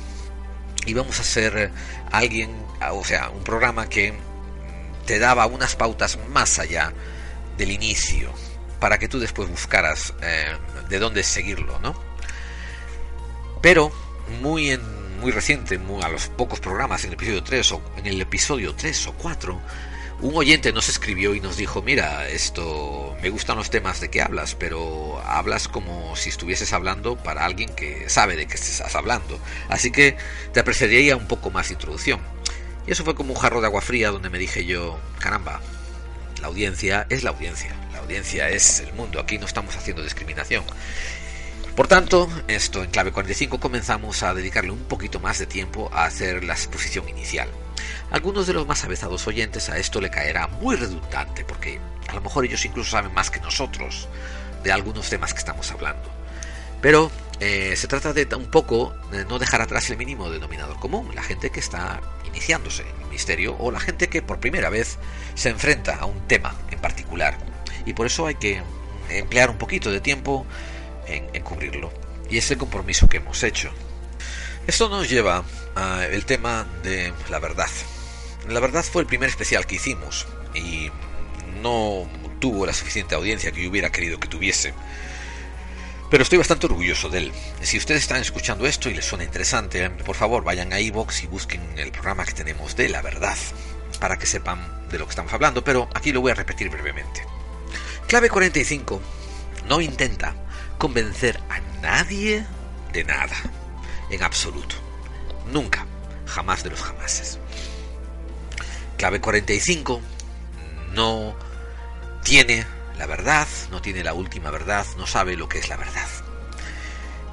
Íbamos 0.86 1.20
a 1.20 1.24
ser 1.24 1.72
alguien, 2.10 2.50
o 2.92 3.04
sea, 3.04 3.28
un 3.28 3.44
programa 3.44 3.88
que 3.88 4.14
te 5.04 5.18
daba 5.18 5.44
unas 5.46 5.76
pautas 5.76 6.18
más 6.28 6.58
allá 6.58 6.94
del 7.58 7.70
inicio, 7.70 8.32
para 8.78 8.98
que 8.98 9.08
tú 9.08 9.18
después 9.18 9.48
buscaras 9.50 10.14
eh, 10.22 10.56
de 10.88 10.98
dónde 10.98 11.22
seguirlo, 11.22 11.78
¿no? 11.80 12.09
Pero 13.60 13.92
muy 14.40 14.70
en 14.70 15.00
muy 15.20 15.32
reciente, 15.32 15.78
a 16.02 16.08
los 16.08 16.28
pocos 16.28 16.60
programas, 16.60 17.04
en 17.04 17.10
el 17.10 17.14
episodio 17.14 17.42
3 17.42 17.72
o 17.72 17.82
en 17.98 18.06
el 18.06 18.20
episodio 18.20 18.74
3 18.74 19.06
o 19.08 19.12
4, 19.12 19.60
un 20.22 20.34
oyente 20.34 20.72
nos 20.72 20.88
escribió 20.88 21.34
y 21.34 21.40
nos 21.40 21.56
dijo, 21.56 21.82
mira, 21.82 22.28
esto 22.28 23.16
me 23.22 23.30
gustan 23.30 23.56
los 23.56 23.70
temas 23.70 24.00
de 24.00 24.10
que 24.10 24.22
hablas, 24.22 24.54
pero 24.54 25.20
hablas 25.24 25.68
como 25.68 26.16
si 26.16 26.30
estuvieses 26.30 26.72
hablando 26.72 27.16
para 27.16 27.44
alguien 27.44 27.68
que 27.74 28.08
sabe 28.08 28.36
de 28.36 28.46
qué 28.46 28.54
estás 28.54 28.94
hablando. 28.94 29.38
Así 29.68 29.90
que 29.90 30.16
te 30.52 30.60
apreciaría 30.60 31.16
un 31.16 31.26
poco 31.26 31.50
más 31.50 31.68
de 31.68 31.74
introducción. 31.74 32.20
Y 32.86 32.92
eso 32.92 33.04
fue 33.04 33.14
como 33.14 33.34
un 33.34 33.38
jarro 33.38 33.60
de 33.60 33.66
agua 33.66 33.82
fría 33.82 34.10
donde 34.10 34.30
me 34.30 34.38
dije 34.38 34.64
yo, 34.64 34.98
caramba, 35.18 35.60
la 36.40 36.48
audiencia 36.48 37.06
es 37.10 37.22
la 37.22 37.30
audiencia, 37.30 37.74
la 37.92 37.98
audiencia 37.98 38.48
es 38.48 38.80
el 38.80 38.92
mundo, 38.94 39.20
aquí 39.20 39.38
no 39.38 39.46
estamos 39.46 39.76
haciendo 39.76 40.02
discriminación. 40.02 40.64
Por 41.76 41.86
tanto, 41.86 42.28
esto 42.48 42.82
en 42.82 42.90
clave 42.90 43.12
45 43.12 43.60
comenzamos 43.60 44.22
a 44.22 44.34
dedicarle 44.34 44.70
un 44.70 44.84
poquito 44.84 45.20
más 45.20 45.38
de 45.38 45.46
tiempo 45.46 45.88
a 45.92 46.04
hacer 46.04 46.44
la 46.44 46.54
exposición 46.54 47.08
inicial. 47.08 47.48
Algunos 48.10 48.46
de 48.46 48.52
los 48.52 48.66
más 48.66 48.84
avezados 48.84 49.26
oyentes 49.26 49.68
a 49.70 49.78
esto 49.78 50.00
le 50.00 50.10
caerá 50.10 50.48
muy 50.48 50.76
redundante 50.76 51.44
porque 51.44 51.80
a 52.08 52.14
lo 52.14 52.20
mejor 52.20 52.44
ellos 52.44 52.64
incluso 52.64 52.90
saben 52.90 53.14
más 53.14 53.30
que 53.30 53.40
nosotros 53.40 54.08
de 54.64 54.72
algunos 54.72 55.08
temas 55.08 55.32
que 55.32 55.38
estamos 55.38 55.70
hablando. 55.70 56.10
Pero 56.82 57.10
eh, 57.38 57.74
se 57.76 57.86
trata 57.86 58.12
de 58.12 58.26
un 58.34 58.50
poco 58.50 58.94
de 59.12 59.24
no 59.24 59.38
dejar 59.38 59.62
atrás 59.62 59.88
el 59.90 59.96
mínimo 59.96 60.28
denominador 60.28 60.78
común, 60.78 61.14
la 61.14 61.22
gente 61.22 61.50
que 61.50 61.60
está 61.60 62.00
iniciándose 62.26 62.82
en 62.82 63.02
el 63.02 63.08
misterio 63.08 63.56
o 63.58 63.70
la 63.70 63.80
gente 63.80 64.08
que 64.08 64.22
por 64.22 64.40
primera 64.40 64.70
vez 64.70 64.98
se 65.34 65.50
enfrenta 65.50 65.96
a 65.96 66.06
un 66.06 66.26
tema 66.26 66.54
en 66.70 66.80
particular. 66.80 67.38
Y 67.86 67.92
por 67.92 68.06
eso 68.06 68.26
hay 68.26 68.34
que 68.34 68.60
emplear 69.08 69.50
un 69.50 69.58
poquito 69.58 69.90
de 69.90 70.00
tiempo 70.00 70.46
en, 71.10 71.42
cubrirlo. 71.42 71.92
Y 72.28 72.38
es 72.38 72.50
el 72.50 72.58
compromiso 72.58 73.08
que 73.08 73.18
hemos 73.18 73.42
hecho. 73.42 73.70
Esto 74.66 74.88
nos 74.88 75.08
lleva 75.08 75.44
al 75.74 76.24
tema 76.24 76.66
de 76.82 77.12
la 77.28 77.38
verdad. 77.38 77.70
La 78.48 78.60
verdad 78.60 78.84
fue 78.84 79.02
el 79.02 79.08
primer 79.08 79.28
especial 79.28 79.66
que 79.66 79.76
hicimos 79.76 80.26
y 80.54 80.90
no 81.62 82.08
tuvo 82.38 82.66
la 82.66 82.72
suficiente 82.72 83.14
audiencia 83.14 83.52
que 83.52 83.62
yo 83.62 83.70
hubiera 83.70 83.90
querido 83.90 84.18
que 84.18 84.28
tuviese. 84.28 84.72
Pero 86.10 86.24
estoy 86.24 86.38
bastante 86.38 86.66
orgulloso 86.66 87.08
de 87.08 87.18
él. 87.18 87.32
Si 87.62 87.78
ustedes 87.78 88.02
están 88.02 88.20
escuchando 88.20 88.66
esto 88.66 88.90
y 88.90 88.94
les 88.94 89.04
suena 89.04 89.24
interesante, 89.24 89.88
por 89.90 90.16
favor 90.16 90.42
vayan 90.42 90.72
a 90.72 90.80
iVoox 90.80 91.22
y 91.22 91.26
busquen 91.28 91.60
el 91.78 91.92
programa 91.92 92.24
que 92.24 92.32
tenemos 92.32 92.74
de 92.74 92.88
la 92.88 93.00
verdad, 93.00 93.36
para 94.00 94.18
que 94.18 94.26
sepan 94.26 94.88
de 94.90 94.98
lo 94.98 95.06
que 95.06 95.10
estamos 95.10 95.32
hablando, 95.32 95.62
pero 95.62 95.88
aquí 95.94 96.12
lo 96.12 96.20
voy 96.20 96.32
a 96.32 96.34
repetir 96.34 96.68
brevemente. 96.68 97.22
Clave 98.08 98.28
45 98.28 99.00
no 99.68 99.80
intenta 99.80 100.34
convencer 100.80 101.38
a 101.50 101.60
nadie 101.82 102.46
de 102.94 103.04
nada, 103.04 103.36
en 104.08 104.22
absoluto. 104.22 104.76
Nunca, 105.52 105.86
jamás 106.24 106.64
de 106.64 106.70
los 106.70 106.80
jamases. 106.80 107.38
Clave 108.96 109.20
45 109.20 110.00
no 110.94 111.36
tiene 112.24 112.64
la 112.96 113.04
verdad, 113.04 113.46
no 113.70 113.82
tiene 113.82 114.02
la 114.02 114.14
última 114.14 114.50
verdad, 114.50 114.86
no 114.96 115.06
sabe 115.06 115.36
lo 115.36 115.50
que 115.50 115.58
es 115.58 115.68
la 115.68 115.76
verdad. 115.76 116.08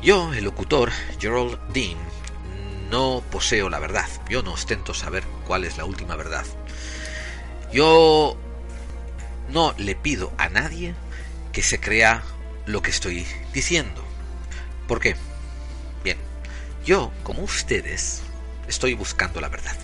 Yo, 0.01 0.33
el 0.33 0.43
locutor 0.43 0.91
Gerald 1.17 1.57
Dean, 1.71 1.97
no 2.91 3.23
poseo 3.31 3.69
la 3.69 3.79
verdad. 3.79 4.10
Yo 4.29 4.43
no 4.43 4.51
ostento 4.51 4.93
saber 4.93 5.23
cuál 5.47 5.63
es 5.63 5.77
la 5.77 5.86
última 5.86 6.17
verdad. 6.17 6.45
Yo 7.71 8.38
no 9.47 9.73
le 9.77 9.95
pido 9.95 10.33
a 10.38 10.49
nadie 10.49 10.95
que 11.53 11.63
se 11.63 11.79
crea 11.79 12.23
lo 12.67 12.82
que 12.82 12.91
estoy 12.91 13.25
diciendo. 13.53 14.03
¿Por 14.88 14.99
qué? 14.99 15.15
Bien, 16.03 16.17
yo, 16.86 17.12
como 17.23 17.41
ustedes, 17.41 18.21
estoy 18.67 18.93
buscando 18.93 19.41
la 19.41 19.49
verdad. 19.49 19.75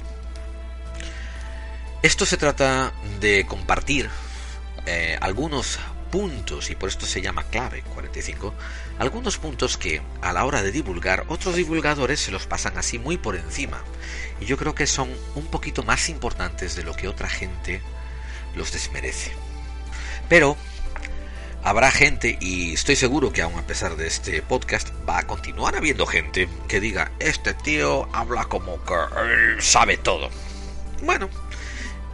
Esto 2.01 2.25
se 2.25 2.37
trata 2.37 2.93
de 3.19 3.45
compartir 3.45 4.09
eh, 4.85 5.17
algunos 5.21 5.79
puntos, 6.11 6.69
y 6.69 6.75
por 6.75 6.89
esto 6.89 7.07
se 7.07 7.21
llama 7.21 7.43
clave 7.43 7.81
45, 7.81 8.53
algunos 8.99 9.37
puntos 9.37 9.77
que 9.77 10.01
a 10.21 10.31
la 10.31 10.45
hora 10.45 10.61
de 10.61 10.71
divulgar 10.71 11.25
otros 11.27 11.55
divulgadores 11.55 12.19
se 12.19 12.31
los 12.31 12.45
pasan 12.45 12.77
así 12.77 12.99
muy 12.99 13.17
por 13.17 13.35
encima. 13.35 13.81
Y 14.39 14.45
yo 14.45 14.57
creo 14.57 14.75
que 14.75 14.85
son 14.85 15.09
un 15.33 15.47
poquito 15.47 15.81
más 15.81 16.09
importantes 16.09 16.75
de 16.75 16.83
lo 16.83 16.93
que 16.93 17.07
otra 17.07 17.29
gente 17.29 17.81
los 18.55 18.71
desmerece. 18.71 19.31
Pero 20.29 20.55
habrá 21.63 21.91
gente, 21.91 22.37
y 22.41 22.73
estoy 22.73 22.95
seguro 22.95 23.31
que 23.31 23.41
aún 23.41 23.57
a 23.57 23.65
pesar 23.65 23.95
de 23.95 24.07
este 24.07 24.41
podcast, 24.41 24.89
va 25.07 25.19
a 25.19 25.27
continuar 25.27 25.75
habiendo 25.75 26.05
gente 26.05 26.47
que 26.67 26.79
diga, 26.79 27.11
este 27.19 27.53
tío 27.53 28.07
habla 28.13 28.45
como 28.45 28.83
que 28.83 28.95
sabe 29.59 29.97
todo. 29.97 30.29
Bueno, 31.01 31.29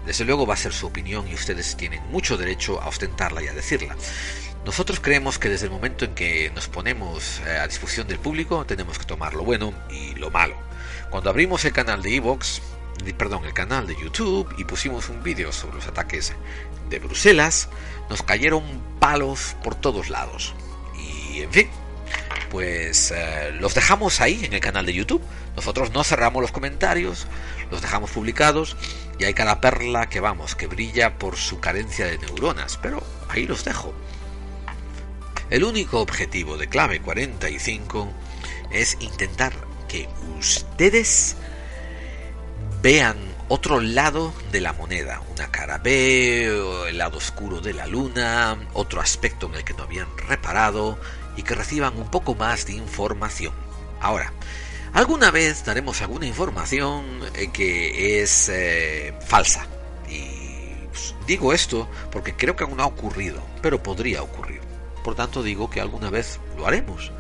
desde 0.06 0.26
luego 0.26 0.46
va 0.46 0.54
a 0.54 0.58
ser 0.58 0.74
su 0.74 0.88
opinión 0.88 1.28
y 1.28 1.34
ustedes 1.34 1.76
tienen 1.76 2.02
mucho 2.12 2.38
derecho 2.38 2.82
a 2.82 2.88
ostentarla 2.88 3.44
y 3.44 3.48
a 3.48 3.54
decirla. 3.54 3.96
Nosotros 4.66 5.00
creemos 5.00 5.40
que 5.40 5.50
desde 5.50 5.66
el 5.66 5.72
momento 5.72 6.06
en 6.06 6.14
que 6.14 6.52
nos 6.54 6.68
ponemos 6.68 7.42
eh, 7.46 7.58
a 7.58 7.68
disposición 7.68 8.08
del 8.08 8.20
público 8.20 8.66
tenemos 8.66 9.00
que 9.00 9.06
tomar 9.06 9.34
lo 9.34 9.44
bueno 9.44 9.74
y 9.90 10.16
lo 10.16 10.30
malo. 10.30 10.56
Cuando 11.10 11.30
abrimos 11.30 11.64
el 11.66 11.74
canal 11.74 12.02
de 12.02 12.16
Evox, 12.16 12.62
perdón, 13.18 13.46
el 13.46 13.54
canal 13.54 13.88
de 13.88 13.96
YouTube 13.96 14.54
y 14.58 14.64
pusimos 14.64 15.10
un 15.10 15.24
vídeo 15.24 15.52
sobre 15.52 15.76
los 15.76 15.88
ataques 15.88 16.34
de 16.90 17.00
Bruselas, 17.00 17.70
nos 18.10 18.24
cayeron 18.24 18.64
palos 19.00 19.56
por 19.64 19.76
todos 19.76 20.10
lados. 20.10 20.54
Y 20.96 21.42
en 21.42 21.52
fin, 21.52 21.70
pues 22.50 23.12
eh, 23.16 23.52
los 23.60 23.74
dejamos 23.74 24.22
ahí 24.22 24.44
en 24.44 24.54
el 24.54 24.60
canal 24.60 24.86
de 24.86 24.94
YouTube. 24.94 25.22
Nosotros 25.56 25.92
no 25.92 26.04
cerramos 26.04 26.42
los 26.42 26.52
comentarios, 26.52 27.28
los 27.72 27.82
dejamos 27.82 28.12
publicados 28.12 28.76
y 29.20 29.26
hay 29.26 29.34
cada 29.34 29.62
perla 29.62 30.10
que 30.10 30.20
vamos, 30.20 30.56
que 30.56 30.68
brilla 30.68 31.18
por 31.18 31.36
su 31.36 31.60
carencia 31.60 32.06
de 32.06 32.18
neuronas, 32.18 32.78
pero 32.82 33.04
ahí 33.30 33.46
los 33.46 33.66
dejo. 33.66 33.94
El 35.50 35.64
único 35.64 36.00
objetivo 36.00 36.58
de 36.58 36.70
Clave 36.70 37.02
45 37.02 38.12
es 38.72 38.98
intentar 39.00 39.54
que 39.88 40.08
ustedes 40.38 41.36
vean 42.82 43.18
otro 43.48 43.82
lado 43.82 44.34
de 44.52 44.62
la 44.62 44.74
moneda, 44.74 45.22
una 45.32 45.50
cara 45.52 45.80
B, 45.80 46.46
el 46.88 46.98
lado 46.98 47.18
oscuro 47.18 47.62
de 47.62 47.74
la 47.74 47.88
luna, 47.88 48.58
otro 48.74 49.02
aspecto 49.02 49.48
en 49.48 49.56
el 49.56 49.64
que 49.64 49.74
no 49.74 49.84
habían 49.84 50.08
reparado 50.28 51.00
y 51.36 51.44
que 51.44 51.56
reciban 51.56 51.98
un 51.98 52.10
poco 52.10 52.36
más 52.36 52.66
de 52.68 52.74
información. 52.74 53.54
Ahora, 54.00 54.32
alguna 54.94 55.32
vez 55.32 55.66
daremos 55.66 56.02
alguna 56.02 56.28
información 56.28 57.06
eh, 57.34 57.50
que 57.52 58.22
es 58.22 58.50
eh, 58.50 59.14
falsa. 59.26 59.66
Y 60.08 60.86
pues, 60.92 61.16
digo 61.26 61.54
esto 61.54 61.90
porque 62.12 62.36
creo 62.36 62.56
que 62.56 62.64
aún 62.64 62.78
no 62.78 62.84
ha 62.84 62.88
ocurrido, 62.88 63.42
pero 63.62 63.82
podría 63.82 64.22
ocurrir. 64.22 64.62
Por 65.04 65.16
tanto 65.16 65.42
digo 65.42 65.70
que 65.70 65.82
alguna 65.82 66.10
vez 66.10 66.40
lo 66.56 66.68
haremos. 66.68 67.12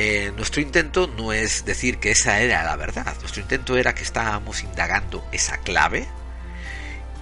Eh, 0.00 0.32
nuestro 0.36 0.62
intento 0.62 1.08
no 1.08 1.32
es 1.32 1.64
decir 1.64 1.98
que 1.98 2.12
esa 2.12 2.40
era 2.40 2.62
la 2.62 2.76
verdad, 2.76 3.16
nuestro 3.20 3.42
intento 3.42 3.76
era 3.76 3.96
que 3.96 4.04
estábamos 4.04 4.62
indagando 4.62 5.26
esa 5.32 5.58
clave 5.58 6.06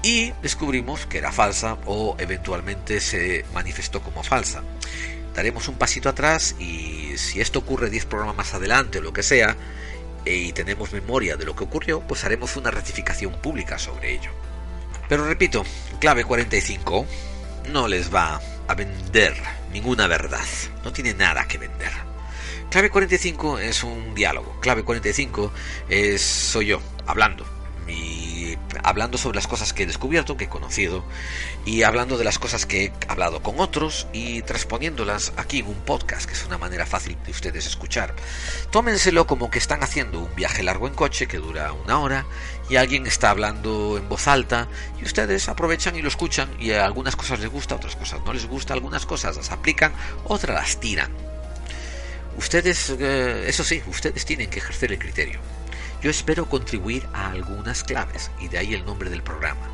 y 0.03 0.33
descubrimos 0.43 1.07
que 1.07 1.17
era 1.17 1.33
falsa 1.33 1.79
o 1.87 2.17
eventualmente 2.19 3.01
se 3.01 3.47
manifestó 3.55 4.03
como 4.03 4.23
falsa. 4.23 4.63
Daremos 5.35 5.69
un 5.69 5.77
pasito 5.77 6.11
atrás 6.11 6.55
y 6.59 7.17
si 7.17 7.41
esto 7.41 7.61
ocurre 7.61 7.89
10 7.89 8.05
programas 8.05 8.37
más 8.37 8.55
adelante 8.55 8.99
o 8.99 9.03
lo 9.03 9.13
que 9.13 9.23
sea, 9.23 9.57
y 10.27 10.53
tenemos 10.53 10.93
memoria 10.93 11.37
de 11.37 11.45
lo 11.45 11.57
que 11.57 11.65
ocurrió, 11.65 12.01
pues 12.01 12.25
haremos 12.25 12.57
una 12.57 12.71
rectificación 12.71 13.33
pública 13.41 13.79
sobre 13.79 14.13
ello. 14.13 14.31
Pero 15.09 15.27
repito, 15.27 15.65
clave 15.99 16.25
45 16.25 17.07
no 17.73 17.89
les 17.89 18.15
va 18.15 18.41
a 18.69 18.75
vender 18.75 19.35
ninguna 19.73 20.07
verdad, 20.09 20.45
no 20.85 20.93
tiene 20.93 21.15
nada 21.15 21.47
que 21.47 21.59
vender. 21.59 22.06
Clave 22.71 22.91
45 22.91 23.59
es 23.61 23.85
un 23.85 24.15
diálogo. 24.15 24.59
Clave 24.61 24.83
45 24.83 25.53
es 25.89 26.21
soy 26.21 26.67
yo 26.67 26.81
hablando. 27.07 27.47
Y 27.89 28.59
hablando 28.83 29.17
sobre 29.17 29.37
las 29.37 29.47
cosas 29.47 29.73
que 29.73 29.85
he 29.85 29.87
descubierto, 29.87 30.37
que 30.37 30.45
he 30.45 30.49
conocido, 30.49 31.05
y 31.65 31.85
hablando 31.85 32.19
de 32.19 32.25
las 32.25 32.39
cosas 32.39 32.67
que 32.67 32.87
he 32.87 32.93
hablado 33.09 33.43
con 33.43 33.61
otros 33.61 34.09
y 34.13 34.43
transponiéndolas 34.43 35.33
aquí 35.37 35.61
en 35.61 35.69
un 35.69 35.77
podcast, 35.77 36.27
que 36.27 36.33
es 36.33 36.45
una 36.45 36.59
manera 36.59 36.85
fácil 36.85 37.17
de 37.25 37.31
ustedes 37.31 37.67
escuchar. 37.67 38.15
Tómenselo 38.71 39.27
como 39.27 39.51
que 39.51 39.59
están 39.59 39.85
haciendo 39.85 40.21
un 40.21 40.35
viaje 40.35 40.65
largo 40.65 40.89
en 40.89 40.95
coche 40.95 41.29
que 41.29 41.39
dura 41.39 41.73
una 41.73 42.01
hora 42.01 42.27
y 42.69 42.77
alguien 42.77 43.07
está 43.07 43.31
hablando 43.31 43.97
en 43.97 44.09
voz 44.09 44.27
alta 44.27 44.69
y 45.01 45.05
ustedes 45.05 45.49
aprovechan 45.49 45.95
y 45.95 46.03
lo 46.03 46.09
escuchan 46.09 46.51
y 46.59 46.73
a 46.73 46.85
algunas 46.85 47.15
cosas 47.15 47.39
les 47.39 47.51
gusta, 47.51 47.77
otras 47.77 47.95
cosas 47.95 48.21
no 48.27 48.33
les 48.33 48.47
gusta, 48.47 48.75
algunas 48.75 49.07
cosas 49.07 49.37
las 49.37 49.53
aplican, 49.53 49.93
otras 50.25 50.57
las 50.57 50.81
tiran 50.81 51.26
Ustedes, 52.37 52.95
eh, 52.99 53.45
eso 53.49 53.65
sí, 53.65 53.83
ustedes 53.87 54.25
tienen 54.25 54.51
que 54.51 54.59
ejercer 54.59 54.93
el 54.93 54.99
criterio. 54.99 55.41
Yo 56.03 56.11
espero 56.11 56.49
contribuir 56.49 57.07
a 57.13 57.31
algunas 57.31 57.83
claves 57.83 58.31
y 58.39 58.49
de 58.49 58.59
ahí 58.59 58.75
el 58.75 58.85
nombre 58.85 59.09
del 59.11 59.23
programa. 59.23 59.71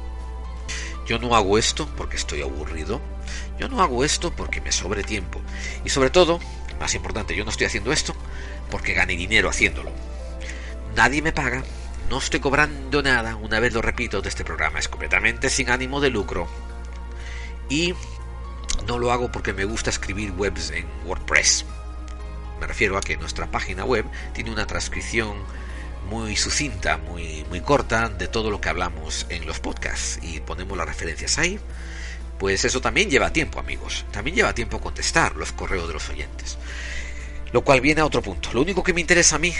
Yo 1.06 1.18
no 1.18 1.34
hago 1.34 1.58
esto 1.58 1.88
porque 1.96 2.16
estoy 2.16 2.42
aburrido. 2.42 3.00
Yo 3.58 3.68
no 3.68 3.82
hago 3.82 4.04
esto 4.04 4.32
porque 4.34 4.60
me 4.60 4.70
sobre 4.70 5.02
tiempo. 5.02 5.40
Y 5.84 5.90
sobre 5.90 6.10
todo, 6.10 6.38
más 6.78 6.94
importante, 6.94 7.36
yo 7.36 7.44
no 7.44 7.50
estoy 7.50 7.66
haciendo 7.66 7.92
esto 7.92 8.14
porque 8.70 8.94
gane 8.94 9.16
dinero 9.16 9.48
haciéndolo. 9.48 9.90
Nadie 10.94 11.20
me 11.20 11.32
paga, 11.32 11.64
no 12.08 12.18
estoy 12.18 12.40
cobrando 12.40 13.02
nada, 13.02 13.36
una 13.36 13.58
vez 13.58 13.72
lo 13.72 13.82
repito, 13.82 14.22
de 14.22 14.28
este 14.28 14.44
programa. 14.44 14.78
Es 14.78 14.88
completamente 14.88 15.50
sin 15.50 15.70
ánimo 15.70 16.00
de 16.00 16.10
lucro. 16.10 16.48
Y 17.68 17.94
no 18.86 18.98
lo 18.98 19.10
hago 19.10 19.32
porque 19.32 19.52
me 19.52 19.64
gusta 19.64 19.90
escribir 19.90 20.30
webs 20.32 20.70
en 20.70 20.86
WordPress. 21.04 21.64
Me 22.62 22.68
refiero 22.68 22.96
a 22.96 23.00
que 23.00 23.16
nuestra 23.16 23.50
página 23.50 23.84
web 23.84 24.04
tiene 24.34 24.52
una 24.52 24.68
transcripción 24.68 25.36
muy 26.08 26.36
sucinta, 26.36 26.96
muy, 26.96 27.44
muy 27.48 27.60
corta 27.60 28.08
de 28.08 28.28
todo 28.28 28.52
lo 28.52 28.60
que 28.60 28.68
hablamos 28.68 29.26
en 29.30 29.46
los 29.46 29.58
podcasts 29.58 30.20
y 30.22 30.38
ponemos 30.38 30.78
las 30.78 30.86
referencias 30.86 31.38
ahí. 31.38 31.58
Pues 32.38 32.64
eso 32.64 32.80
también 32.80 33.10
lleva 33.10 33.32
tiempo, 33.32 33.58
amigos. 33.58 34.04
También 34.12 34.36
lleva 34.36 34.54
tiempo 34.54 34.80
contestar 34.80 35.34
los 35.34 35.50
correos 35.50 35.88
de 35.88 35.94
los 35.94 36.08
oyentes. 36.08 36.56
Lo 37.50 37.64
cual 37.64 37.80
viene 37.80 38.00
a 38.00 38.06
otro 38.06 38.22
punto. 38.22 38.50
Lo 38.52 38.62
único 38.62 38.84
que 38.84 38.94
me 38.94 39.00
interesa 39.00 39.34
a 39.34 39.40
mí 39.40 39.52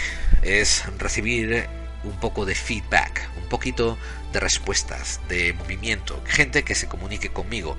es 0.43 0.85
recibir 0.99 1.67
un 2.05 2.21
poco 2.21 2.47
de 2.47 2.55
feedback, 2.55 3.29
un 3.37 3.49
poquito 3.49 3.99
de 4.33 4.39
respuestas, 4.39 5.21
de 5.29 5.55
movimiento, 5.55 6.23
gente 6.25 6.63
que 6.63 6.77
se 6.77 6.87
comunique 6.87 7.31
conmigo, 7.31 7.77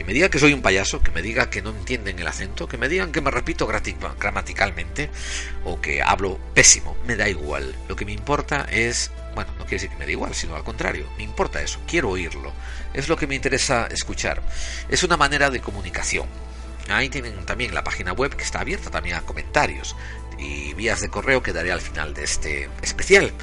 que 0.00 0.04
me 0.04 0.14
diga 0.14 0.30
que 0.30 0.38
soy 0.38 0.54
un 0.54 0.62
payaso, 0.62 1.02
que 1.02 1.10
me 1.10 1.20
diga 1.20 1.50
que 1.50 1.60
no 1.60 1.72
entienden 1.72 2.18
el 2.18 2.26
acento, 2.26 2.66
que 2.66 2.78
me 2.78 2.88
digan 2.88 3.12
que 3.12 3.20
me 3.20 3.30
repito 3.30 3.66
gramaticalmente 3.66 5.10
o 5.62 5.78
que 5.78 6.00
hablo 6.00 6.40
pésimo, 6.54 6.96
me 7.06 7.16
da 7.16 7.28
igual. 7.28 7.76
Lo 7.86 7.96
que 7.96 8.06
me 8.06 8.12
importa 8.12 8.66
es, 8.70 9.10
bueno, 9.34 9.50
no 9.58 9.66
quiere 9.66 9.74
decir 9.74 9.90
que 9.90 9.96
me 9.96 10.06
da 10.06 10.10
igual, 10.10 10.34
sino 10.34 10.56
al 10.56 10.64
contrario, 10.64 11.06
me 11.18 11.22
importa 11.22 11.60
eso, 11.60 11.80
quiero 11.86 12.08
oírlo. 12.08 12.50
Es 12.94 13.10
lo 13.10 13.16
que 13.18 13.26
me 13.26 13.34
interesa 13.34 13.88
escuchar. 13.90 14.42
Es 14.88 15.02
una 15.02 15.18
manera 15.18 15.50
de 15.50 15.60
comunicación. 15.60 16.26
Ahí 16.88 17.10
tienen 17.10 17.44
también 17.44 17.74
la 17.74 17.84
página 17.84 18.14
web 18.14 18.34
que 18.34 18.44
está 18.44 18.60
abierta 18.60 18.88
también 18.88 19.16
a 19.16 19.20
comentarios 19.20 19.94
y 20.38 20.72
vías 20.72 21.02
de 21.02 21.10
correo 21.10 21.42
que 21.42 21.52
daré 21.52 21.72
al 21.72 21.82
final 21.82 22.14
de 22.14 22.24
este 22.24 22.70
especial. 22.80 23.34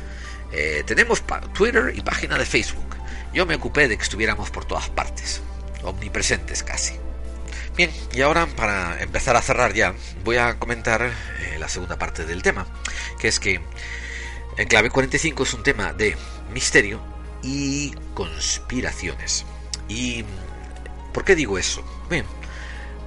Eh, 0.52 0.82
tenemos 0.88 1.22
Twitter 1.54 1.93
y 1.96 2.02
página 2.02 2.36
de 2.36 2.48
Facebook. 2.48 2.96
Yo 3.32 3.46
me 3.46 3.54
ocupé 3.54 3.88
de 3.88 3.96
que 3.96 4.04
estuviéramos 4.04 4.50
por 4.50 4.65
todas 4.65 4.89
partes 4.89 5.43
omnipresentes 5.84 6.63
casi. 6.63 6.96
Bien, 7.76 7.92
y 8.12 8.22
ahora 8.22 8.48
para 8.48 9.02
empezar 9.02 9.36
a 9.36 9.42
cerrar 9.42 9.74
ya, 9.74 9.94
voy 10.24 10.38
a 10.38 10.58
comentar 10.58 11.04
eh, 11.04 11.58
la 11.60 11.70
segunda 11.70 12.00
parte 12.00 12.26
del 12.26 12.42
tema, 12.42 12.66
que 13.20 13.28
es 13.28 13.40
que 13.40 13.62
el 14.58 14.68
clave 14.68 14.90
45 14.90 15.44
es 15.44 15.54
un 15.54 15.62
tema 15.62 15.94
de 15.94 16.18
misterio 16.52 17.00
y 17.44 17.92
conspiraciones. 18.16 19.46
¿Y 19.88 20.26
por 21.13 21.24
qué 21.24 21.36
digo 21.36 21.60
eso? 21.60 21.84
Bien, 22.10 22.26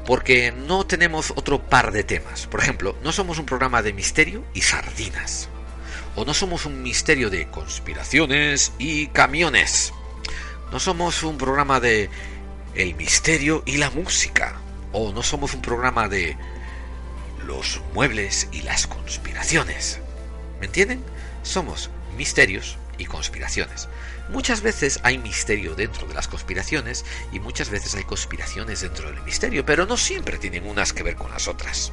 porque 0.07 0.53
no 0.53 0.87
tenemos 0.87 1.33
otro 1.33 1.63
par 1.63 1.93
de 1.93 2.05
temas. 2.05 2.47
Por 2.47 2.61
ejemplo, 2.61 2.97
no 3.03 3.13
somos 3.13 3.39
un 3.39 3.47
programa 3.47 3.83
de 3.83 3.93
misterio 3.93 4.45
y 4.55 4.63
sardinas. 4.63 5.49
O 6.17 6.25
no 6.25 6.35
somos 6.35 6.67
un 6.67 6.83
misterio 6.83 7.31
de 7.31 7.49
conspiraciones 7.49 8.73
y 8.79 9.09
camiones. 9.09 9.93
No 10.73 10.81
somos 10.81 11.23
un 11.23 11.39
programa 11.39 11.81
de 11.81 12.11
el 12.75 12.95
misterio 12.95 13.63
y 13.67 13.77
la 13.77 13.91
música. 13.91 14.61
O 14.93 15.13
no 15.13 15.23
somos 15.23 15.55
un 15.55 15.63
programa 15.63 16.09
de 16.09 16.37
los 17.47 17.81
muebles 17.95 18.49
y 18.53 18.63
las 18.63 18.87
conspiraciones. 18.87 20.01
¿Me 20.61 20.67
entienden? 20.67 21.05
Somos 21.43 21.91
misterios 22.17 22.77
y 22.99 23.07
conspiraciones. 23.07 23.89
Muchas 24.29 24.61
veces 24.61 25.01
hay 25.03 25.19
misterio 25.19 25.75
dentro 25.75 26.07
de 26.07 26.15
las 26.15 26.29
conspiraciones 26.29 27.05
y 27.33 27.41
muchas 27.41 27.71
veces 27.71 27.95
hay 27.95 28.05
conspiraciones 28.05 28.83
dentro 28.83 29.11
del 29.11 29.23
misterio, 29.23 29.65
pero 29.65 29.87
no 29.87 29.97
siempre 29.97 30.39
tienen 30.39 30.67
unas 30.67 30.93
que 30.93 31.03
ver 31.03 31.17
con 31.17 31.31
las 31.31 31.49
otras. 31.49 31.93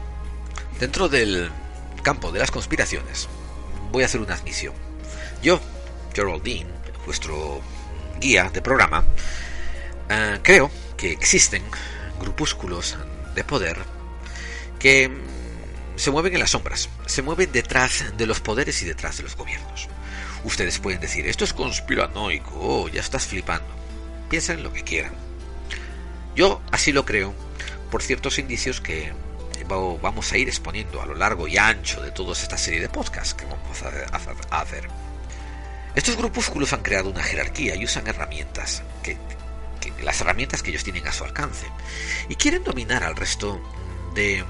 Dentro 0.80 1.10
del 1.10 1.50
campo 2.04 2.32
de 2.32 2.40
las 2.40 2.52
conspiraciones 2.52 3.28
voy 3.92 4.04
a 4.04 4.06
hacer 4.06 4.22
una 4.22 4.36
admisión. 4.36 4.74
Yo, 5.42 5.60
Geraldine, 6.13 6.70
vuestro 7.06 7.62
guía 8.20 8.50
de 8.54 8.62
programa, 8.62 9.06
Ah, 10.10 10.39
creo 10.41 10.72
que 10.96 11.12
existen 11.12 11.63
grupúsculos 12.20 12.98
de 13.36 13.43
poder 13.43 13.78
que 14.80 15.12
se 15.96 16.12
mueven 16.12 16.34
en 16.34 16.39
las 16.39 16.52
sombras, 16.52 16.89
se 17.06 17.22
mueven 17.22 17.52
detrás 17.52 18.06
de 18.15 18.28
los 18.28 18.39
poderes 18.39 18.82
y 18.84 18.86
detrás 18.86 19.17
de 19.17 19.24
los 19.24 19.36
gobiernos. 19.36 19.89
Ustedes 20.43 20.80
pueden 20.80 21.02
decir, 21.02 21.28
esto 21.28 21.43
es 21.43 21.54
conspiranoico, 21.54 22.52
oh, 22.54 22.88
ya 22.88 23.02
estás 23.02 23.26
flipando. 23.26 23.67
Piensen 24.30 24.63
lo 24.63 24.72
que 24.72 24.84
quieran. 24.84 25.13
Yo 26.36 26.62
así 26.72 26.91
lo 26.91 27.04
creo 27.06 27.34
por 27.89 28.04
ciertos 28.04 28.38
indicios 28.38 28.80
que 28.80 29.12
vamos 29.67 30.32
a 30.32 30.38
ir 30.38 30.48
exponiendo 30.48 31.02
a 31.02 31.06
lo 31.06 31.15
largo 31.15 31.48
y 31.48 31.58
ancho 31.58 32.02
de 32.02 32.12
toda 32.12 32.34
esta 32.34 32.58
serie 32.58 32.80
de 32.80 32.89
podcasts 32.89 33.34
que 33.34 33.46
vamos 33.46 33.82
a 34.52 34.62
hacer. 34.62 34.88
Estos 35.96 36.15
grupúsculos 36.15 36.74
han 36.74 36.84
creado 36.84 37.10
una 37.10 37.24
jerarquía 37.24 37.76
y 37.76 37.84
usan 37.84 38.08
herramientas, 38.08 38.84
que, 39.02 39.17
las 40.04 40.22
herramientas 40.22 40.63
que 40.63 40.72
ellos 40.72 40.84
tienen 40.84 41.08
a 41.08 41.12
su 41.12 41.24
alcance, 41.24 41.68
y 42.30 42.36
quieren 42.36 42.63
dominar 42.63 43.04
al 43.04 43.16
resto 43.16 43.62
de, 44.13 44.44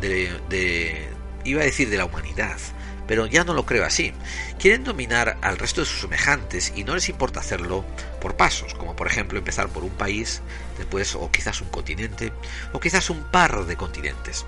de, 0.00 1.08
iba 1.44 1.62
a 1.62 1.64
decir 1.64 1.90
de 1.90 1.96
la 1.96 2.04
humanidad, 2.04 2.58
pero 3.06 3.26
ya 3.26 3.42
no 3.42 3.54
lo 3.54 3.66
creo 3.66 3.84
así. 3.84 4.12
Quieren 4.60 4.84
dominar 4.84 5.36
al 5.42 5.58
resto 5.58 5.80
de 5.80 5.86
sus 5.86 6.02
semejantes 6.02 6.72
y 6.76 6.84
no 6.84 6.94
les 6.94 7.08
importa 7.08 7.40
hacerlo 7.40 7.84
por 8.20 8.36
pasos, 8.36 8.74
como 8.74 8.94
por 8.94 9.08
ejemplo 9.08 9.38
empezar 9.38 9.68
por 9.68 9.82
un 9.82 9.90
país, 9.90 10.42
después 10.78 11.16
o 11.16 11.28
quizás 11.30 11.60
un 11.60 11.70
continente, 11.70 12.32
o 12.72 12.78
quizás 12.78 13.10
un 13.10 13.24
par 13.24 13.64
de 13.64 13.76
continentes. 13.76 14.46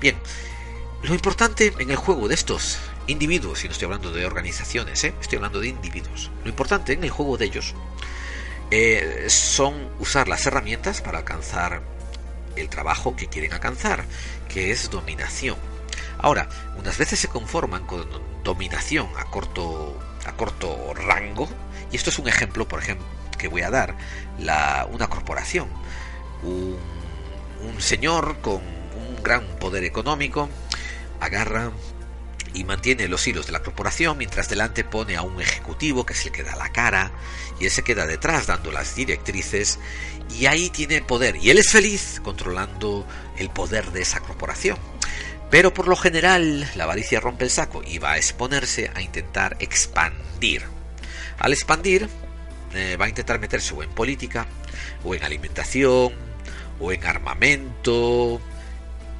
Bien, 0.00 0.16
lo 1.02 1.12
importante 1.14 1.72
en 1.78 1.90
el 1.90 1.96
juego 1.96 2.28
de 2.28 2.34
estos 2.34 2.78
individuos, 3.08 3.64
y 3.64 3.68
no 3.68 3.72
estoy 3.72 3.86
hablando 3.86 4.12
de 4.12 4.26
organizaciones, 4.26 5.02
¿eh? 5.04 5.14
estoy 5.20 5.36
hablando 5.36 5.60
de 5.60 5.68
individuos, 5.68 6.30
lo 6.44 6.50
importante 6.50 6.92
en 6.92 7.02
el 7.02 7.10
juego 7.10 7.36
de 7.36 7.46
ellos 7.46 7.74
eh, 8.70 9.26
son 9.28 9.88
usar 9.98 10.28
las 10.28 10.46
herramientas 10.46 11.00
para 11.00 11.18
alcanzar 11.18 11.82
el 12.56 12.68
trabajo 12.68 13.16
que 13.16 13.28
quieren 13.28 13.52
alcanzar, 13.52 14.04
que 14.48 14.70
es 14.70 14.90
dominación. 14.90 15.56
Ahora, 16.18 16.48
unas 16.76 16.98
veces 16.98 17.20
se 17.20 17.28
conforman 17.28 17.86
con 17.86 18.06
dominación 18.42 19.08
a 19.16 19.24
corto, 19.24 19.98
a 20.26 20.32
corto 20.32 20.92
rango, 20.94 21.48
y 21.92 21.96
esto 21.96 22.10
es 22.10 22.18
un 22.18 22.28
ejemplo, 22.28 22.66
por 22.66 22.80
ejemplo, 22.80 23.06
que 23.38 23.48
voy 23.48 23.62
a 23.62 23.70
dar, 23.70 23.96
la, 24.38 24.86
una 24.90 25.08
corporación, 25.08 25.68
un, 26.42 26.76
un 27.62 27.80
señor 27.80 28.38
con 28.40 28.56
un 28.56 29.22
gran 29.22 29.46
poder 29.58 29.84
económico, 29.84 30.48
agarra 31.20 31.70
y 32.54 32.64
mantiene 32.64 33.08
los 33.08 33.26
hilos 33.26 33.46
de 33.46 33.52
la 33.52 33.62
corporación 33.62 34.18
mientras 34.18 34.48
delante 34.48 34.84
pone 34.84 35.16
a 35.16 35.22
un 35.22 35.40
ejecutivo 35.40 36.04
que 36.04 36.14
es 36.14 36.26
el 36.26 36.32
que 36.32 36.42
da 36.42 36.56
la 36.56 36.72
cara 36.72 37.12
y 37.60 37.64
él 37.64 37.70
se 37.70 37.82
queda 37.82 38.06
detrás 38.06 38.46
dando 38.46 38.72
las 38.72 38.94
directrices 38.94 39.78
y 40.36 40.46
ahí 40.46 40.70
tiene 40.70 41.02
poder 41.02 41.36
y 41.36 41.50
él 41.50 41.58
es 41.58 41.70
feliz 41.70 42.20
controlando 42.22 43.06
el 43.36 43.50
poder 43.50 43.92
de 43.92 44.02
esa 44.02 44.20
corporación. 44.20 44.78
Pero 45.50 45.72
por 45.72 45.88
lo 45.88 45.96
general 45.96 46.70
la 46.74 46.84
avaricia 46.84 47.20
rompe 47.20 47.44
el 47.44 47.50
saco 47.50 47.82
y 47.82 47.98
va 47.98 48.12
a 48.12 48.16
exponerse 48.18 48.90
a 48.94 49.00
intentar 49.00 49.56
expandir. 49.60 50.62
Al 51.38 51.52
expandir 51.52 52.08
eh, 52.74 52.96
va 53.00 53.06
a 53.06 53.08
intentar 53.08 53.40
meterse 53.40 53.74
o 53.74 53.82
en 53.82 53.90
política, 53.90 54.46
o 55.04 55.14
en 55.14 55.24
alimentación, 55.24 56.12
o 56.80 56.92
en 56.92 57.04
armamento, 57.04 58.40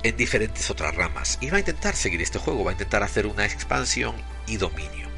en 0.03 0.17
diferentes 0.17 0.71
otras 0.71 0.95
ramas. 0.95 1.39
Y 1.41 1.51
va 1.51 1.57
a 1.57 1.61
intentar 1.61 1.97
seguir 1.97 2.23
este 2.23 2.39
juego, 2.39 2.65
va 2.65 2.71
a 2.71 2.75
intentar 2.75 3.03
hacer 3.03 3.27
una 3.27 3.45
expansión 3.45 4.15
y 4.47 4.57
dominio. 4.57 5.09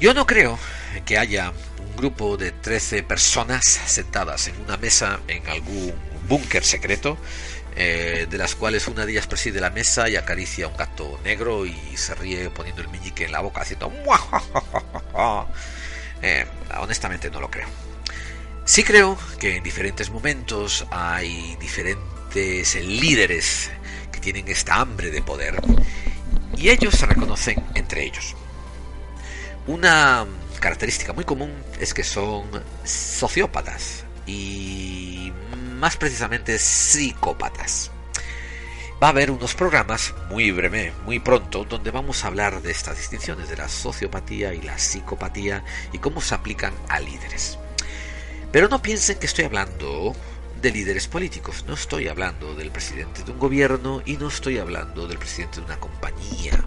Yo 0.00 0.14
no 0.14 0.26
creo 0.26 0.58
que 1.04 1.18
haya 1.18 1.52
un 1.78 1.96
grupo 1.96 2.36
de 2.36 2.52
13 2.52 3.02
personas 3.02 3.64
sentadas 3.64 4.48
en 4.48 4.60
una 4.60 4.76
mesa 4.76 5.20
en 5.28 5.46
algún 5.48 5.94
búnker 6.28 6.64
secreto 6.64 7.18
eh, 7.76 8.26
de 8.30 8.38
las 8.38 8.54
cuales 8.54 8.86
una 8.86 9.04
de 9.04 9.12
ellas 9.12 9.26
preside 9.26 9.60
la 9.60 9.70
mesa 9.70 10.08
y 10.08 10.16
acaricia 10.16 10.66
a 10.66 10.68
un 10.68 10.76
gato 10.76 11.18
negro 11.24 11.66
y 11.66 11.74
se 11.96 12.14
ríe 12.14 12.48
poniendo 12.50 12.82
el 12.82 12.88
meñique 12.88 13.24
en 13.24 13.32
la 13.32 13.40
boca 13.40 13.62
haciendo 13.62 13.92
eh, 16.22 16.46
honestamente 16.78 17.30
no 17.30 17.40
lo 17.40 17.50
creo. 17.50 17.66
Sí 18.64 18.84
creo 18.84 19.18
que 19.38 19.56
en 19.56 19.62
diferentes 19.62 20.10
momentos 20.10 20.86
hay 20.90 21.56
diferentes 21.56 22.13
líderes 22.34 23.70
que 24.10 24.20
tienen 24.20 24.48
esta 24.48 24.76
hambre 24.76 25.10
de 25.10 25.22
poder 25.22 25.60
y 26.56 26.70
ellos 26.70 26.94
se 26.94 27.06
reconocen 27.06 27.64
entre 27.74 28.04
ellos. 28.04 28.34
Una 29.66 30.26
característica 30.60 31.12
muy 31.12 31.24
común 31.24 31.52
es 31.80 31.94
que 31.94 32.04
son 32.04 32.44
sociópatas 32.84 34.04
y 34.26 35.32
más 35.76 35.96
precisamente 35.96 36.58
psicópatas. 36.58 37.90
Va 39.02 39.08
a 39.08 39.10
haber 39.10 39.30
unos 39.30 39.54
programas 39.54 40.14
muy 40.30 40.50
breve, 40.50 40.92
muy 41.04 41.18
pronto, 41.18 41.64
donde 41.64 41.90
vamos 41.90 42.24
a 42.24 42.28
hablar 42.28 42.62
de 42.62 42.70
estas 42.70 42.96
distinciones 42.96 43.48
de 43.48 43.56
la 43.56 43.68
sociopatía 43.68 44.54
y 44.54 44.62
la 44.62 44.78
psicopatía 44.78 45.64
y 45.92 45.98
cómo 45.98 46.20
se 46.20 46.34
aplican 46.34 46.72
a 46.88 47.00
líderes. 47.00 47.58
Pero 48.52 48.68
no 48.68 48.80
piensen 48.80 49.18
que 49.18 49.26
estoy 49.26 49.44
hablando 49.44 50.14
de 50.64 50.72
líderes 50.72 51.08
políticos, 51.08 51.66
no 51.68 51.74
estoy 51.74 52.08
hablando 52.08 52.54
del 52.54 52.70
presidente 52.70 53.22
de 53.22 53.32
un 53.32 53.38
gobierno 53.38 54.02
y 54.06 54.16
no 54.16 54.28
estoy 54.28 54.56
hablando 54.56 55.06
del 55.06 55.18
presidente 55.18 55.60
de 55.60 55.66
una 55.66 55.78
compañía. 55.78 56.64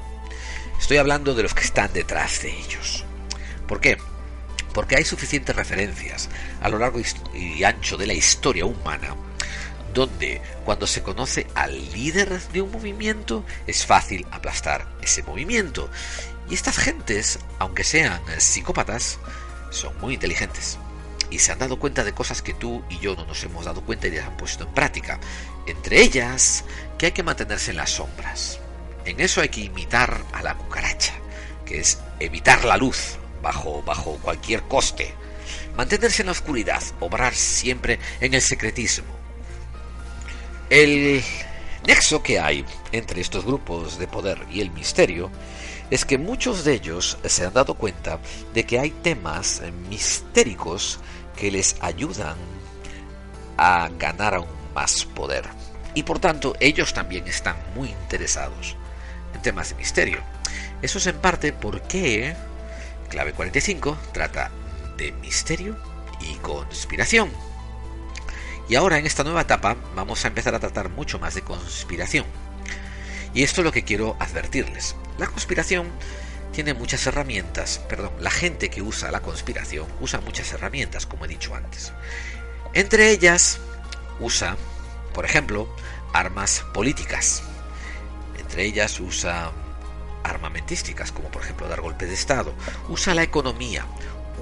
Estoy 0.79 0.97
hablando 0.97 1.33
de 1.33 1.41
los 1.41 1.55
que 1.55 1.63
están 1.63 1.91
detrás 1.93 2.43
de 2.43 2.55
ellos. 2.55 3.03
¿Por 3.67 3.81
qué? 3.81 3.97
porque 4.73 4.95
hay 4.95 5.05
suficientes 5.05 5.55
referencias 5.55 6.29
a 6.62 6.69
lo 6.69 6.77
largo 6.77 6.99
y 7.33 7.63
ancho 7.63 7.97
de 7.97 8.05
la 8.05 8.13
historia 8.13 8.63
humana 8.63 9.15
donde 9.91 10.39
cuando 10.65 10.86
se 10.86 11.01
conoce 11.01 11.47
al 11.55 11.73
líder 11.93 12.39
de 12.51 12.62
un 12.62 12.69
movimiento 12.69 13.43
es 13.65 13.88
fácil 13.88 14.27
aplastar 14.29 14.88
ese 15.01 15.23
movimiento. 15.23 15.89
Y 16.47 16.53
estas 16.53 16.77
gentes, 16.77 17.39
aunque 17.57 17.83
sean 17.83 18.21
psicópatas, 18.38 19.17
son 19.71 19.97
muy 19.99 20.13
inteligentes 20.13 20.77
y 21.29 21.39
se 21.39 21.51
han 21.51 21.59
dado 21.59 21.79
cuenta 21.79 22.03
de 22.03 22.13
cosas 22.13 22.41
que 22.41 22.53
tú 22.53 22.83
y 22.89 22.99
yo 22.99 23.15
no 23.15 23.25
nos 23.25 23.43
hemos 23.43 23.65
dado 23.65 23.81
cuenta 23.81 24.07
y 24.07 24.11
las 24.11 24.25
han 24.25 24.37
puesto 24.37 24.63
en 24.63 24.73
práctica. 24.73 25.19
Entre 25.65 26.01
ellas, 26.01 26.63
que 26.97 27.07
hay 27.07 27.11
que 27.11 27.23
mantenerse 27.23 27.71
en 27.71 27.77
las 27.77 27.91
sombras. 27.91 28.59
En 29.05 29.19
eso 29.19 29.41
hay 29.41 29.49
que 29.49 29.61
imitar 29.61 30.21
a 30.33 30.41
la 30.43 30.55
cucaracha, 30.55 31.13
que 31.65 31.79
es 31.79 31.99
evitar 32.19 32.65
la 32.65 32.77
luz, 32.77 33.17
bajo, 33.41 33.81
bajo 33.83 34.17
cualquier 34.17 34.63
coste. 34.63 35.13
Mantenerse 35.75 36.23
en 36.23 36.27
la 36.27 36.31
oscuridad, 36.33 36.81
obrar 36.99 37.33
siempre 37.33 37.99
en 38.19 38.33
el 38.33 38.41
secretismo. 38.41 39.15
El 40.69 41.23
nexo 41.85 42.21
que 42.21 42.39
hay 42.39 42.65
entre 42.91 43.21
estos 43.21 43.45
grupos 43.45 43.97
de 43.97 44.07
poder 44.07 44.45
y 44.51 44.59
el 44.59 44.71
misterio 44.71 45.31
es 45.89 46.03
que 46.03 46.17
muchos 46.17 46.65
de 46.65 46.73
ellos 46.73 47.17
se 47.23 47.45
han 47.45 47.53
dado 47.53 47.75
cuenta 47.75 48.19
de 48.53 48.65
que 48.65 48.79
hay 48.79 48.91
temas 48.91 49.61
mistéricos 49.89 50.99
que 51.38 51.52
les 51.52 51.78
ayudan 51.80 52.36
a 53.58 53.89
ganar 53.97 54.36
aún 54.36 54.50
más 54.76 55.06
poder. 55.06 55.45
Y 55.93 56.04
por 56.04 56.19
tanto 56.19 56.56
ellos 56.60 56.93
también 56.93 57.28
están 57.28 57.56
muy 57.73 57.89
interesados 57.89 58.76
en 59.34 59.41
temas 59.41 59.69
de 59.69 59.76
misterio. 59.76 60.19
Eso 60.82 60.97
es 60.97 61.08
en 61.08 61.17
parte 61.19 61.54
porque 61.54 62.36
Clave 63.10 63.34
45 63.34 63.97
trata 64.12 64.52
de 64.97 65.12
misterio 65.13 65.78
y 66.19 66.36
conspiración. 66.36 67.32
Y 68.69 68.76
ahora 68.76 68.97
en 68.97 69.06
esta 69.06 69.23
nueva 69.23 69.41
etapa 69.41 69.78
vamos 69.95 70.23
a 70.26 70.28
empezar 70.28 70.54
a 70.54 70.60
tratar 70.60 70.89
mucho 70.89 71.19
más 71.19 71.36
de 71.36 71.41
conspiración. 71.41 72.26
Y 73.34 73.43
esto 73.43 73.62
es 73.62 73.65
lo 73.65 73.71
que 73.71 73.84
quiero 73.84 74.17
advertirles. 74.19 74.95
La 75.17 75.28
conspiración 75.28 75.88
tiene 76.58 76.74
muchas 76.74 77.06
herramientas, 77.06 77.80
perdón, 77.88 78.13
la 78.20 78.32
gente 78.32 78.72
que 78.72 78.82
usa 78.82 79.12
la 79.12 79.20
conspiración 79.20 79.86
usa 80.02 80.22
muchas 80.22 80.52
herramientas, 80.54 81.06
como 81.06 81.26
he 81.26 81.28
dicho 81.28 81.54
antes. 81.54 81.93
Entre 82.74 83.12
ellas 83.12 83.60
usa, 84.20 84.58
por 85.13 85.24
ejemplo, 85.24 85.70
armas 86.13 86.65
políticas. 86.74 87.43
Entre 88.39 88.65
ellas 88.65 89.00
usa 89.00 89.52
armamentísticas, 90.24 91.12
como 91.12 91.30
por 91.30 91.43
ejemplo 91.43 91.67
dar 91.67 91.82
golpe 91.82 92.08
de 92.08 92.15
Estado, 92.15 92.56
usa 92.89 93.13
la 93.13 93.22
economía, 93.22 93.86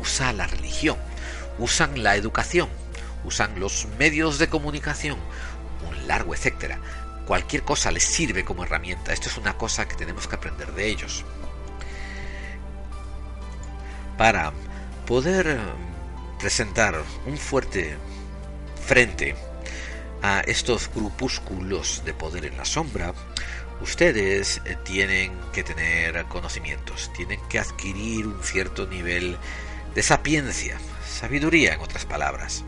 usa 0.01 0.31
la 0.31 0.47
religión, 0.47 0.97
usan 1.59 2.01
la 2.01 2.15
educación, 2.15 2.69
usan 3.25 3.59
los 3.59 3.87
medios 3.99 4.39
de 4.39 4.47
comunicación, 4.47 5.17
un 5.85 6.07
largo 6.07 6.33
etcétera. 6.33 6.79
Cualquier 7.27 7.63
cosa 7.63 7.91
les 7.91 8.05
sirve 8.05 8.45
como 8.45 8.63
herramienta. 8.63 9.11
Esto 9.11 9.27
es 9.27 9.35
una 9.35 9.57
cosa 9.57 9.85
que 9.85 9.95
tenemos 9.95 10.29
que 10.29 10.35
aprender 10.35 10.71
de 10.71 10.87
ellos. 10.87 11.25
Para 14.17 14.53
poder 15.05 15.47
eh, 15.47 15.57
presentar 16.39 17.01
un 17.25 17.37
fuerte 17.37 17.97
frente 18.85 19.35
a 20.21 20.39
estos 20.41 20.89
grupúsculos 20.93 22.03
de 22.05 22.13
poder 22.13 22.45
en 22.45 22.57
la 22.57 22.65
sombra, 22.65 23.13
ustedes 23.81 24.61
eh, 24.65 24.77
tienen 24.83 25.33
que 25.53 25.63
tener 25.63 26.25
conocimientos, 26.25 27.11
tienen 27.13 27.39
que 27.49 27.59
adquirir 27.59 28.27
un 28.27 28.41
cierto 28.43 28.87
nivel 28.87 29.37
de 29.93 30.03
sapiencia, 30.03 30.77
sabiduría 31.07 31.73
en 31.73 31.81
otras 31.81 32.05
palabras. 32.05 32.63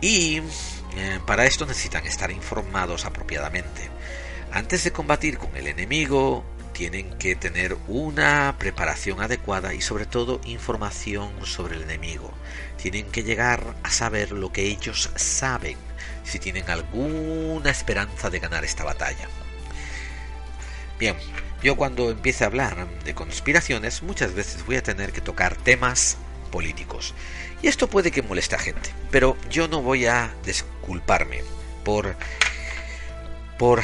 Y 0.00 0.42
eh, 0.96 1.20
para 1.26 1.46
esto 1.46 1.64
necesitan 1.64 2.04
estar 2.06 2.30
informados 2.30 3.04
apropiadamente. 3.04 3.88
Antes 4.52 4.84
de 4.84 4.92
combatir 4.92 5.38
con 5.38 5.56
el 5.56 5.66
enemigo, 5.66 6.44
tienen 6.72 7.16
que 7.18 7.36
tener 7.36 7.76
una 7.88 8.56
preparación 8.58 9.20
adecuada 9.20 9.74
y 9.74 9.80
sobre 9.80 10.06
todo 10.06 10.40
información 10.44 11.30
sobre 11.44 11.76
el 11.76 11.82
enemigo. 11.82 12.32
Tienen 12.76 13.06
que 13.10 13.22
llegar 13.22 13.74
a 13.82 13.90
saber 13.90 14.32
lo 14.32 14.52
que 14.52 14.62
ellos 14.62 15.10
saben, 15.16 15.76
si 16.24 16.38
tienen 16.38 16.68
alguna 16.70 17.70
esperanza 17.70 18.30
de 18.30 18.38
ganar 18.38 18.64
esta 18.64 18.84
batalla. 18.84 19.28
Bien, 20.98 21.16
yo 21.62 21.76
cuando 21.76 22.10
empiece 22.10 22.44
a 22.44 22.48
hablar 22.48 22.88
de 23.04 23.14
conspiraciones 23.14 24.02
muchas 24.02 24.34
veces 24.34 24.64
voy 24.66 24.76
a 24.76 24.82
tener 24.82 25.12
que 25.12 25.20
tocar 25.20 25.56
temas 25.56 26.16
políticos. 26.50 27.14
Y 27.62 27.68
esto 27.68 27.88
puede 27.88 28.10
que 28.10 28.22
moleste 28.22 28.56
a 28.56 28.58
gente, 28.58 28.90
pero 29.10 29.36
yo 29.50 29.68
no 29.68 29.82
voy 29.82 30.06
a 30.06 30.34
disculparme 30.44 31.42
por 31.84 32.16
por 33.58 33.82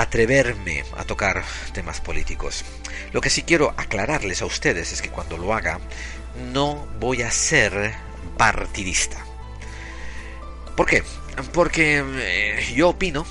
atreverme 0.00 0.84
a 0.96 1.04
tocar 1.04 1.44
temas 1.72 2.00
políticos. 2.00 2.64
Lo 3.12 3.20
que 3.20 3.30
sí 3.30 3.42
quiero 3.42 3.74
aclararles 3.76 4.42
a 4.42 4.46
ustedes 4.46 4.92
es 4.92 5.02
que 5.02 5.10
cuando 5.10 5.36
lo 5.36 5.54
haga 5.54 5.80
no 6.52 6.86
voy 6.98 7.22
a 7.22 7.30
ser 7.30 7.94
partidista. 8.36 9.24
¿Por 10.76 10.86
qué? 10.86 11.02
Porque 11.52 12.02
eh, 12.06 12.72
yo 12.74 12.90
opino 12.90 13.26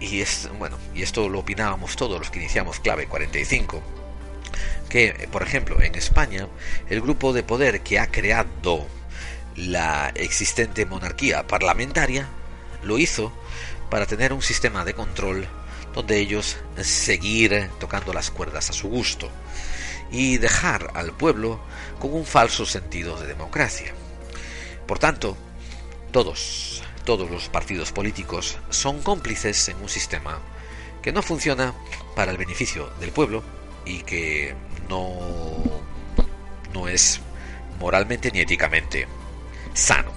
y 0.00 0.20
es 0.20 0.48
bueno, 0.58 0.76
y 0.94 1.02
esto 1.02 1.28
lo 1.28 1.40
opinábamos 1.40 1.96
todos 1.96 2.18
los 2.18 2.30
que 2.30 2.38
iniciamos 2.38 2.80
clave 2.80 3.06
45 3.06 3.82
que, 4.88 5.28
por 5.32 5.42
ejemplo, 5.42 5.82
en 5.82 5.96
España, 5.96 6.46
el 6.88 7.00
grupo 7.00 7.32
de 7.32 7.42
poder 7.42 7.80
que 7.80 7.98
ha 7.98 8.12
creado 8.12 8.86
la 9.56 10.12
existente 10.14 10.86
monarquía 10.86 11.46
parlamentaria 11.48 12.28
lo 12.82 12.98
hizo 12.98 13.32
para 13.90 14.06
tener 14.06 14.32
un 14.32 14.42
sistema 14.42 14.84
de 14.84 14.94
control 14.94 15.48
donde 15.94 16.18
ellos 16.18 16.56
seguir 16.82 17.70
tocando 17.78 18.12
las 18.12 18.30
cuerdas 18.30 18.70
a 18.70 18.72
su 18.72 18.88
gusto 18.88 19.30
y 20.10 20.38
dejar 20.38 20.90
al 20.94 21.12
pueblo 21.12 21.60
con 21.98 22.12
un 22.12 22.24
falso 22.24 22.66
sentido 22.66 23.18
de 23.18 23.26
democracia. 23.26 23.92
Por 24.86 24.98
tanto, 24.98 25.36
todos, 26.12 26.82
todos 27.04 27.30
los 27.30 27.48
partidos 27.48 27.92
políticos 27.92 28.58
son 28.70 29.02
cómplices 29.02 29.68
en 29.68 29.76
un 29.78 29.88
sistema 29.88 30.38
que 31.02 31.12
no 31.12 31.22
funciona 31.22 31.74
para 32.14 32.32
el 32.32 32.38
beneficio 32.38 32.90
del 33.00 33.10
pueblo 33.10 33.42
y 33.84 34.02
que 34.02 34.54
no, 34.88 35.60
no 36.72 36.88
es 36.88 37.20
moralmente 37.78 38.30
ni 38.30 38.40
éticamente 38.40 39.06
sano. 39.74 40.12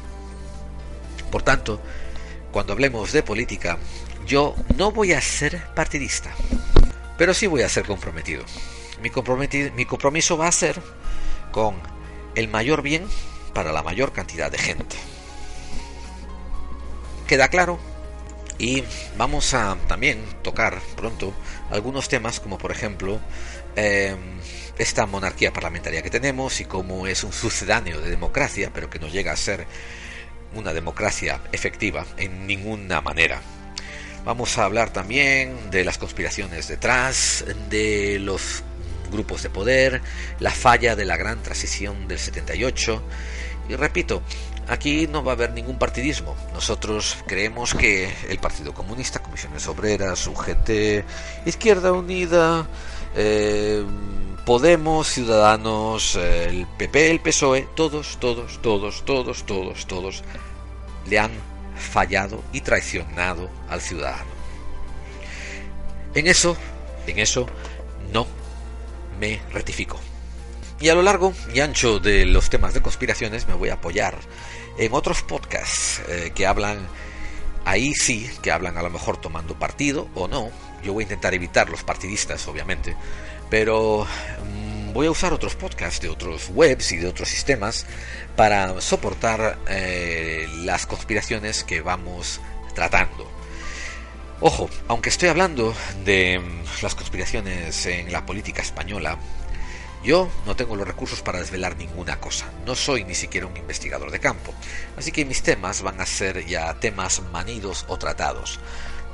Por 1.31 1.43
tanto, 1.43 1.81
cuando 2.51 2.73
hablemos 2.73 3.11
de 3.11 3.23
política, 3.23 3.77
yo 4.27 4.55
no 4.75 4.91
voy 4.91 5.13
a 5.13 5.21
ser 5.21 5.63
partidista, 5.73 6.31
pero 7.17 7.33
sí 7.33 7.47
voy 7.47 7.61
a 7.61 7.69
ser 7.69 7.85
comprometido. 7.85 8.43
Mi, 9.01 9.09
mi 9.75 9.85
compromiso 9.85 10.37
va 10.37 10.47
a 10.47 10.51
ser 10.51 10.81
con 11.51 11.75
el 12.35 12.47
mayor 12.47 12.81
bien 12.81 13.05
para 13.53 13.71
la 13.71 13.83
mayor 13.83 14.11
cantidad 14.11 14.51
de 14.51 14.57
gente. 14.57 14.97
¿Queda 17.27 17.47
claro? 17.47 17.79
Y 18.59 18.83
vamos 19.17 19.53
a 19.53 19.77
también 19.87 20.23
tocar 20.41 20.81
pronto 20.95 21.33
algunos 21.69 22.09
temas 22.09 22.39
como 22.39 22.57
por 22.57 22.71
ejemplo 22.71 23.19
em, 23.75 24.17
esta 24.77 25.05
monarquía 25.05 25.53
parlamentaria 25.53 26.01
que 26.01 26.09
tenemos 26.09 26.59
y 26.59 26.65
cómo 26.65 27.07
es 27.07 27.23
un 27.23 27.33
sucedáneo 27.33 28.01
de 28.01 28.09
democracia, 28.09 28.71
pero 28.73 28.89
que 28.89 28.99
no 28.99 29.07
llega 29.07 29.31
a 29.31 29.37
ser 29.37 29.67
una 30.55 30.73
democracia 30.73 31.41
efectiva 31.51 32.05
en 32.17 32.47
ninguna 32.47 33.01
manera. 33.01 33.41
Vamos 34.27 34.57
a 34.57 34.65
hablar 34.65 34.89
también 34.89 35.71
de 35.71 35.85
las 35.85 35.97
conspiraciones 35.97 36.67
detrás, 36.67 37.45
de 37.69 38.19
los 38.19 38.61
grupos 39.09 39.41
de 39.41 39.49
poder, 39.49 40.01
la 40.41 40.51
falla 40.51 40.97
de 40.97 41.05
la 41.05 41.15
gran 41.15 41.41
transición 41.41 42.09
del 42.09 42.19
78. 42.19 43.01
Y 43.69 43.75
repito, 43.77 44.21
aquí 44.67 45.07
no 45.07 45.23
va 45.23 45.31
a 45.31 45.35
haber 45.35 45.53
ningún 45.53 45.79
partidismo. 45.79 46.35
Nosotros 46.51 47.15
creemos 47.25 47.73
que 47.73 48.13
el 48.27 48.37
Partido 48.39 48.73
Comunista, 48.73 49.23
Comisiones 49.23 49.65
Obreras, 49.69 50.27
UGT, 50.27 51.05
Izquierda 51.45 51.93
Unida, 51.93 52.67
eh, 53.15 53.81
Podemos, 54.45 55.07
Ciudadanos, 55.07 56.17
el 56.17 56.67
PP, 56.77 57.11
el 57.11 57.21
PSOE, 57.21 57.69
todos, 57.77 58.17
todos, 58.19 58.61
todos, 58.61 59.05
todos, 59.05 59.45
todos, 59.45 59.87
todos 59.87 60.21
le 61.09 61.17
han 61.17 61.31
fallado 61.77 62.43
y 62.51 62.61
traicionado 62.61 63.49
al 63.69 63.81
ciudadano. 63.81 64.31
En 66.15 66.27
eso, 66.27 66.57
en 67.05 67.19
eso 67.19 67.47
no 68.11 68.27
me 69.19 69.41
rectifico. 69.51 69.99
Y 70.79 70.89
a 70.89 70.95
lo 70.95 71.01
largo 71.01 71.33
y 71.53 71.59
ancho 71.59 71.99
de 71.99 72.25
los 72.25 72.49
temas 72.49 72.73
de 72.73 72.81
conspiraciones 72.81 73.47
me 73.47 73.55
voy 73.55 73.69
a 73.69 73.75
apoyar 73.75 74.15
en 74.77 74.93
otros 74.93 75.23
podcasts 75.23 76.01
eh, 76.07 76.31
que 76.35 76.45
hablan, 76.45 76.77
ahí 77.65 77.93
sí, 77.93 78.29
que 78.41 78.51
hablan 78.51 78.77
a 78.77 78.83
lo 78.83 78.89
mejor 78.89 79.17
tomando 79.17 79.57
partido 79.57 80.07
o 80.13 80.27
no. 80.27 80.51
Yo 80.83 80.93
voy 80.93 81.03
a 81.03 81.05
intentar 81.05 81.33
evitar 81.33 81.69
los 81.69 81.83
partidistas, 81.83 82.47
obviamente, 82.47 82.95
pero 83.49 84.05
voy 84.97 85.05
a 85.05 85.11
usar 85.11 85.31
otros 85.31 85.53
podcasts 85.53 86.01
de 86.01 86.09
otros 86.09 86.49
webs 86.49 86.91
y 86.91 86.97
de 86.97 87.05
otros 87.05 87.29
sistemas 87.29 87.85
para 88.35 88.81
soportar 88.81 89.59
eh, 89.67 90.47
las 90.63 90.87
conspiraciones 90.87 91.63
que 91.63 91.81
vamos 91.81 92.41
tratando. 92.73 93.29
Ojo, 94.41 94.71
aunque 94.87 95.09
estoy 95.09 95.29
hablando 95.29 95.75
de 96.03 96.39
mm, 96.39 96.81
las 96.81 96.95
conspiraciones 96.95 97.85
en 97.85 98.11
la 98.11 98.25
política 98.25 98.63
española, 98.63 99.19
yo 100.03 100.31
no 100.47 100.55
tengo 100.55 100.75
los 100.75 100.87
recursos 100.87 101.21
para 101.21 101.37
desvelar 101.37 101.77
ninguna 101.77 102.19
cosa, 102.19 102.47
no 102.65 102.73
soy 102.73 103.03
ni 103.03 103.13
siquiera 103.13 103.45
un 103.45 103.55
investigador 103.55 104.09
de 104.09 104.19
campo, 104.19 104.51
así 104.97 105.11
que 105.11 105.25
mis 105.25 105.43
temas 105.43 105.83
van 105.83 106.01
a 106.01 106.07
ser 106.07 106.43
ya 106.47 106.73
temas 106.79 107.21
manidos 107.31 107.85
o 107.87 107.99
tratados 107.99 108.59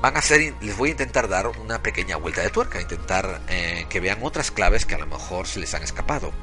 van 0.03 0.17
a 0.17 0.21
ser, 0.21 0.53
les 0.59 0.75
voy 0.75 0.89
a 0.89 0.91
intentar 0.91 1.29
dar 1.29 1.47
una 1.47 1.81
pequeña 1.81 2.17
vuelta 2.17 2.41
de 2.41 2.49
tuerca, 2.49 2.81
intentar 2.81 3.39
eh, 3.47 3.85
que 3.87 4.01
vean 4.01 4.19
otras 4.21 4.51
claves 4.51 4.85
que 4.85 4.95
a 4.95 4.97
lo 4.97 5.07
mejor 5.07 5.47
se 5.47 5.61
les 5.61 5.73
han 5.75 5.81
escapado. 5.81 6.33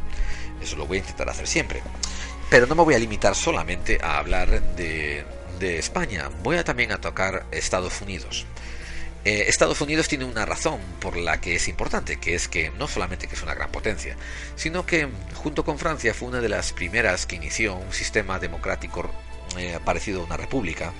Eso 0.62 0.76
lo 0.76 0.86
voy 0.86 0.96
a 0.96 1.00
intentar 1.00 1.28
hacer 1.28 1.46
siempre. 1.46 1.82
Pero 2.48 2.66
no 2.66 2.74
me 2.74 2.82
voy 2.84 2.94
a 2.94 2.98
limitar 2.98 3.34
solamente 3.34 3.98
a 4.02 4.16
hablar 4.16 4.62
de, 4.76 5.26
España, 5.60 6.30
voy 6.42 6.56
a 6.56 6.64
también 6.64 6.90
a 6.90 7.02
tocar 7.02 7.44
Estados 7.50 8.00
Unidos. 8.00 8.46
Eh, 9.26 9.44
Estados 9.48 9.78
Unidos 9.82 10.08
tiene 10.08 10.24
una 10.24 10.46
razón 10.46 10.80
por 10.98 11.18
la 11.18 11.38
que 11.38 11.56
es 11.56 11.68
importante, 11.68 12.18
que 12.18 12.34
es 12.34 12.48
que 12.48 12.70
no 12.70 12.88
solamente 12.88 13.28
que 13.28 13.34
es 13.34 13.42
una 13.42 13.52
gran 13.52 13.70
potencia, 13.70 14.16
sino 14.56 14.86
que 14.86 15.06
junto 15.34 15.66
con 15.66 15.78
Francia 15.78 16.14
fue 16.14 16.28
una 16.28 16.40
de 16.40 16.48
las 16.48 16.72
primeras 16.72 17.26
que 17.26 17.36
inició 17.36 17.74
un 17.74 17.92
sistema 17.92 18.38
democrático 18.38 19.10
eh, 19.58 19.78
parecido 19.84 20.22
a 20.22 20.24
una 20.24 20.38
república, 20.38 20.94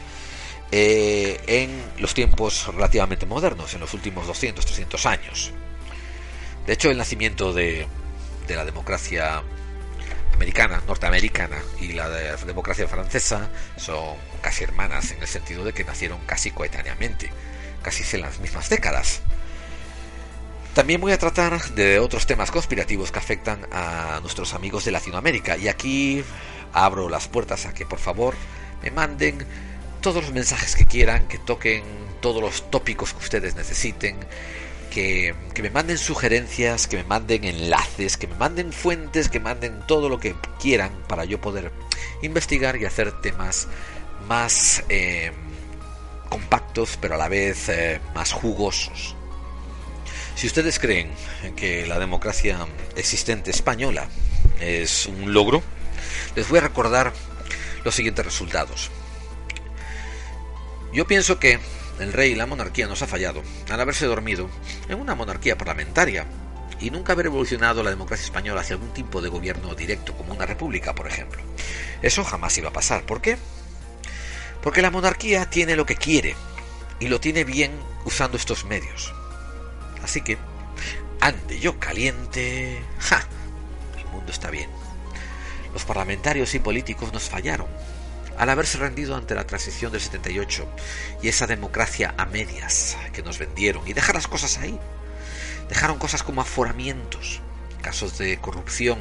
eh, 0.72 1.40
en 1.46 1.82
los 1.98 2.14
tiempos 2.14 2.68
relativamente 2.72 3.26
modernos, 3.26 3.74
en 3.74 3.80
los 3.80 3.92
últimos 3.94 4.26
200, 4.26 4.64
300 4.64 5.06
años. 5.06 5.52
De 6.66 6.74
hecho, 6.74 6.90
el 6.90 6.98
nacimiento 6.98 7.52
de, 7.52 7.86
la 8.48 8.64
democracia 8.64 9.42
americana, 10.34 10.82
norteamericana 10.86 11.58
y 11.80 11.92
la 11.92 12.08
democracia 12.08 12.88
francesa 12.88 13.48
son 13.76 14.16
casi 14.40 14.64
hermanas 14.64 15.12
en 15.12 15.20
el 15.22 15.28
sentido 15.28 15.64
de 15.64 15.72
que 15.72 15.84
nacieron 15.84 16.18
casi 16.26 16.50
coetáneamente, 16.50 17.30
casi 17.82 18.04
en 18.16 18.22
las 18.22 18.40
mismas 18.40 18.68
décadas. 18.68 19.22
También 20.74 21.00
voy 21.00 21.12
a 21.12 21.18
tratar 21.18 21.60
de 21.70 21.98
otros 21.98 22.26
temas 22.26 22.50
conspirativos 22.50 23.10
que 23.10 23.18
afectan 23.18 23.66
a 23.72 24.20
nuestros 24.22 24.54
amigos 24.54 24.84
de 24.84 24.92
Latinoamérica 24.92 25.56
y 25.56 25.68
aquí 25.68 26.24
abro 26.72 27.08
las 27.08 27.26
puertas 27.26 27.66
a 27.66 27.74
que 27.74 27.86
por 27.86 27.98
favor 27.98 28.34
me 28.82 28.90
manden 28.90 29.44
todos 30.00 30.24
los 30.24 30.32
mensajes 30.32 30.74
que 30.76 30.84
quieran, 30.84 31.28
que 31.28 31.38
toquen 31.38 31.82
todos 32.20 32.42
los 32.42 32.70
tópicos 32.70 33.12
que 33.12 33.20
ustedes 33.20 33.54
necesiten, 33.54 34.16
que, 34.90 35.34
me 35.62 35.70
manden 35.70 35.98
sugerencias, 35.98 36.86
que 36.86 36.96
me 36.98 37.04
manden 37.04 37.44
enlaces, 37.44 38.16
que 38.16 38.26
me 38.26 38.34
manden 38.34 38.72
fuentes, 38.72 39.28
que 39.28 39.40
manden 39.40 39.80
todo 39.86 40.08
lo 40.08 40.18
que 40.18 40.34
quieran 40.60 40.90
para 41.06 41.24
yo 41.24 41.40
poder 41.40 41.72
investigar 42.22 42.76
y 42.76 42.84
hacer 42.84 43.20
temas 43.20 43.68
más 44.26 44.82
eh, 44.88 45.32
compactos, 46.28 46.98
pero 47.00 47.14
a 47.14 47.18
la 47.18 47.28
vez 47.28 47.68
eh, 47.68 48.00
más 48.14 48.32
jugosos. 48.32 49.14
Si 50.34 50.46
ustedes 50.46 50.78
creen 50.78 51.10
que 51.56 51.86
la 51.86 51.98
democracia 51.98 52.66
existente 52.96 53.50
española 53.50 54.08
es 54.60 55.06
un 55.06 55.32
logro, 55.32 55.62
les 56.34 56.48
voy 56.48 56.58
a 56.58 56.62
recordar 56.62 57.12
los 57.84 57.94
siguientes 57.94 58.24
resultados. 58.24 58.90
Yo 60.92 61.06
pienso 61.06 61.38
que 61.38 61.60
el 62.00 62.12
rey 62.12 62.32
y 62.32 62.34
la 62.34 62.46
monarquía 62.46 62.88
nos 62.88 63.02
ha 63.02 63.06
fallado 63.06 63.42
al 63.70 63.80
haberse 63.80 64.06
dormido 64.06 64.50
en 64.88 65.00
una 65.00 65.14
monarquía 65.14 65.56
parlamentaria 65.56 66.26
y 66.80 66.90
nunca 66.90 67.12
haber 67.12 67.26
evolucionado 67.26 67.82
la 67.82 67.90
democracia 67.90 68.24
española 68.24 68.62
hacia 68.62 68.74
algún 68.74 68.92
tipo 68.92 69.20
de 69.20 69.28
gobierno 69.28 69.74
directo 69.74 70.16
como 70.16 70.32
una 70.32 70.46
república, 70.46 70.94
por 70.94 71.06
ejemplo. 71.06 71.42
Eso 72.02 72.24
jamás 72.24 72.56
iba 72.58 72.70
a 72.70 72.72
pasar. 72.72 73.04
¿Por 73.04 73.20
qué? 73.20 73.36
Porque 74.62 74.82
la 74.82 74.90
monarquía 74.90 75.48
tiene 75.48 75.76
lo 75.76 75.86
que 75.86 75.96
quiere 75.96 76.34
y 76.98 77.08
lo 77.08 77.20
tiene 77.20 77.44
bien 77.44 77.70
usando 78.04 78.36
estos 78.36 78.64
medios. 78.64 79.14
Así 80.02 80.22
que 80.22 80.38
ande 81.20 81.60
yo 81.60 81.78
caliente, 81.78 82.82
¡ja! 82.98 83.26
El 83.96 84.06
mundo 84.06 84.32
está 84.32 84.50
bien. 84.50 84.70
Los 85.72 85.84
parlamentarios 85.84 86.54
y 86.54 86.58
políticos 86.58 87.12
nos 87.12 87.28
fallaron 87.28 87.68
al 88.40 88.48
haberse 88.48 88.78
rendido 88.78 89.16
ante 89.16 89.34
la 89.34 89.46
transición 89.46 89.92
del 89.92 90.00
78 90.00 90.66
y 91.22 91.28
esa 91.28 91.46
democracia 91.46 92.14
a 92.16 92.24
medias 92.24 92.96
que 93.12 93.22
nos 93.22 93.38
vendieron 93.38 93.86
y 93.86 93.92
dejar 93.92 94.14
las 94.14 94.28
cosas 94.28 94.56
ahí. 94.56 94.80
Dejaron 95.68 95.98
cosas 95.98 96.22
como 96.22 96.40
aforamientos, 96.40 97.42
casos 97.82 98.16
de 98.16 98.38
corrupción, 98.38 98.98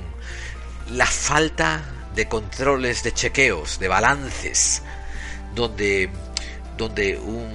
la 0.92 1.06
falta 1.06 1.86
de 2.16 2.28
controles 2.28 3.02
de 3.04 3.14
chequeos, 3.14 3.80
de 3.80 3.88
balances, 3.88 4.82
donde, 5.56 6.10
donde 6.78 7.18
un, 7.18 7.46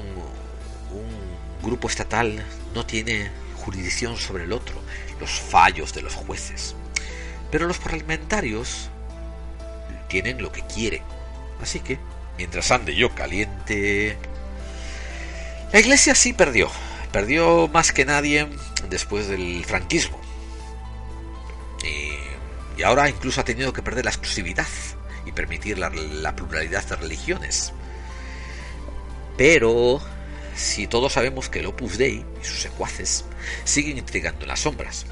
un 0.91 1.63
grupo 1.63 1.89
estatal 1.89 2.43
no 2.75 2.87
tiene 2.87 3.31
jurisdicción 3.57 4.17
sobre 4.17 4.45
el 4.45 4.55
otro, 4.55 4.77
los 5.21 5.39
fallos 5.39 5.93
de 5.93 6.01
los 6.01 6.15
jueces. 6.15 6.77
Pero 7.51 7.67
los 7.67 7.77
parlamentarios 7.77 8.89
tienen 10.09 10.41
lo 10.41 10.51
que 10.51 10.63
quieren. 10.63 11.03
Así 11.65 11.81
que, 11.81 11.99
mientras 12.37 12.71
ande 12.71 12.95
yo 12.95 13.15
caliente... 13.15 14.19
La 15.73 15.81
iglesia 15.81 16.15
sí 16.15 16.35
perdió. 16.35 16.71
Perdió 17.11 17.69
más 17.69 17.91
que 17.91 18.05
nadie 18.05 18.47
después 18.91 19.29
del 19.29 19.65
franquismo. 19.65 20.21
Y, 22.77 22.83
ahora 22.83 23.09
incluso 23.09 23.41
ha 23.41 23.45
tenido 23.45 23.73
que 23.73 23.81
perder 23.81 24.05
la 24.05 24.11
exclusividad 24.11 24.67
y 25.25 25.33
permitir 25.33 25.79
la, 25.79 25.89
la 25.89 26.37
pluralidad 26.37 26.85
de 26.85 26.97
religiones. 26.97 27.73
Pero 29.39 30.03
si 30.55 30.87
todos 30.87 31.15
sabemos 31.15 31.49
que 31.49 31.61
el 31.61 31.67
Opus 31.67 31.97
Dei 31.97 32.27
y 32.43 32.45
sus 32.45 32.61
secuaces 32.61 33.25
siguen 33.65 33.97
intrigando 33.97 34.43
en 34.43 34.49
las 34.49 34.61
sombras, 34.61 35.07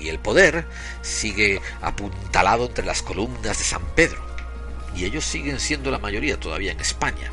y 0.00 0.08
el 0.08 0.18
poder 0.18 0.66
sigue 1.02 1.60
apuntalado 1.82 2.64
entre 2.64 2.86
las 2.86 3.02
columnas 3.02 3.58
de 3.58 3.64
San 3.64 3.84
Pedro, 3.94 4.33
y 4.94 5.04
ellos 5.04 5.24
siguen 5.24 5.60
siendo 5.60 5.90
la 5.90 5.98
mayoría 5.98 6.38
todavía 6.38 6.72
en 6.72 6.80
España, 6.80 7.30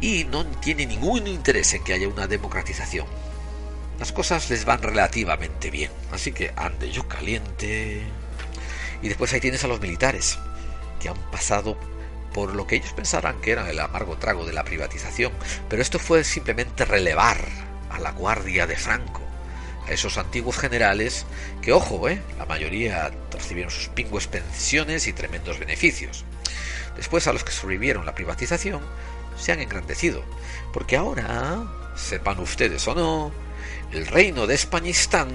y 0.00 0.24
no 0.24 0.44
tiene 0.46 0.86
ningún 0.86 1.26
interés 1.26 1.72
en 1.74 1.84
que 1.84 1.94
haya 1.94 2.08
una 2.08 2.26
democratización. 2.26 3.06
Las 3.98 4.12
cosas 4.12 4.50
les 4.50 4.64
van 4.64 4.82
relativamente 4.82 5.70
bien, 5.70 5.90
así 6.12 6.32
que 6.32 6.52
ande 6.56 6.90
yo 6.90 7.08
caliente. 7.08 8.02
Y 9.00 9.08
después 9.08 9.32
ahí 9.32 9.40
tienes 9.40 9.64
a 9.64 9.68
los 9.68 9.80
militares, 9.80 10.38
que 11.00 11.08
han 11.08 11.16
pasado 11.30 11.78
por 12.34 12.54
lo 12.54 12.66
que 12.66 12.76
ellos 12.76 12.92
pensaran 12.92 13.40
que 13.40 13.52
era 13.52 13.70
el 13.70 13.80
amargo 13.80 14.18
trago 14.18 14.44
de 14.44 14.52
la 14.52 14.64
privatización, 14.64 15.32
pero 15.70 15.80
esto 15.80 15.98
fue 15.98 16.22
simplemente 16.24 16.84
relevar 16.84 17.38
a 17.88 17.98
la 17.98 18.10
guardia 18.10 18.66
de 18.66 18.76
Franco, 18.76 19.22
a 19.86 19.92
esos 19.92 20.18
antiguos 20.18 20.58
generales 20.58 21.24
que, 21.62 21.72
ojo, 21.72 22.08
eh, 22.10 22.20
la 22.36 22.44
mayoría 22.44 23.10
recibieron 23.30 23.70
sus 23.70 23.88
pingües 23.88 24.26
pensiones 24.26 25.06
y 25.06 25.14
tremendos 25.14 25.58
beneficios. 25.58 26.26
Después 26.96 27.26
a 27.26 27.32
los 27.32 27.44
que 27.44 27.52
sobrevivieron 27.52 28.06
la 28.06 28.14
privatización 28.14 28.80
se 29.38 29.52
han 29.52 29.60
engrandecido, 29.60 30.24
porque 30.72 30.96
ahora, 30.96 31.64
sepan 31.94 32.40
ustedes 32.40 32.86
o 32.88 32.94
no, 32.94 33.32
el 33.92 34.06
reino 34.06 34.46
de 34.46 34.54
Españistán 34.54 35.28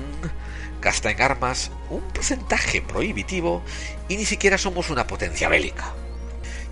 gasta 0.81 1.11
en 1.11 1.21
armas 1.21 1.71
un 1.89 2.01
porcentaje 2.09 2.81
prohibitivo 2.81 3.63
y 4.09 4.17
ni 4.17 4.25
siquiera 4.25 4.57
somos 4.57 4.89
una 4.89 5.05
potencia 5.05 5.47
bélica. 5.47 5.93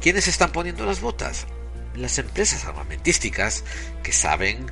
¿Quiénes 0.02 0.28
están 0.28 0.52
poniendo 0.52 0.86
las 0.86 1.02
botas? 1.02 1.46
Las 1.96 2.18
empresas 2.18 2.66
armamentísticas 2.66 3.64
que 4.02 4.12
saben, 4.12 4.66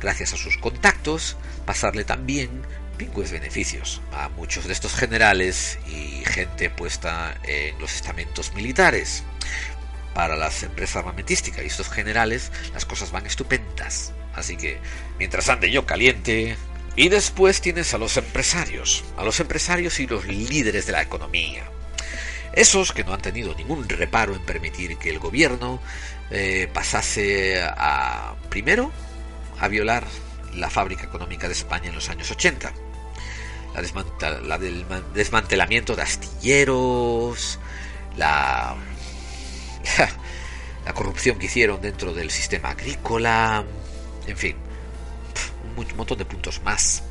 gracias 0.00 0.32
a 0.32 0.36
sus 0.36 0.58
contactos, 0.58 1.36
pasarle 1.66 2.04
también 2.04 2.62
pingües 2.96 3.32
beneficios 3.32 4.00
a 4.12 4.28
muchos 4.28 4.66
de 4.66 4.72
estos 4.72 4.94
generales 4.94 5.78
y 5.86 6.24
gente 6.26 6.68
puesta 6.68 7.36
en 7.44 7.78
los 7.78 7.94
estamentos 7.94 8.54
militares. 8.54 9.24
Para 10.18 10.34
las 10.34 10.64
empresas 10.64 10.96
armamentísticas 10.96 11.62
y 11.62 11.68
estos 11.68 11.88
generales 11.90 12.50
las 12.74 12.84
cosas 12.84 13.12
van 13.12 13.24
estupendas. 13.24 14.12
Así 14.34 14.56
que 14.56 14.80
mientras 15.16 15.48
ande 15.48 15.70
yo 15.70 15.86
caliente, 15.86 16.56
y 16.96 17.08
después 17.08 17.60
tienes 17.60 17.94
a 17.94 17.98
los 17.98 18.16
empresarios, 18.16 19.04
a 19.16 19.22
los 19.22 19.38
empresarios 19.38 20.00
y 20.00 20.08
los 20.08 20.26
líderes 20.26 20.86
de 20.86 20.92
la 20.92 21.02
economía. 21.02 21.70
Esos 22.52 22.90
que 22.90 23.04
no 23.04 23.14
han 23.14 23.22
tenido 23.22 23.54
ningún 23.54 23.88
reparo 23.88 24.34
en 24.34 24.44
permitir 24.44 24.96
que 24.96 25.10
el 25.10 25.20
gobierno 25.20 25.80
eh, 26.32 26.68
pasase 26.74 27.62
a, 27.62 28.34
primero, 28.48 28.90
a 29.60 29.68
violar 29.68 30.04
la 30.52 30.68
fábrica 30.68 31.04
económica 31.04 31.46
de 31.46 31.52
España 31.52 31.90
en 31.90 31.94
los 31.94 32.08
años 32.08 32.28
80. 32.28 32.72
La, 34.20 34.40
la 34.40 34.58
del 34.58 34.84
desmantelamiento 35.14 35.94
de 35.94 36.02
astilleros, 36.02 37.60
la, 38.16 38.76
la 40.84 40.92
corrupción 40.92 41.38
que 41.38 41.46
hicieron 41.46 41.80
dentro 41.80 42.12
del 42.12 42.30
sistema 42.30 42.70
agrícola, 42.70 43.64
en 44.26 44.36
fin, 44.36 44.56
un 45.76 45.96
montón 45.96 46.18
de 46.18 46.24
puntos 46.24 46.62
más. 46.62 47.02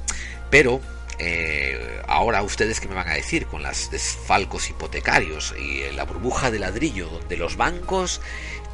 Pero 0.50 0.82
eh, 1.20 2.02
ahora 2.08 2.44
ustedes 2.44 2.80
que 2.80 2.88
me 2.88 2.94
van 2.96 3.10
a 3.10 3.14
decir 3.14 3.48
con 3.48 3.64
las 3.64 3.90
desfalcos 3.90 4.70
hipotecarios 4.70 5.56
y 5.60 5.92
la 5.96 6.06
burbuja 6.06 6.52
de 6.52 6.60
ladrillo 6.60 7.10
donde 7.10 7.38
los 7.38 7.58
bancos 7.58 8.22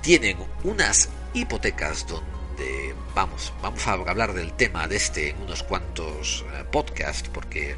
tienen 0.01 0.37
unas 0.63 1.09
hipotecas 1.33 2.05
donde 2.05 2.93
vamos 3.15 3.53
vamos 3.61 3.87
a 3.87 3.93
hablar 3.93 4.33
del 4.33 4.51
tema 4.53 4.89
de 4.89 4.97
este 4.97 5.29
en 5.29 5.41
unos 5.41 5.63
cuantos 5.63 6.43
eh, 6.53 6.65
podcasts 6.69 7.29
porque 7.29 7.77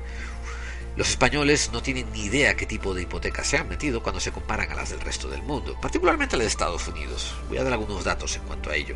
los 0.96 1.10
españoles 1.10 1.72
no 1.74 1.82
tienen 1.82 2.12
ni 2.12 2.26
idea 2.26 2.56
qué 2.56 2.66
tipo 2.66 2.94
de 2.94 3.02
hipotecas 3.02 3.48
se 3.48 3.58
han 3.58 3.68
metido 3.68 4.02
cuando 4.02 4.20
se 4.20 4.32
comparan 4.32 4.72
a 4.72 4.76
las 4.76 4.92
del 4.92 5.02
resto 5.02 5.30
del 5.30 5.44
mundo, 5.44 5.78
particularmente 5.82 6.38
las 6.38 6.46
de 6.46 6.50
Estados 6.50 6.88
Unidos. 6.88 7.36
Voy 7.50 7.58
a 7.58 7.64
dar 7.64 7.74
algunos 7.74 8.04
datos 8.04 8.36
en 8.36 8.44
cuanto 8.44 8.70
a 8.70 8.76
ello. 8.76 8.96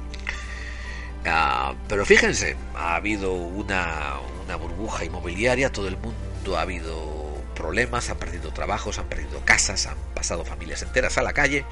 Ah, 1.26 1.74
pero 1.88 2.06
fíjense, 2.06 2.56
ha 2.76 2.96
habido 2.96 3.34
una, 3.34 4.16
una 4.46 4.56
burbuja 4.56 5.04
inmobiliaria, 5.04 5.72
todo 5.72 5.90
el 5.90 5.98
mundo 5.98 6.58
ha 6.58 6.62
habido 6.62 7.30
problemas, 7.54 8.10
han 8.10 8.18
perdido 8.18 8.54
trabajos, 8.54 9.00
han 9.00 9.10
perdido 9.10 9.42
casas, 9.44 9.86
han 9.86 9.98
pasado 10.16 10.46
familias 10.46 10.82
enteras 10.82 11.18
a 11.18 11.22
la 11.22 11.34
calle, 11.34 11.66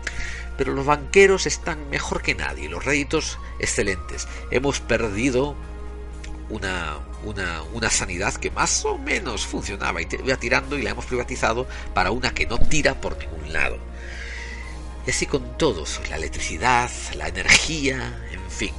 pero 0.57 0.73
los 0.73 0.85
banqueros 0.85 1.45
están 1.45 1.89
mejor 1.89 2.21
que 2.21 2.35
nadie, 2.35 2.67
los 2.67 2.83
réditos 2.83 3.39
excelentes. 3.59 4.27
Hemos 4.51 4.81
perdido 4.81 5.55
una, 6.49 6.97
una, 7.73 7.89
sanidad 7.89 8.33
que 8.35 8.51
más 8.51 8.85
o 8.85 8.97
menos 8.97 9.45
funcionaba 9.45 10.01
y 10.01 10.07
iba 10.25 10.37
tirando 10.37 10.77
y 10.77 10.81
la 10.81 10.91
hemos 10.91 11.05
privatizado 11.05 11.67
para 11.93 12.11
una 12.11 12.33
que 12.33 12.45
no 12.45 12.57
tira 12.57 12.99
por 13.01 13.17
ningún 13.17 13.51
lado. 13.51 13.77
Y 15.05 15.11
así 15.11 15.25
con 15.25 15.57
todos, 15.57 16.01
la 16.09 16.17
electricidad, 16.17 16.91
la 17.15 17.27
energía, 17.27 18.21
en 18.31 18.51
fin. 18.51 18.73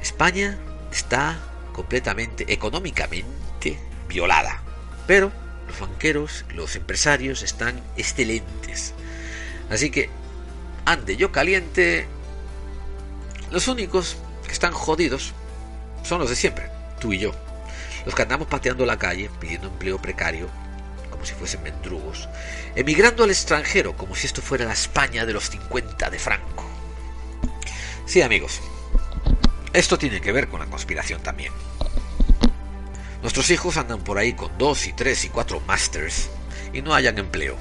España 0.00 0.58
está 0.90 1.38
completamente 1.72 2.52
económicamente 2.52 3.78
violada. 4.08 4.62
Pero 5.06 5.30
los 5.68 5.78
banqueros, 5.78 6.44
los 6.54 6.76
empresarios 6.76 7.42
están 7.42 7.82
excelentes. 7.96 8.94
Así 9.70 9.90
que, 9.90 10.08
ande 10.84 11.16
yo 11.16 11.32
caliente, 11.32 12.06
los 13.50 13.68
únicos 13.68 14.16
que 14.46 14.52
están 14.52 14.72
jodidos 14.72 15.32
son 16.06 16.20
los 16.20 16.30
de 16.30 16.36
siempre, 16.36 16.70
tú 17.00 17.12
y 17.12 17.18
yo. 17.18 17.32
Los 18.04 18.14
que 18.14 18.22
andamos 18.22 18.46
pateando 18.46 18.86
la 18.86 18.98
calle, 18.98 19.28
pidiendo 19.40 19.66
empleo 19.66 20.00
precario, 20.00 20.48
como 21.10 21.24
si 21.24 21.34
fuesen 21.34 21.62
mendrugos, 21.62 22.28
emigrando 22.76 23.24
al 23.24 23.30
extranjero, 23.30 23.96
como 23.96 24.14
si 24.14 24.26
esto 24.26 24.40
fuera 24.40 24.64
la 24.64 24.72
España 24.72 25.26
de 25.26 25.32
los 25.32 25.50
50 25.50 26.08
de 26.08 26.18
Franco. 26.18 26.64
Sí, 28.06 28.22
amigos, 28.22 28.60
esto 29.72 29.98
tiene 29.98 30.20
que 30.20 30.30
ver 30.30 30.48
con 30.48 30.60
la 30.60 30.66
conspiración 30.66 31.20
también. 31.22 31.52
Nuestros 33.20 33.50
hijos 33.50 33.76
andan 33.76 34.04
por 34.04 34.18
ahí 34.18 34.34
con 34.34 34.56
dos 34.56 34.86
y 34.86 34.92
tres 34.92 35.24
y 35.24 35.28
cuatro 35.30 35.60
masters 35.66 36.30
y 36.72 36.82
no 36.82 36.94
hayan 36.94 37.18
empleo. 37.18 37.56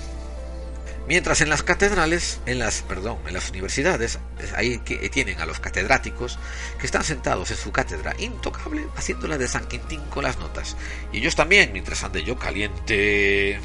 Mientras 1.07 1.41
en 1.41 1.49
las 1.49 1.61
catedrales, 1.61 2.39
en 2.45 2.59
las, 2.59 2.81
perdón, 2.81 3.19
en 3.27 3.33
las 3.33 3.49
universidades, 3.49 4.19
ahí 4.55 4.79
que 4.79 4.97
tienen 5.09 5.39
a 5.39 5.45
los 5.45 5.59
catedráticos 5.59 6.39
que 6.79 6.85
están 6.85 7.03
sentados 7.03 7.51
en 7.51 7.57
su 7.57 7.71
cátedra 7.71 8.15
intocable 8.17 8.87
haciéndola 8.95 9.37
de 9.37 9.47
San 9.47 9.67
Quintín 9.67 10.01
con 10.09 10.23
las 10.23 10.39
notas. 10.39 10.75
Y 11.11 11.19
ellos 11.19 11.35
también, 11.35 11.71
mientras 11.73 12.03
ande 12.03 12.23
yo 12.23 12.37
caliente. 12.37 13.59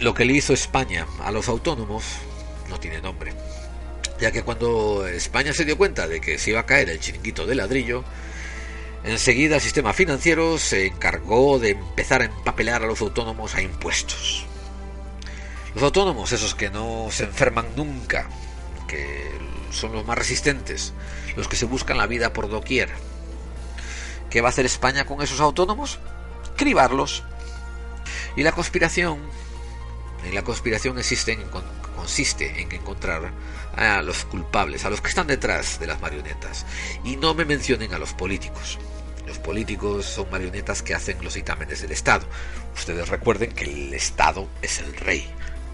Lo 0.00 0.12
que 0.12 0.24
le 0.24 0.32
hizo 0.32 0.52
España 0.52 1.06
a 1.22 1.30
los 1.30 1.48
autónomos 1.48 2.04
no 2.68 2.80
tiene 2.80 3.00
nombre 3.00 3.32
ya 4.20 4.30
que 4.30 4.42
cuando 4.42 5.06
España 5.06 5.52
se 5.52 5.64
dio 5.64 5.76
cuenta 5.76 6.06
de 6.06 6.20
que 6.20 6.38
se 6.38 6.50
iba 6.50 6.60
a 6.60 6.66
caer 6.66 6.88
el 6.90 7.00
chiringuito 7.00 7.46
de 7.46 7.54
ladrillo, 7.54 8.04
enseguida 9.02 9.56
el 9.56 9.60
sistema 9.60 9.92
financiero 9.92 10.58
se 10.58 10.86
encargó 10.86 11.58
de 11.58 11.70
empezar 11.70 12.22
a 12.22 12.26
empapelar 12.26 12.82
a 12.82 12.86
los 12.86 13.00
autónomos 13.00 13.54
a 13.54 13.62
impuestos. 13.62 14.46
Los 15.74 15.82
autónomos, 15.82 16.32
esos 16.32 16.54
que 16.54 16.70
no 16.70 17.08
se 17.10 17.24
enferman 17.24 17.66
nunca, 17.76 18.28
que 18.86 19.30
son 19.70 19.92
los 19.92 20.06
más 20.06 20.16
resistentes, 20.16 20.92
los 21.36 21.48
que 21.48 21.56
se 21.56 21.66
buscan 21.66 21.98
la 21.98 22.06
vida 22.06 22.32
por 22.32 22.48
doquier. 22.48 22.90
¿Qué 24.30 24.40
va 24.40 24.48
a 24.48 24.50
hacer 24.50 24.66
España 24.66 25.04
con 25.04 25.22
esos 25.22 25.40
autónomos? 25.40 25.98
cribarlos. 26.56 27.22
Y 28.36 28.42
la 28.42 28.52
conspiración, 28.52 29.18
en 30.24 30.34
la 30.34 30.42
conspiración 30.42 30.98
existen, 30.98 31.44
consiste 31.96 32.60
en 32.60 32.72
encontrar 32.72 33.32
a 33.76 34.02
los 34.02 34.24
culpables, 34.24 34.84
a 34.84 34.90
los 34.90 35.00
que 35.00 35.08
están 35.08 35.26
detrás 35.26 35.78
de 35.78 35.86
las 35.86 36.00
marionetas. 36.00 36.66
Y 37.04 37.16
no 37.16 37.34
me 37.34 37.44
mencionen 37.44 37.94
a 37.94 37.98
los 37.98 38.12
políticos. 38.12 38.78
Los 39.26 39.38
políticos 39.38 40.04
son 40.04 40.30
marionetas 40.30 40.82
que 40.82 40.94
hacen 40.94 41.22
los 41.22 41.34
dictámenes 41.34 41.80
del 41.80 41.92
Estado. 41.92 42.26
Ustedes 42.74 43.08
recuerden 43.08 43.52
que 43.52 43.64
el 43.64 43.94
Estado 43.94 44.48
es 44.60 44.80
el 44.80 44.94
rey. 44.96 45.26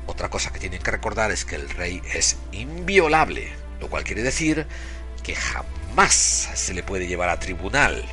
Otra 0.07 0.29
cosa 0.29 0.53
que 0.53 0.59
tienen 0.59 0.83
que 0.83 0.91
recordar 0.91 1.31
es 1.31 1.45
que 1.45 1.57
el 1.57 1.69
rey 1.71 2.03
es 2.15 2.37
inviolable, 2.53 3.53
lo 3.81 3.89
cual 3.89 4.05
quiere 4.05 4.23
decir 4.23 4.67
que 5.23 5.35
jamás 5.35 6.15
se 6.55 6.75
le 6.75 6.83
puede 6.83 7.07
llevar 7.07 7.29
a 7.29 7.39
tribunal. 7.39 8.05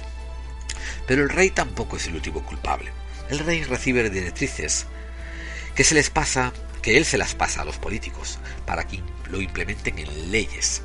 Pero 1.07 1.23
el 1.23 1.29
rey 1.29 1.49
tampoco 1.49 1.97
es 1.97 2.07
el 2.07 2.15
último 2.15 2.43
culpable. 2.43 2.91
El 3.29 3.39
rey 3.39 3.63
recibe 3.63 4.09
directrices 4.09 4.85
que 5.75 5.83
se 5.83 5.95
les 5.95 6.09
pasa, 6.09 6.53
que 6.81 6.97
él 6.97 7.05
se 7.05 7.17
las 7.17 7.35
pasa 7.35 7.61
a 7.61 7.65
los 7.65 7.77
políticos 7.77 8.39
para 8.65 8.87
que 8.87 9.01
lo 9.29 9.41
implementen 9.41 9.99
en 9.99 10.31
leyes. 10.31 10.81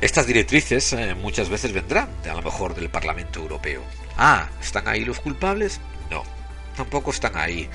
Estas 0.00 0.26
directrices 0.26 0.92
eh, 0.92 1.14
muchas 1.14 1.48
veces 1.48 1.72
vendrán, 1.72 2.08
a 2.24 2.34
lo 2.34 2.42
mejor, 2.42 2.74
del 2.74 2.88
Parlamento 2.88 3.40
Europeo. 3.40 3.82
Ah, 4.16 4.48
¿están 4.60 4.86
ahí 4.86 5.04
los 5.04 5.18
culpables? 5.18 5.80
No, 6.08 6.22
tampoco 6.76 7.10
están 7.10 7.36
ahí 7.36 7.68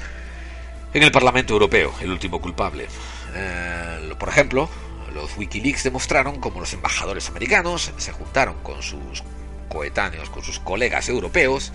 en 0.93 1.03
el 1.03 1.11
Parlamento 1.11 1.53
Europeo, 1.53 1.93
el 2.01 2.11
último 2.11 2.39
culpable. 2.39 2.87
Eh, 3.35 4.13
por 4.19 4.29
ejemplo, 4.29 4.69
los 5.13 5.37
Wikileaks 5.37 5.83
demostraron 5.83 6.39
cómo 6.39 6.59
los 6.59 6.73
embajadores 6.73 7.29
americanos 7.29 7.91
se 7.97 8.11
juntaron 8.11 8.55
con 8.63 8.81
sus 8.81 9.23
coetáneos, 9.69 10.29
con 10.29 10.43
sus 10.43 10.59
colegas 10.59 11.09
europeos, 11.09 11.73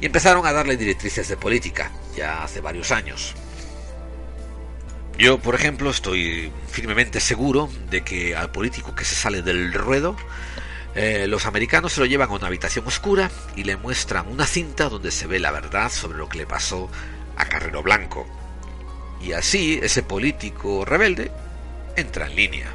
y 0.00 0.06
empezaron 0.06 0.46
a 0.46 0.52
darle 0.52 0.76
directrices 0.76 1.28
de 1.28 1.36
política, 1.36 1.90
ya 2.16 2.42
hace 2.42 2.60
varios 2.60 2.92
años. 2.92 3.34
Yo, 5.18 5.38
por 5.38 5.54
ejemplo, 5.54 5.90
estoy 5.90 6.52
firmemente 6.68 7.20
seguro 7.20 7.70
de 7.90 8.02
que 8.02 8.36
al 8.36 8.50
político 8.50 8.94
que 8.94 9.04
se 9.04 9.14
sale 9.14 9.42
del 9.42 9.72
ruedo, 9.72 10.16
eh, 10.94 11.26
los 11.28 11.46
americanos 11.46 11.92
se 11.92 12.00
lo 12.00 12.06
llevan 12.06 12.30
a 12.30 12.34
una 12.34 12.46
habitación 12.46 12.86
oscura 12.86 13.30
y 13.54 13.64
le 13.64 13.76
muestran 13.76 14.28
una 14.28 14.46
cinta 14.46 14.88
donde 14.88 15.10
se 15.10 15.26
ve 15.26 15.38
la 15.38 15.50
verdad 15.50 15.90
sobre 15.90 16.18
lo 16.18 16.28
que 16.28 16.38
le 16.38 16.46
pasó 16.46 16.90
a 17.36 17.46
Carrero 17.46 17.82
Blanco. 17.82 18.26
Y 19.20 19.32
así 19.32 19.78
ese 19.82 20.02
político 20.02 20.84
rebelde 20.84 21.30
entra 21.96 22.26
en 22.26 22.36
línea. 22.36 22.72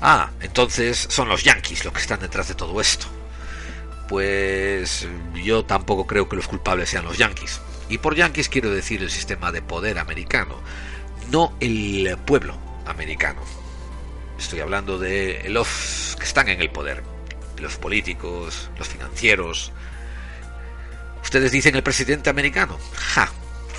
Ah, 0.00 0.30
entonces 0.40 1.06
son 1.10 1.28
los 1.28 1.44
yankees 1.44 1.84
los 1.84 1.92
que 1.92 2.00
están 2.00 2.20
detrás 2.20 2.48
de 2.48 2.54
todo 2.54 2.80
esto. 2.80 3.06
Pues 4.08 5.06
yo 5.44 5.64
tampoco 5.64 6.06
creo 6.06 6.28
que 6.28 6.36
los 6.36 6.48
culpables 6.48 6.88
sean 6.88 7.04
los 7.04 7.18
yankees. 7.18 7.60
Y 7.88 7.98
por 7.98 8.14
yankees 8.14 8.48
quiero 8.48 8.70
decir 8.70 9.02
el 9.02 9.10
sistema 9.10 9.52
de 9.52 9.62
poder 9.62 9.98
americano 9.98 10.56
no 11.30 11.54
el 11.60 12.16
pueblo 12.24 12.56
americano. 12.86 13.40
Estoy 14.38 14.60
hablando 14.60 14.98
de 14.98 15.44
los 15.48 16.16
que 16.18 16.24
están 16.24 16.48
en 16.48 16.60
el 16.60 16.70
poder, 16.70 17.02
los 17.58 17.76
políticos, 17.76 18.70
los 18.78 18.88
financieros. 18.88 19.72
Ustedes 21.22 21.52
dicen 21.52 21.76
el 21.76 21.82
presidente 21.82 22.30
americano. 22.30 22.78
Ja, 22.94 23.30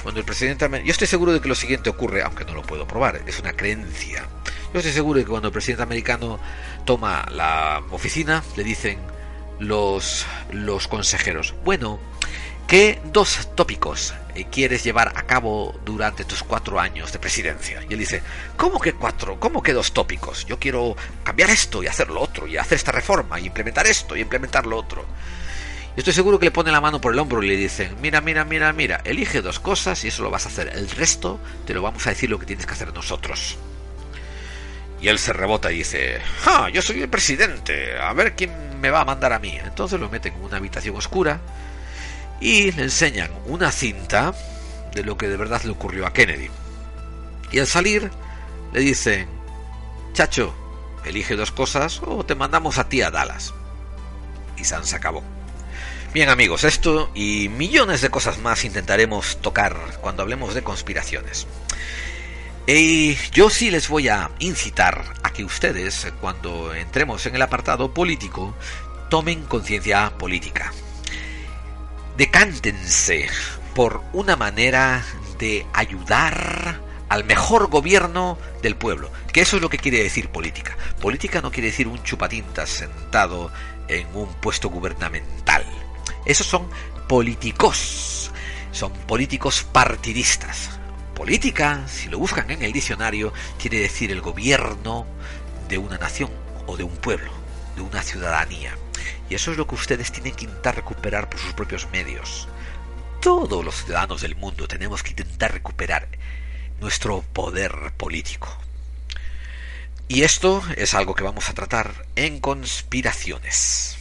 cuando 0.03 0.19
el 0.19 0.25
presidente 0.25 0.69
yo 0.83 0.91
estoy 0.91 1.07
seguro 1.07 1.33
de 1.33 1.41
que 1.41 1.47
lo 1.47 1.55
siguiente 1.55 1.89
ocurre, 1.89 2.21
aunque 2.23 2.45
no 2.45 2.53
lo 2.53 2.63
puedo 2.63 2.87
probar, 2.87 3.21
es 3.25 3.39
una 3.39 3.53
creencia. 3.53 4.25
Yo 4.73 4.79
estoy 4.79 4.93
seguro 4.93 5.19
de 5.19 5.25
que 5.25 5.29
cuando 5.29 5.49
el 5.49 5.53
presidente 5.53 5.83
americano 5.83 6.39
toma 6.85 7.25
la 7.29 7.81
oficina, 7.91 8.43
le 8.55 8.63
dicen 8.63 8.99
los, 9.59 10.25
los 10.51 10.87
consejeros, 10.87 11.53
bueno, 11.63 11.99
¿qué 12.67 13.01
dos 13.11 13.49
tópicos 13.55 14.13
eh, 14.33 14.45
quieres 14.49 14.83
llevar 14.83 15.11
a 15.15 15.23
cabo 15.23 15.77
durante 15.83 16.23
tus 16.23 16.41
cuatro 16.43 16.79
años 16.79 17.11
de 17.11 17.19
presidencia. 17.19 17.83
Y 17.89 17.93
él 17.93 17.99
dice, 17.99 18.21
¿cómo 18.55 18.79
que 18.79 18.93
cuatro? 18.93 19.37
¿Cómo 19.39 19.61
que 19.61 19.73
dos 19.73 19.91
tópicos? 19.91 20.45
Yo 20.45 20.57
quiero 20.57 20.95
cambiar 21.23 21.49
esto 21.49 21.83
y 21.83 21.87
hacer 21.87 22.09
lo 22.09 22.21
otro, 22.21 22.47
y 22.47 22.55
hacer 22.55 22.77
esta 22.77 22.93
reforma, 22.93 23.39
y 23.39 23.47
implementar 23.47 23.87
esto 23.87 24.15
y 24.15 24.21
implementar 24.21 24.65
lo 24.65 24.77
otro. 24.77 25.05
Estoy 25.95 26.13
seguro 26.13 26.39
que 26.39 26.45
le 26.45 26.51
pone 26.51 26.71
la 26.71 26.79
mano 26.79 27.01
por 27.01 27.13
el 27.13 27.19
hombro 27.19 27.43
y 27.43 27.49
le 27.49 27.57
dicen, 27.57 27.97
mira, 28.01 28.21
mira, 28.21 28.45
mira, 28.45 28.71
mira, 28.71 29.01
elige 29.03 29.41
dos 29.41 29.59
cosas 29.59 30.03
y 30.05 30.07
eso 30.07 30.23
lo 30.23 30.29
vas 30.29 30.45
a 30.45 30.49
hacer. 30.49 30.69
El 30.73 30.89
resto 30.89 31.39
te 31.65 31.73
lo 31.73 31.81
vamos 31.81 32.07
a 32.07 32.11
decir 32.11 32.29
lo 32.29 32.39
que 32.39 32.45
tienes 32.45 32.65
que 32.65 32.73
hacer 32.73 32.93
nosotros. 32.93 33.57
Y 35.01 35.09
él 35.09 35.19
se 35.19 35.33
rebota 35.33 35.71
y 35.71 35.79
dice, 35.79 36.21
¡Ah! 36.45 36.69
Yo 36.71 36.81
soy 36.81 37.01
el 37.01 37.09
presidente, 37.09 37.97
a 37.99 38.13
ver 38.13 38.35
quién 38.35 38.79
me 38.79 38.89
va 38.89 39.01
a 39.01 39.05
mandar 39.05 39.33
a 39.33 39.39
mí. 39.39 39.57
Entonces 39.63 39.99
lo 39.99 40.09
meten 40.09 40.33
en 40.33 40.43
una 40.43 40.57
habitación 40.57 40.95
oscura 40.95 41.41
y 42.39 42.71
le 42.71 42.83
enseñan 42.83 43.31
una 43.47 43.71
cinta 43.71 44.33
de 44.93 45.03
lo 45.03 45.17
que 45.17 45.27
de 45.27 45.37
verdad 45.37 45.61
le 45.63 45.71
ocurrió 45.71 46.05
a 46.07 46.13
Kennedy. 46.13 46.49
Y 47.51 47.59
al 47.59 47.67
salir 47.67 48.09
le 48.71 48.79
dicen, 48.79 49.27
chacho, 50.13 50.53
elige 51.03 51.35
dos 51.35 51.51
cosas 51.51 51.99
o 52.05 52.23
te 52.25 52.35
mandamos 52.35 52.77
a 52.77 52.87
ti 52.87 53.01
a 53.01 53.11
Dallas. 53.11 53.53
Y 54.57 54.63
San 54.63 54.85
se 54.85 54.95
acabó. 54.95 55.40
Bien 56.13 56.29
amigos, 56.29 56.65
esto 56.65 57.09
y 57.13 57.49
millones 57.49 58.01
de 58.01 58.09
cosas 58.09 58.39
más 58.39 58.65
intentaremos 58.65 59.37
tocar 59.41 59.77
cuando 60.01 60.23
hablemos 60.23 60.53
de 60.53 60.61
conspiraciones. 60.61 61.47
Y 62.67 63.15
yo 63.31 63.49
sí 63.49 63.71
les 63.71 63.87
voy 63.87 64.09
a 64.09 64.29
incitar 64.39 65.13
a 65.23 65.31
que 65.31 65.45
ustedes, 65.45 66.07
cuando 66.19 66.73
entremos 66.75 67.25
en 67.25 67.35
el 67.35 67.41
apartado 67.41 67.93
político, 67.93 68.53
tomen 69.09 69.43
conciencia 69.43 70.11
política 70.17 70.71
decántense 72.17 73.27
por 73.73 74.03
una 74.13 74.35
manera 74.35 75.03
de 75.39 75.65
ayudar 75.73 76.79
al 77.09 77.23
mejor 77.25 77.67
gobierno 77.67 78.37
del 78.61 78.75
pueblo. 78.75 79.11
Que 79.33 79.41
eso 79.41 79.55
es 79.55 79.61
lo 79.61 79.69
que 79.69 79.77
quiere 79.77 80.03
decir 80.03 80.29
política. 80.29 80.77
Política 81.01 81.41
no 81.41 81.51
quiere 81.51 81.69
decir 81.69 81.87
un 81.87 82.03
chupatintas 82.03 82.69
sentado 82.69 83.51
en 83.87 84.07
un 84.13 84.27
puesto 84.35 84.69
gubernamental. 84.69 85.65
Esos 86.25 86.47
son 86.47 86.69
políticos. 87.07 88.31
Son 88.71 88.91
políticos 88.91 89.63
partidistas. 89.71 90.69
Política, 91.15 91.87
si 91.87 92.09
lo 92.09 92.19
buscan 92.19 92.49
en 92.51 92.63
el 92.63 92.71
diccionario, 92.71 93.33
quiere 93.59 93.79
decir 93.79 94.11
el 94.11 94.21
gobierno 94.21 95.05
de 95.67 95.77
una 95.77 95.97
nación 95.97 96.31
o 96.67 96.77
de 96.77 96.83
un 96.83 96.95
pueblo, 96.97 97.31
de 97.75 97.81
una 97.81 98.01
ciudadanía. 98.01 98.77
Y 99.29 99.35
eso 99.35 99.51
es 99.51 99.57
lo 99.57 99.67
que 99.67 99.75
ustedes 99.75 100.11
tienen 100.11 100.33
que 100.33 100.45
intentar 100.45 100.75
recuperar 100.75 101.29
por 101.29 101.39
sus 101.39 101.53
propios 101.53 101.87
medios. 101.91 102.47
Todos 103.21 103.63
los 103.63 103.83
ciudadanos 103.83 104.21
del 104.21 104.35
mundo 104.35 104.67
tenemos 104.67 105.03
que 105.03 105.11
intentar 105.11 105.53
recuperar 105.53 106.07
nuestro 106.79 107.21
poder 107.33 107.93
político. 107.97 108.57
Y 110.07 110.23
esto 110.23 110.61
es 110.75 110.93
algo 110.93 111.15
que 111.15 111.23
vamos 111.23 111.49
a 111.49 111.53
tratar 111.53 112.05
en 112.15 112.39
conspiraciones. 112.39 114.00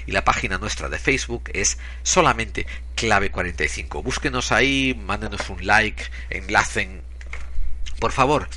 Y 0.06 0.12
la 0.12 0.24
página 0.24 0.58
nuestra 0.58 0.88
de 0.88 0.98
Facebook 0.98 1.50
es 1.52 1.78
solamente 2.02 2.66
clave 2.94 3.30
45. 3.30 4.02
Búsquenos 4.02 4.52
ahí, 4.52 4.94
mándenos 4.94 5.50
un 5.50 5.66
like, 5.66 6.04
enlacen. 6.30 7.02
Por 7.98 8.12
favor, 8.12 8.48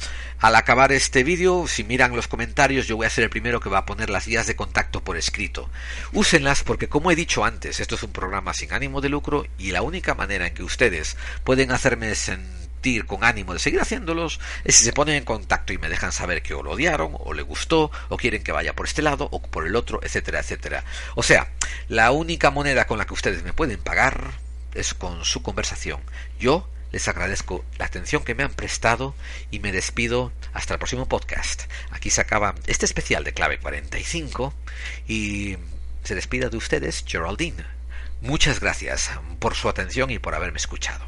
Al 0.41 0.55
acabar 0.55 0.91
este 0.91 1.23
vídeo, 1.23 1.67
si 1.67 1.83
miran 1.83 2.15
los 2.15 2.27
comentarios, 2.27 2.87
yo 2.87 2.97
voy 2.97 3.05
a 3.05 3.11
ser 3.11 3.25
el 3.25 3.29
primero 3.29 3.59
que 3.59 3.69
va 3.69 3.77
a 3.77 3.85
poner 3.85 4.09
las 4.09 4.25
guías 4.25 4.47
de 4.47 4.55
contacto 4.55 5.03
por 5.03 5.15
escrito. 5.15 5.69
Úsenlas 6.13 6.63
porque, 6.63 6.89
como 6.89 7.11
he 7.11 7.15
dicho 7.15 7.45
antes, 7.45 7.79
esto 7.79 7.93
es 7.93 8.01
un 8.01 8.11
programa 8.11 8.55
sin 8.55 8.73
ánimo 8.73 9.01
de 9.01 9.09
lucro 9.09 9.45
y 9.59 9.69
la 9.69 9.83
única 9.83 10.15
manera 10.15 10.47
en 10.47 10.55
que 10.55 10.63
ustedes 10.63 11.15
pueden 11.43 11.71
hacerme 11.71 12.15
sentir 12.15 13.05
con 13.05 13.23
ánimo 13.23 13.53
de 13.53 13.59
seguir 13.59 13.81
haciéndolos 13.81 14.39
es 14.63 14.77
si 14.77 14.83
se 14.83 14.93
ponen 14.93 15.13
en 15.13 15.25
contacto 15.25 15.73
y 15.73 15.77
me 15.77 15.89
dejan 15.89 16.11
saber 16.11 16.41
que 16.41 16.55
o 16.55 16.63
lo 16.63 16.71
odiaron, 16.71 17.15
o 17.19 17.35
le 17.35 17.43
gustó, 17.43 17.91
o 18.09 18.17
quieren 18.17 18.43
que 18.43 18.51
vaya 18.51 18.73
por 18.73 18.87
este 18.87 19.03
lado, 19.03 19.29
o 19.31 19.43
por 19.43 19.67
el 19.67 19.75
otro, 19.75 19.99
etcétera, 20.01 20.39
etcétera. 20.39 20.83
O 21.13 21.21
sea, 21.21 21.51
la 21.87 22.09
única 22.09 22.49
moneda 22.49 22.87
con 22.87 22.97
la 22.97 23.05
que 23.05 23.13
ustedes 23.13 23.43
me 23.43 23.53
pueden 23.53 23.77
pagar 23.77 24.31
es 24.73 24.95
con 24.95 25.23
su 25.23 25.43
conversación. 25.43 26.01
Yo 26.39 26.67
les 26.91 27.07
agradezco 27.07 27.63
la 27.77 27.85
atención 27.85 28.23
que 28.23 28.35
me 28.35 28.43
han 28.43 28.53
prestado 28.53 29.15
y 29.49 29.59
me 29.59 29.71
despido 29.71 30.31
hasta 30.53 30.73
el 30.73 30.79
próximo 30.79 31.07
podcast. 31.07 31.63
Aquí 31.91 32.09
se 32.09 32.21
acaba 32.21 32.55
este 32.67 32.85
especial 32.85 33.23
de 33.23 33.33
clave 33.33 33.59
45 33.59 34.53
y 35.07 35.57
se 36.03 36.15
despida 36.15 36.49
de 36.49 36.57
ustedes 36.57 37.03
Geraldine. 37.07 37.65
Muchas 38.21 38.59
gracias 38.59 39.11
por 39.39 39.55
su 39.55 39.69
atención 39.69 40.11
y 40.11 40.19
por 40.19 40.35
haberme 40.35 40.57
escuchado. 40.57 41.05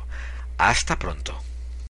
Hasta 0.58 0.98
pronto. 0.98 1.42